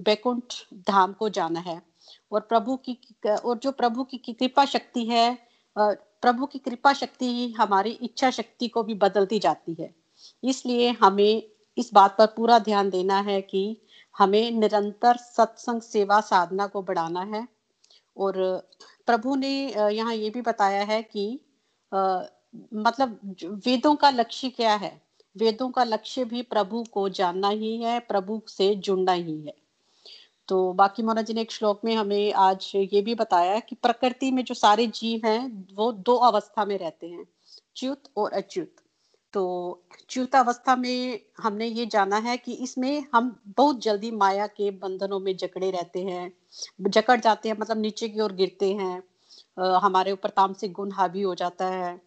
बैकुंठ 0.00 0.54
धाम 0.88 1.12
को 1.12 1.28
जाना 1.28 1.60
है। 1.60 1.80
और 2.32 2.40
प्रभु 2.40 2.76
की, 2.78 2.98
और 3.26 3.58
जो 3.58 3.70
प्रभु 3.72 4.04
की 4.04 4.18
कृपा 4.18 4.64
शक्ति 4.64 5.04
है 5.04 5.38
प्रभु 5.76 6.46
की 6.46 6.58
कृपा 6.58 6.92
शक्ति 6.92 7.26
ही 7.26 7.50
हमारी 7.52 7.90
इच्छा 8.02 8.30
शक्ति 8.30 8.68
को 8.68 8.82
भी 8.82 8.94
बदलती 8.94 9.38
जाती 9.38 9.76
है। 9.80 9.94
इसलिए 10.44 10.90
हमें 10.90 11.42
इस 11.76 11.90
बात 11.94 12.16
पर 12.18 12.26
पूरा 12.26 12.58
ध्यान 12.58 12.90
देना 12.90 13.20
है 13.20 13.40
कि 13.42 13.64
हमें 14.14 14.50
निरंतर 14.50 15.16
सत्संग 15.16 15.80
सेवा 15.82 16.20
साधना 16.20 16.66
को 16.66 16.82
बढ़ाना 16.82 17.22
है। 17.34 17.46
और 18.16 18.34
प्रभु 19.06 19.34
ने 19.36 19.50
यहाँ 19.70 20.14
ये 20.14 20.30
भी 20.30 20.42
बताया 20.42 20.82
है 20.84 21.02
कि 21.02 21.28
आ, 21.92 22.22
मतलब 22.74 23.18
वेदों 23.66 23.94
का 23.96 24.10
लक्ष्य 24.10 24.48
क्या 24.48 24.74
है? 24.74 25.00
वेदों 25.36 25.68
का 25.70 25.84
लक्ष्य 25.84 26.24
भी 26.24 26.42
प्रभु 26.44 26.82
को 26.92 27.08
जानना 27.08 27.48
ही 27.48 27.76
है 27.82 27.98
प्रभु 28.00 28.40
से 28.48 28.74
जुड़ना 28.76 29.12
ही 29.12 29.40
है। 29.40 29.54
तो 30.48 30.72
बाकी 30.72 31.02
मोना 31.02 31.22
जी 31.22 31.34
ने 31.34 31.40
एक 31.40 31.52
श्लोक 31.52 31.80
में 31.84 31.94
हमें 31.94 32.32
आज 32.32 32.70
ये 32.74 33.00
भी 33.02 33.14
बताया 33.14 33.58
कि 33.60 33.76
प्रकृति 33.76 34.30
में 34.30 34.42
जो 34.44 34.54
सारे 34.54 34.86
जीव 34.86 35.26
हैं 35.26 35.66
वो 35.74 35.90
दो 35.92 36.14
अवस्था 36.28 36.64
में 36.64 36.76
रहते 36.78 37.06
हैं 37.06 37.26
च्युत 37.76 38.02
और 38.16 38.32
अच्युत। 38.32 38.74
तो 39.32 39.44
अवस्था 40.34 40.76
में 40.76 41.20
हमने 41.38 41.66
ये 41.66 41.86
जाना 41.86 42.16
है 42.16 42.36
कि 42.36 42.52
इसमें 42.64 43.04
हम 43.14 43.36
बहुत 43.56 43.82
जल्दी 43.82 44.10
माया 44.10 44.46
के 44.46 44.70
बंधनों 44.82 45.20
में 45.20 45.36
जकड़े 45.36 45.70
रहते 45.70 46.02
हैं 46.04 46.32
जकड़ 46.90 47.20
जाते 47.20 47.48
हैं 47.48 47.56
मतलब 47.60 47.78
नीचे 47.78 48.08
की 48.08 48.20
ओर 48.20 48.32
गिरते 48.32 48.72
हैं 48.74 49.02
आ, 49.58 49.78
हमारे 49.78 50.12
ऊपर 50.12 50.30
तामसिक 50.30 50.72
गुण 50.72 50.92
हावी 50.92 51.22
हो 51.22 51.34
जाता 51.34 51.66
है। 51.66 52.00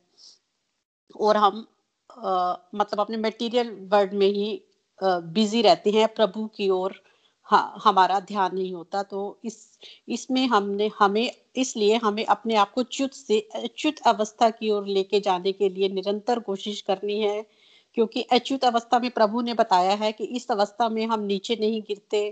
और 1.20 1.38
हम 1.38 1.66
आ, 2.10 2.56
मतलब 2.76 3.00
अपने 3.00 3.18
मटेरियल 3.18 3.70
वर्ल्ड 3.94 4.14
में 4.14 4.28
ही 4.28 4.62
बिज़ी 5.04 5.62
रहते 5.62 5.92
हैं 5.92 6.08
प्रभु 6.14 6.46
की 6.48 6.70
ओर 6.70 7.02
हाँ 7.50 7.74
हमारा 7.84 8.20
ध्यान 8.20 8.56
नहीं 8.56 8.74
होता 8.74 9.02
तो 9.04 9.20
इस 9.46 9.56
इसमें 10.08 10.46
हमने 10.48 10.90
हमें 11.00 11.32
इसलिए 11.56 11.96
हमें 12.04 12.26
अपने 12.26 12.56
आप 12.56 12.72
को 12.74 12.84
च्युत 12.84 13.14
से 13.14 13.40
अच्युत 13.56 14.00
अवस्था 14.08 14.50
की 14.50 14.70
ओर 14.72 14.88
लेके 14.88 15.20
जाने 15.20 15.52
के 15.52 15.70
लिए 15.70 15.90
निरंतर 15.90 16.40
कोशिश 16.40 16.82
करनी 16.82 17.20
है 17.22 17.42
क्योंकि 17.98 18.22
अच्युत 18.32 18.66
अवस्था 18.66 19.00
में 19.00 19.10
प्रभु 19.12 19.42
ने 19.42 19.54
बताया 19.54 19.94
है 19.96 20.12
कि 20.12 20.24
इस 20.36 20.52
अवस्था 20.52 20.90
में 20.90 21.06
हम 21.08 21.24
नीचे 21.24 21.56
नहीं 21.56 21.82
गिरते 21.82 22.24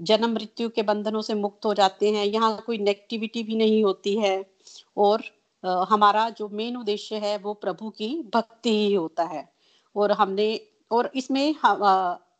जन्म 0.00 0.32
मृत्यु 0.34 0.68
के 0.68 0.82
बंधनों 0.82 1.22
से 1.22 1.34
मुक्त 1.34 1.64
हो 1.66 1.74
जाते 1.74 2.10
हैं 2.12 2.24
यहाँ 2.24 2.56
कोई 2.66 2.78
नेगेटिविटी 2.78 3.42
भी 3.42 3.56
नहीं 3.56 3.82
होती 3.84 4.16
है 4.18 4.36
और 4.96 5.22
आ, 5.64 5.84
हमारा 5.88 6.28
जो 6.30 6.48
मेन 6.48 6.76
उद्देश्य 6.76 7.16
है 7.16 7.36
वो 7.38 7.54
प्रभु 7.54 7.90
की 7.90 8.14
भक्ति 8.34 8.70
ही 8.70 8.92
होता 8.94 9.24
है 9.24 9.48
और 9.96 10.12
हमने 10.12 10.48
और 10.90 11.10
इसमें 11.14 11.54
हम, 11.62 11.78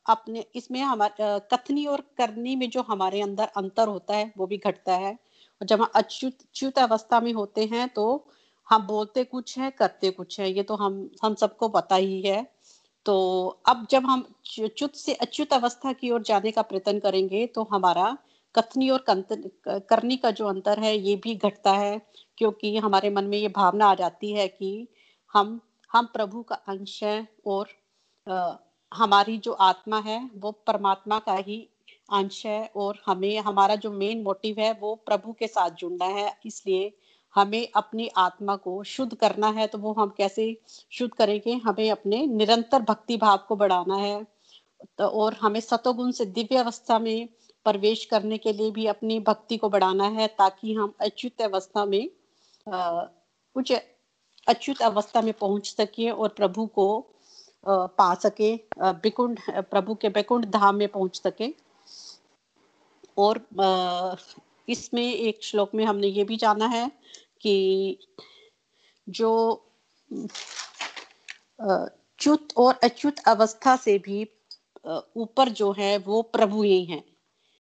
अपने, 0.08 0.44
इसमें 0.54 0.80
हमारे 0.82 1.38
कथनी 1.52 1.84
और 1.86 2.00
करनी 2.18 2.56
में 2.56 2.68
जो 2.70 2.82
हमारे 2.82 3.20
अंदर 3.22 3.48
अंतर 3.56 3.88
होता 3.88 4.16
है, 4.16 4.32
वो 4.38 4.46
भी 4.46 4.58
घटता 4.58 4.94
है। 4.96 5.12
और 5.60 5.66
जब 5.66 5.80
हम 5.82 5.88
अच्युत, 5.96 6.38
च्युत 6.54 6.78
अवस्था 6.78 7.20
में 7.20 7.32
होते 7.32 7.64
हैं 7.72 7.88
तो 7.90 8.04
हम 8.66 8.86
बोलते 8.86 9.24
कुछ 9.24 9.58
है, 9.58 9.70
करते 9.70 10.10
कुछ 10.10 10.38
है, 10.40 10.50
ये 10.52 10.62
तो 10.62 10.74
हम 10.76 11.08
हम 11.24 11.34
सबको 11.34 11.68
पता 11.68 11.96
ही 11.96 12.20
है। 12.22 12.46
तो 13.06 13.16
अब 13.68 13.86
जब 13.90 14.06
हम 14.06 14.24
च्युत 14.46 14.96
से 14.96 15.14
अच्युत 15.16 15.52
अवस्था 15.52 15.92
की 15.92 16.10
ओर 16.10 16.22
जाने 16.22 16.50
का 16.50 16.62
प्रयत्न 16.62 16.98
करेंगे 16.98 17.46
तो 17.46 17.62
हमारा 17.72 18.16
कथनी 18.54 18.88
और 18.90 19.04
करनी 19.10 20.16
का 20.16 20.30
जो 20.30 20.46
अंतर 20.48 20.78
है, 20.80 20.96
ये 20.98 21.16
भी 21.16 21.34
घटता 21.36 21.72
है। 21.72 22.00
क्योंकि 22.38 22.76
हमारे 22.78 23.10
मन 23.10 23.24
में 23.24 23.38
ये 23.38 23.48
भावना 23.48 23.86
आ 23.86 23.94
जाती 23.94 24.32
है 24.32 24.46
कि 24.48 24.88
हम 25.34 25.60
हम 25.90 26.06
प्रभु 26.06 26.42
का 26.42 26.54
अंश 26.68 27.02
है 27.04 27.16
और 27.46 27.68
हमारी 28.94 29.38
जो 29.38 29.52
आत्मा 29.52 29.98
है, 29.98 30.30
वो 30.36 30.52
परमात्मा 30.52 31.18
का 31.18 31.34
ही 31.34 31.68
अंश 32.12 32.46
है 32.46 32.70
और 32.76 33.02
हमें, 33.06 33.38
हमारा 33.38 33.74
जो 33.74 33.90
मेन 33.90 34.22
मोटिव 34.22 34.56
है, 34.58 34.72
वो 34.72 34.94
प्रभु 34.94 35.32
के 35.32 35.46
साथ 35.46 35.70
जुड़ना 35.70 36.04
है। 36.04 36.38
इसलिए 36.46 36.98
हमें 37.34 37.68
अपनी 37.76 38.08
आत्मा 38.08 38.56
को 38.56 38.82
शुद्ध 38.82 39.14
करना 39.14 39.48
है 39.50 39.66
तो 39.66 39.78
वो 39.78 39.92
हम 39.92 40.14
कैसे 40.18 40.60
शुद्ध 40.92 41.14
करेंगे? 41.14 41.52
हमें 41.52 41.90
अपने 41.90 42.26
निरंतर 42.26 42.82
भक्ति 42.82 43.16
भाव 43.16 43.38
को 43.48 43.56
बढ़ाना 43.56 43.96
है। 43.96 44.26
तो 44.98 45.04
और 45.04 45.34
हमें 45.34 45.60
सतोगुण 45.60 46.10
से 46.10 46.24
दिव्य 46.26 46.56
अवस्था 46.56 46.98
में 46.98 47.28
प्रवेश 47.64 48.04
करने 48.04 48.38
के 48.38 48.52
लिए 48.52 48.70
भी 48.70 48.86
अपनी 48.86 49.20
भक्ति 49.20 49.56
को 49.56 49.68
बढ़ाना 49.68 50.04
है, 50.04 50.28
ताकि 50.28 50.74
हम 50.74 50.94
अच्युत 51.00 51.42
अवस्था 51.42 51.84
में, 51.84 52.08
अः, 52.68 53.00
कुछ 53.54 53.72
अच्युत 54.48 54.82
अवस्था 54.82 55.20
में 55.20 55.32
पहुँच 55.32 55.66
सके 55.66 56.10
और 56.10 56.28
प्रभु 56.28 56.66
को 56.66 57.06
पा 57.66 58.14
सके 58.14 58.54
बिकुंड 59.02 59.40
प्रभु 59.70 59.94
के 59.94 60.08
बैकुंठ 60.08 60.44
धाम 60.48 60.76
में 60.76 60.88
पहुँच 60.88 61.20
सके। 61.20 61.52
और 63.16 63.46
इसमें 64.68 65.02
एक 65.04 65.44
श्लोक 65.44 65.74
में 65.74 65.84
हमने 65.84 66.06
ये 66.08 66.24
भी 66.24 66.36
जाना 66.36 66.66
है 66.66 66.90
कि 67.42 67.98
जो 69.06 69.30
च्युत 71.60 72.52
और 72.56 72.78
अच्युत 72.84 73.18
अवस्था 73.28 73.76
से 73.76 73.98
भी 73.98 74.22
ऊपर 74.86 75.48
जो 75.50 75.70
है, 75.78 75.96
वो 75.98 76.22
प्रभु 76.24 76.62
ही 76.62 76.84
है। 76.84 77.02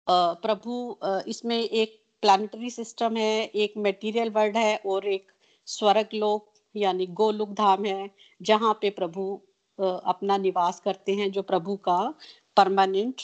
प्रभु 0.06 0.98
इसमें 1.28 1.58
एक 1.58 1.98
प्लानिटरी 2.22 2.70
सिस्टम 2.70 3.16
है, 3.16 3.44
एक 3.44 3.74
मटेरियल 3.78 4.30
वर्ल्ड 4.30 4.56
है 4.56 4.76
और 4.86 5.06
एक 5.08 5.32
स्वर्ग 5.68 6.08
लोक 6.14 6.48
यानी 6.74 7.06
गोलोक 7.06 7.52
धाम 7.54 7.84
है, 7.84 8.10
जहाँ 8.40 8.72
पे 8.82 8.90
प्रभु 8.90 9.40
अपना 9.80 10.36
निवास 10.36 10.80
करते 10.80 11.14
हैं, 11.14 11.30
जो 11.32 11.42
प्रभु 11.42 11.76
का 11.76 11.98
परमानेंट 12.56 13.20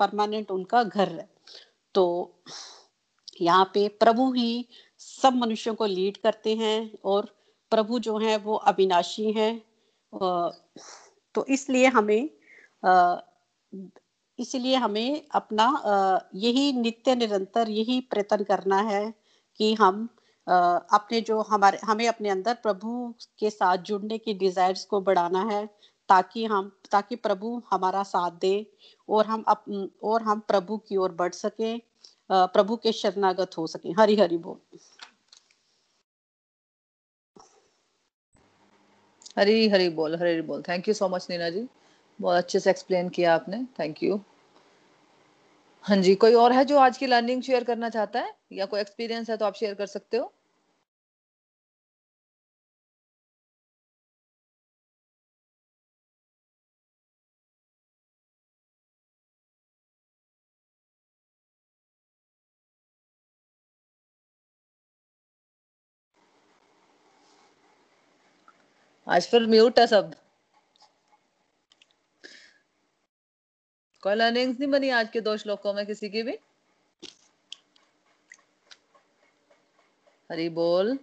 परमानेंट 0.00 0.50
उनका 0.50 0.82
घर 0.84 1.08
है। 1.08 1.28
तो 1.94 2.04
यहाँ 3.40 3.64
पे 3.74 3.86
प्रभु 4.00 4.32
ही 4.32 4.66
सब 5.00 5.34
मनुष्यों 5.34 5.74
को 5.74 5.86
लीड 5.86 6.16
करते 6.16 6.54
हैं 6.56 6.98
और 7.04 7.26
प्रभु 7.72 7.98
जो 7.98 8.16
है 8.18 8.36
वो 8.38 8.54
अविनाशी 8.66 9.32
है। 9.32 9.50
तो 11.34 11.44
इसलिए 11.48 11.86
हमें 11.86 12.30
इसलिए 14.38 14.76
हमें 14.76 15.26
अपना 15.30 15.66
यही 16.34 16.72
नित्य 16.72 17.14
निरंतर 17.14 17.68
यही 17.68 18.00
प्रयत्न 18.00 18.44
करना 18.44 18.76
है 18.82 19.12
कि 19.60 19.72
हम 19.74 20.08
अपने 20.46 21.20
जो 21.20 21.40
हमारे 21.50 21.78
हमें 21.84 22.06
अपने 22.08 22.28
अंदर 22.28 22.54
प्रभु 22.62 22.92
के 23.38 23.50
साथ 23.50 23.78
जुड़ने 23.90 24.18
की 24.18 24.34
डिजायर्स 24.34 24.84
को 24.84 25.00
बढ़ाना 25.00 25.42
है 25.52 25.66
ताकि 26.08 26.44
हम 26.44 26.70
ताकि 26.92 27.16
प्रभु 27.16 27.60
हमारा 27.72 28.02
साथ 28.02 28.30
दे 28.40 28.54
और 29.08 29.26
हम 29.26 29.42
अप, 29.48 29.64
और 30.04 30.22
हम 30.22 30.40
प्रभु 30.48 30.76
की 30.88 30.96
ओर 30.96 31.12
बढ़ 31.14 31.32
सके 31.34 31.76
प्रभु 32.30 32.76
के 32.76 32.92
शरणागत 32.92 33.58
हो 33.58 33.66
सके। 33.66 33.92
हरि 34.00 34.16
हरि 34.16 34.36
बोल। 34.38 34.60
हरी 39.38 39.68
हरी 39.68 39.88
बोल 39.90 40.14
हरी 40.16 40.30
हरी 40.32 40.42
बोल। 40.42 40.62
Thank 40.68 40.88
you 40.88 40.94
so 40.94 41.08
much 41.08 41.26
Neena 41.30 41.48
ji. 41.50 41.66
बहुत 42.20 42.36
अच्छे 42.36 42.60
से 42.60 42.70
एक्सप्लेन 42.70 43.08
किया 43.08 43.34
आपने। 43.34 43.64
थैंक 43.78 44.02
यू 44.02 44.20
हाँ 45.84 45.96
जी, 45.98 46.14
कोई 46.16 46.34
और 46.34 46.52
है 46.52 46.64
जो 46.64 46.78
आज 46.78 46.96
की 46.98 47.06
लर्निंग 47.06 47.42
शेयर 47.42 47.64
करना 47.64 47.88
चाहता 47.88 48.20
है? 48.20 48.34
या 48.52 48.66
कोई 48.66 48.80
एक्सपीरियंस 48.80 49.30
है 49.30 49.36
तो 49.36 49.44
आप 49.44 49.54
शेयर 49.54 49.74
कर 49.74 49.86
सकते 49.88 50.16
हो? 50.16 50.32
आज 69.06 69.26
फिर 69.26 69.46
म्यूट 69.46 69.78
है 69.78 69.86
सब। 69.86 70.12
कोई 74.02 74.14
लर्निंग्स 74.14 74.60
नहीं 74.60 74.70
बनी 74.70 74.88
आज 74.90 75.10
के 75.10 75.20
दो 75.20 75.36
श्लोकों 75.36 75.74
में 75.74 75.86
किसी 75.86 76.08
की 76.08 76.22
भी? 76.22 76.38
हरी 80.30 80.48
बोल। 80.48 80.98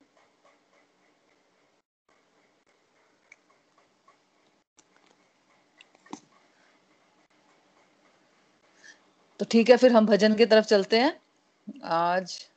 तो 9.40 9.46
ठीक 9.52 9.70
है 9.70 9.78
फिर 9.78 9.92
हम 9.92 10.06
भजन 10.06 10.36
की 10.36 10.46
तरफ़ 10.46 10.66
चलते 10.66 11.00
हैं। 11.00 11.14
आज 11.84 12.50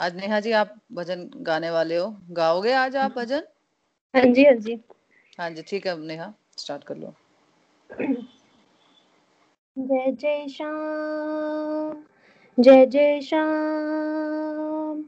आज 0.00 0.16
नेहा 0.16 0.40
जी 0.40 0.52
आप 0.52 0.74
भजन 0.92 1.30
गाने 1.42 1.70
वाले 1.70 1.96
हो। 1.96 2.16
गाओगे 2.30 2.72
आज 2.72 2.96
आप 2.96 3.12
भजन? 3.12 3.42
हाँ 4.14 4.24
जी 4.24 4.44
हाँ 4.44 4.54
जी। 4.54 4.80
हाँ 5.38 5.50
जी 5.50 5.62
ठीक 5.62 5.86
है 5.86 5.98
नेहा 6.06 6.32
स्टार्ट 6.58 6.84
कर 6.84 6.96
लो। 6.96 7.14
जय 9.78 10.12
जय 10.12 10.46
श्याम, 10.48 11.96
जय 12.60 12.86
जय 12.86 13.20
श्याम। 13.20 15.04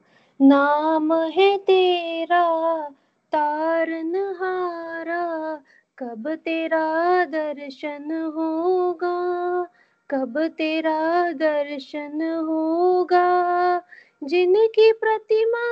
नाम 0.46 1.12
है 1.12 1.58
तेरा 1.58 2.84
तारन 3.32 4.16
हारा, 4.16 5.60
कब 5.98 6.34
तेरा 6.34 7.24
दर्शन 7.24 8.32
होगा, 8.36 9.64
कब 10.10 10.46
तेरा 10.46 11.32
दर्शन 11.32 12.22
होगा। 12.48 13.82
जिनकी 14.24 14.92
प्रतिमा 14.92 15.66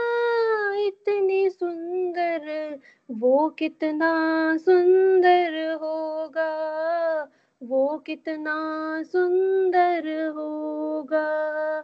इतनी 0.75 1.51
सुंदर, 1.51 2.75
वो 3.11 3.49
कितना 3.49 4.13
सुंदर 4.57 5.73
होगा। 5.73 6.55
वो 7.63 7.99
कितना 8.07 8.57
सुंदर 9.03 10.29
होगा। 10.29 11.81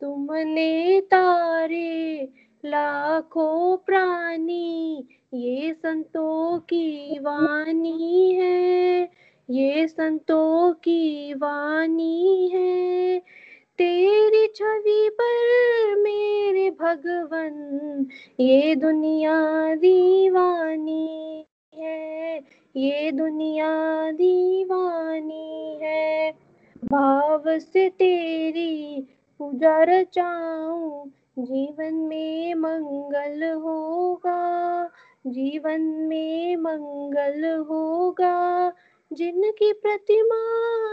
तुमने 0.00 1.00
तारे, 1.00 2.28
लाखों 2.64 3.76
प्राणी, 3.76 5.08
ये 5.34 5.74
संतों 5.74 6.58
की 6.58 7.18
वाणी 7.18 8.32
है। 8.32 9.10
ये 9.50 9.88
संतों 9.88 10.72
की 10.72 11.34
वाणी 11.34 12.50
है। 12.54 13.18
तेरी 13.78 14.46
छवि 14.46 15.10
पर 15.20 15.94
मेरे 16.02 16.70
भगवन, 16.70 18.06
ये 18.40 18.74
दुनिया 18.74 19.74
दीवानी 19.74 21.46
है। 21.74 22.57
ये 22.78 23.12
दुनिया 23.12 23.68
दीवानी 24.10 25.78
है। 25.82 26.32
भाव 26.84 27.42
से 27.46 27.88
तेरी 27.88 29.06
पूजा 29.38 29.82
रचाऊं, 29.82 31.08
जीवन 31.38 31.94
में 31.94 32.54
मंगल 32.54 33.52
होगा, 33.52 34.84
जीवन 35.26 35.80
में 35.80 36.56
मंगल 36.56 37.56
होगा। 37.58 38.72
जिनकी 39.12 39.72
प्रतिमा 39.72 40.42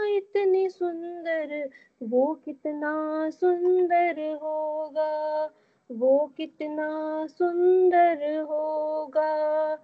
इतनी 0.08 0.68
सुंदर, 0.68 1.70
वो 2.02 2.40
कितना 2.44 3.30
सुंदर 3.30 4.38
होगा, 4.42 5.50
वो 5.92 6.32
कितना 6.36 7.26
सुंदर 7.26 8.40
होगा। 8.40 9.76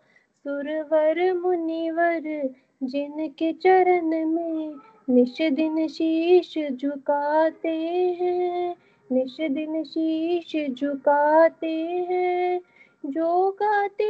सुरवर 0.49 1.33
मुनिवर, 1.33 2.55
जिनके 2.83 3.53
चरण 3.53 4.27
में 4.27 4.75
निश 5.11 5.39
दिन 5.43 5.89
शीश 5.89 6.55
झुकाते 6.73 7.77
हैं। 8.21 8.77
निश 9.13 9.37
दिन 9.41 9.85
शीश 9.85 10.53
झुकाते 10.71 11.81
हैं। 12.11 12.61
जो 13.07 13.51
गाते 13.51 14.05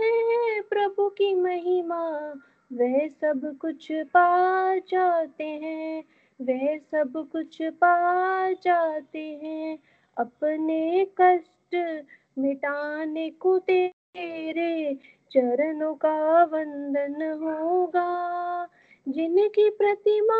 हैं 0.00 0.62
प्रभु 0.62 1.08
की 1.08 1.34
महिमा, 1.34 2.34
वह 2.72 3.08
सब 3.08 3.58
कुछ 3.60 3.88
पा 3.92 4.76
जाते 4.76 5.44
हैं। 5.44 6.04
वह 6.40 6.78
सब 6.78 7.28
कुछ 7.32 7.62
पा 7.62 8.52
जाते 8.52 9.40
हैं। 9.42 9.78
अपने 10.16 11.06
कष्ट 11.20 12.04
मिटाने 12.38 13.30
को 13.30 13.58
तेरे 13.58 14.98
चरणों 15.32 15.94
का 15.94 16.44
वंदन 16.44 17.38
होगा, 17.42 18.68
जिनकी 19.08 19.70
प्रतिमा 19.70 20.38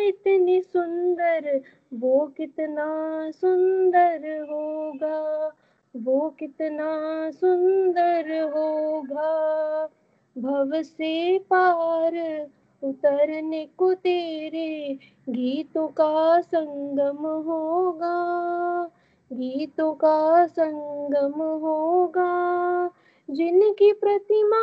इतनी 0.00 0.60
सुंदर, 0.60 1.60
वो 1.94 2.34
कितना 2.36 2.86
सुंदर 3.30 4.42
होगा, 4.42 5.52
वो 5.96 6.36
कितना 6.38 7.30
सुंदर 7.30 8.42
होगा। 8.42 9.88
भव 10.38 10.82
से 10.82 11.38
पार 11.38 12.46
उतरने 12.82 13.68
को 13.78 13.94
तेरे 13.94 14.98
गीतों 15.28 15.88
का 15.88 16.40
संगम 16.40 17.26
होगा, 17.26 18.16
गीतों 19.32 19.94
का 19.94 20.46
संगम 20.46 21.42
होगा। 21.42 22.90
जिनकी 23.30 23.92
प्रतिमा 23.92 24.60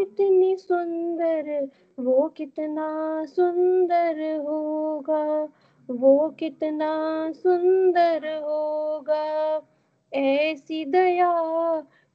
इतनी 0.00 0.56
सुंदर, 0.56 1.68
वो 1.98 2.28
कितना 2.28 3.24
सुंदर 3.24 4.36
होगा? 4.40 5.48
वो 5.90 6.30
कितना 6.30 7.32
सुंदर 7.32 8.26
होगा? 8.26 9.60
ऐसी 10.12 10.84
दया 10.84 11.32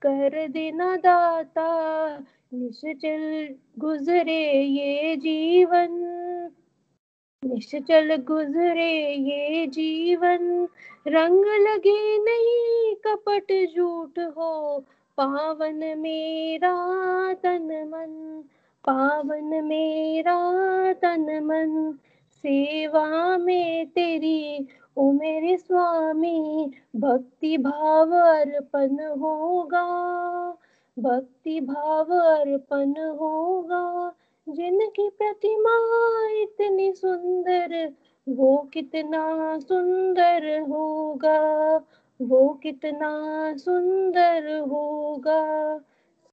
कर 0.02 0.48
देना 0.48 0.96
दाता, 0.96 2.18
निश्चल 2.54 3.56
गुजरे 3.80 4.62
ये 4.62 5.16
जीवन। 5.16 5.90
निश्चल 7.46 8.16
गुजरे 8.16 9.14
ये 9.14 9.68
जीवन, 9.68 10.68
रंग 11.08 11.46
लगे 11.46 12.18
नहीं, 12.18 12.96
कपट 12.96 13.76
झूठ 13.76 14.20
हो 14.20 14.84
पावन 15.22 15.96
मेरा 15.98 16.74
तन 17.34 17.64
मन, 17.64 18.44
पावन 18.86 19.64
मेरा 19.64 20.40
तन 20.94 21.44
मन, 21.44 21.98
सेवा 22.32 23.38
में 23.38 23.86
तेरी 23.86 24.68
ओ 24.98 25.12
मेरे 25.12 25.58
स्वामी, 25.58 26.72
भक्ति 26.96 27.58
भाव 27.58 28.12
अर्पण 28.16 29.20
होगा, 29.20 29.86
भक्ति 31.00 31.62
भाव 31.62 32.14
अर्पण 32.14 32.92
होगा। 32.92 34.14
जिनकी 34.50 35.10
प्रतिमा 35.10 36.00
इतनी 36.42 36.94
सुंदर, 36.94 37.94
वो 38.30 38.70
कितना 38.74 39.58
सुंदर 39.60 40.60
होगा। 40.60 41.78
वो 42.22 42.60
कितना 42.64 43.12
सुंदर 43.58 44.58
होगा। 44.58 45.78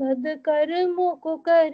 सदकर्मों 0.00 1.14
को 1.14 1.36
कर 1.36 1.70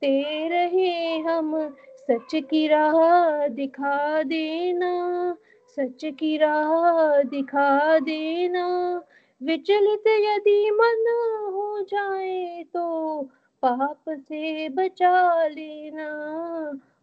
ते 0.00 0.48
रहे 0.48 1.18
हम, 1.18 1.68
सच 2.10 2.34
की 2.34 2.66
राह 2.68 3.48
दिखा 3.48 4.22
देना, 4.22 5.36
सच 5.76 6.04
की 6.04 6.36
राह 6.36 7.22
दिखा 7.22 7.98
देना। 7.98 9.02
विचलित 9.42 10.06
यदि 10.06 10.70
मन 10.70 11.04
हो 11.52 11.80
जाए 11.80 12.64
तो 12.74 13.22
पाप 13.62 14.02
से 14.08 14.68
बचा 14.68 15.46
लेना, 15.46 16.08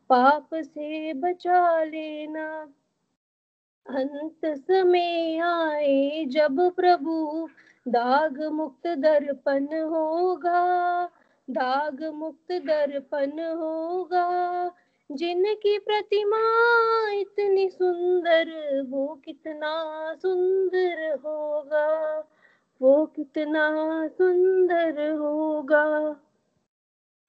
पाप 0.10 0.50
से 0.56 1.14
बचा 1.14 1.84
लेना। 1.84 2.74
अंत 3.90 4.46
समय 4.46 5.38
आए 5.38 6.26
जब 6.26 6.72
प्रभु, 6.72 7.48
दाग 7.88 8.44
मुक्त 8.44 8.88
दर्पण 8.88 9.64
होगा, 9.64 11.06
दाग 11.50 12.04
मुक्त 12.04 12.52
दर्पण 12.52 13.32
होगा, 13.32 14.70
जिनकी 15.12 15.80
प्रतिमा 15.80 16.40
इतनी 17.12 17.70
सुंदर, 17.70 18.82
वो 18.90 19.22
कितना 19.26 20.14
सुंदर 20.14 21.16
होगा, 21.16 22.20
वो 22.82 23.06
कितना 23.06 24.08
सुंदर 24.08 25.10
होगा। 25.12 26.16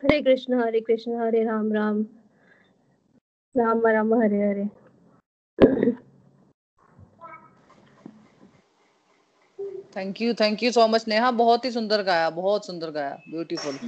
Hare 0.02 0.22
Krishna 0.22 0.62
Hare 0.62 0.80
Krishna, 0.80 1.16
Hare 1.16 1.44
Ram 1.44 1.72
Ram. 1.72 2.02
Ram 3.56 3.86
Ram, 3.86 4.14
Hare 4.14 4.48
Hare. 4.48 4.83
Thank 9.96 10.20
you 10.22 10.34
thank 10.34 10.62
you 10.62 10.70
so 10.72 10.86
much 10.88 11.04
Neha 11.08 11.30
बहुत 11.38 11.64
ही 11.64 11.70
सुंदर 11.72 12.02
गाया 12.04 12.30
बहुत 12.32 12.66
सुंदर 12.66 12.90
गाया 12.92 13.18
ब्यूटीफुल 13.28 13.78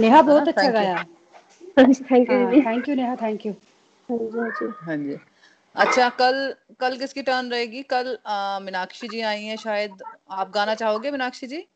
नेहा 0.00 0.22
बहुत 0.22 0.48
अच्छा 0.48 0.62
thank 0.62 0.74
गाया। 0.74 1.04
Thank 2.02 2.30
you 2.30 2.62
thank 2.62 2.88
you 2.88 2.94
Neha 2.94 3.16
thank 3.16 3.46
you 3.46 3.52
हाँ 4.80 4.96
जी 4.98 5.16
अच्छा 5.74 6.08
कल 6.18 6.36
कल 6.80 6.96
किसकी 6.98 7.22
टर्न 7.22 7.50
रहेगी? 7.50 7.82
कल 7.84 8.16
मीनाक्षी 8.64 9.08
जी 9.08 9.20
आई 9.22 9.42
हैं 9.44 9.56
शायद. 9.58 10.02
आप 10.32 10.50
गाना 10.52 10.74
चाहोगे 10.76 11.10
मीनाक्षी 11.10 11.46
जी? 11.46 11.66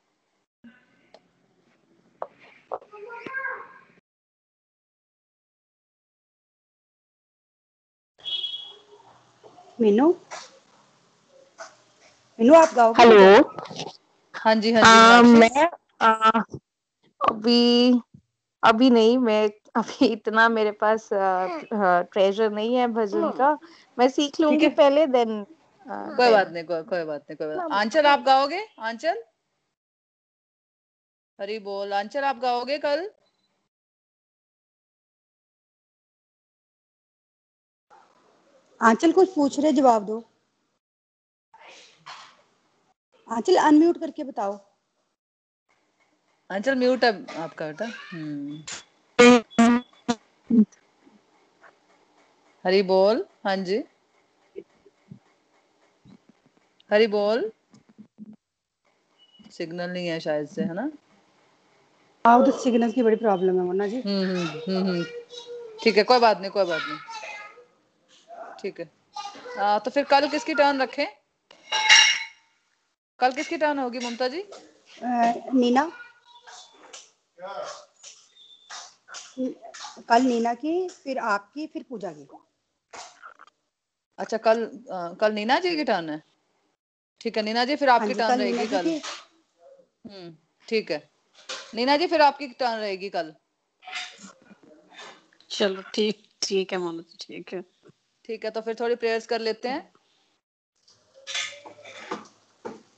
मीनू? 9.78 10.08
मीनू 12.38 12.54
आप 12.54 12.72
गाओगे 12.74 13.04
हेलो। 13.04 13.26
हाँ 14.34 14.54
जी 14.56 14.72
हाँ 14.72 14.84
जी 14.84 14.98
मीनाक्षी 14.98 15.38
मैं 15.40 15.68
आ, 16.02 16.30
अभी 17.20 18.00
अभी 18.62 18.88
नहीं 18.90 19.16
मैं 19.18 19.42
अभी 19.76 20.06
इतना 20.06 20.48
मेरे 20.48 20.70
पास 20.82 21.08
ट्रेजर 21.12 22.50
नहीं 22.50 22.74
है 22.76 22.86
भजन 22.92 23.30
का। 23.38 23.52
मैं 23.98 24.08
सीख 24.08 24.40
लूँगी 24.40 24.68
पहले 24.80 25.06
देन 25.08 25.44
कोई 25.86 26.30
बात 26.30 26.48
नहीं 26.48 26.64
कोई 26.64 26.82
कोई 26.84 27.04
बात 27.04 27.24
नहीं 27.30 27.36
कोई 27.36 27.46
बात 27.48 27.72
आंचल 27.72 28.06
आप 28.06 28.22
गाओगे? 28.26 28.60
आंचल? 28.80 29.22
हरी 31.38 31.58
बोल। 31.60 31.92
आंचल 31.92 32.24
आप 32.24 32.38
गाओगे 32.42 32.78
कल? 32.78 33.08
आंचल 38.80 39.12
कुछ 39.12 39.34
पूछ 39.34 39.58
रहे 39.60 39.72
जवाब 39.72 40.04
दो। 40.06 40.22
आंचल 43.34 43.56
अनम्यूट 43.56 43.98
करके 44.00 44.24
बताओ। 44.24 44.58
आंचल 46.50 46.74
म्यूट 46.74 47.04
है 47.04 47.10
आपका 47.42 47.66
बेटा। 47.66 47.86
हम्म। 48.12 48.62
हरी 52.64 52.82
बोल 52.82 53.24
हाँ 53.46 53.56
जी। 53.56 53.82
हरी 56.90 57.06
बोल। 57.06 57.50
सिग्नल 59.52 59.90
नहीं 59.90 60.06
है 60.08 60.18
शायद 60.20 60.46
से 60.48 60.62
है 60.62 60.74
ना? 60.74 60.90
आओ 62.24 62.44
तो 62.44 62.50
सिग्नल 62.58 62.92
की 62.92 63.02
बड़ी 63.02 63.16
प्रॉब्लम 63.16 63.60
है 63.60 63.66
वरना 63.68 63.86
जी। 63.86 64.00
हम्म 64.00 64.24
हम्म 64.24 64.46
हम्म 64.68 64.88
हम्म। 64.88 65.04
ठीक 65.82 65.96
है 65.96 66.02
कोई 66.04 66.18
बात 66.18 66.40
नहीं 66.40 66.50
कोई 66.50 66.64
बात 66.64 66.80
नहीं। 66.88 66.98
ठीक 68.60 68.80
है। 68.80 68.90
आ, 69.58 69.78
तो 69.78 69.90
फिर 69.90 70.04
कल 70.04 70.28
किसकी 70.28 70.54
टर्न 70.54 70.82
रखें? 70.82 71.06
कल 73.20 73.32
किसकी 73.32 73.56
टर्न 73.56 73.78
होगी 73.78 73.98
ममता 73.98 74.28
जी? 74.28 74.44
नीना। 75.54 75.90
कल 80.08 80.22
नीना 80.22 80.54
की 80.54 80.72
फिर 80.88 81.18
आपकी 81.18 81.66
फिर 81.66 81.84
पूजा 81.88 82.12
की। 82.12 82.26
अच्छा 84.18 84.36
कल 84.36 84.62
आ, 84.92 85.12
कल 85.12 85.32
नीना 85.32 85.58
जी 85.58 85.76
की 85.76 85.84
टर्न 85.84 86.10
है? 86.10 86.22
ठीक 87.20 87.36
है 87.36 87.42
नीना 87.42 87.64
जी 87.64 87.76
फिर 87.76 87.88
हाँ 87.88 87.98
आपकी 88.00 88.14
टर्न 88.14 88.38
रहेगी 88.40 88.66
कल। 88.66 88.86
हम्म 90.06 90.34
ठीक 90.68 90.90
है। 90.90 90.98
नीना 91.74 91.96
जी 91.96 92.06
फिर 92.06 92.20
आपकी 92.22 92.46
टर्न 92.48 92.78
रहेगी 92.78 93.08
कल। 93.10 93.34
चलो 95.50 95.82
ठीक 95.94 96.22
ठीक 96.42 96.72
है 96.72 96.78
मोनू 96.78 97.02
जी 97.02 97.16
ठीक 97.20 97.54
है। 97.54 97.60
ठीक 98.24 98.44
है 98.44 98.50
तो 98.50 98.60
फिर 98.60 98.74
थोड़ी 98.80 98.94
प्रेयर्स 98.94 99.26
कर 99.26 99.40
लेते 99.40 99.68
हैं। 99.68 99.92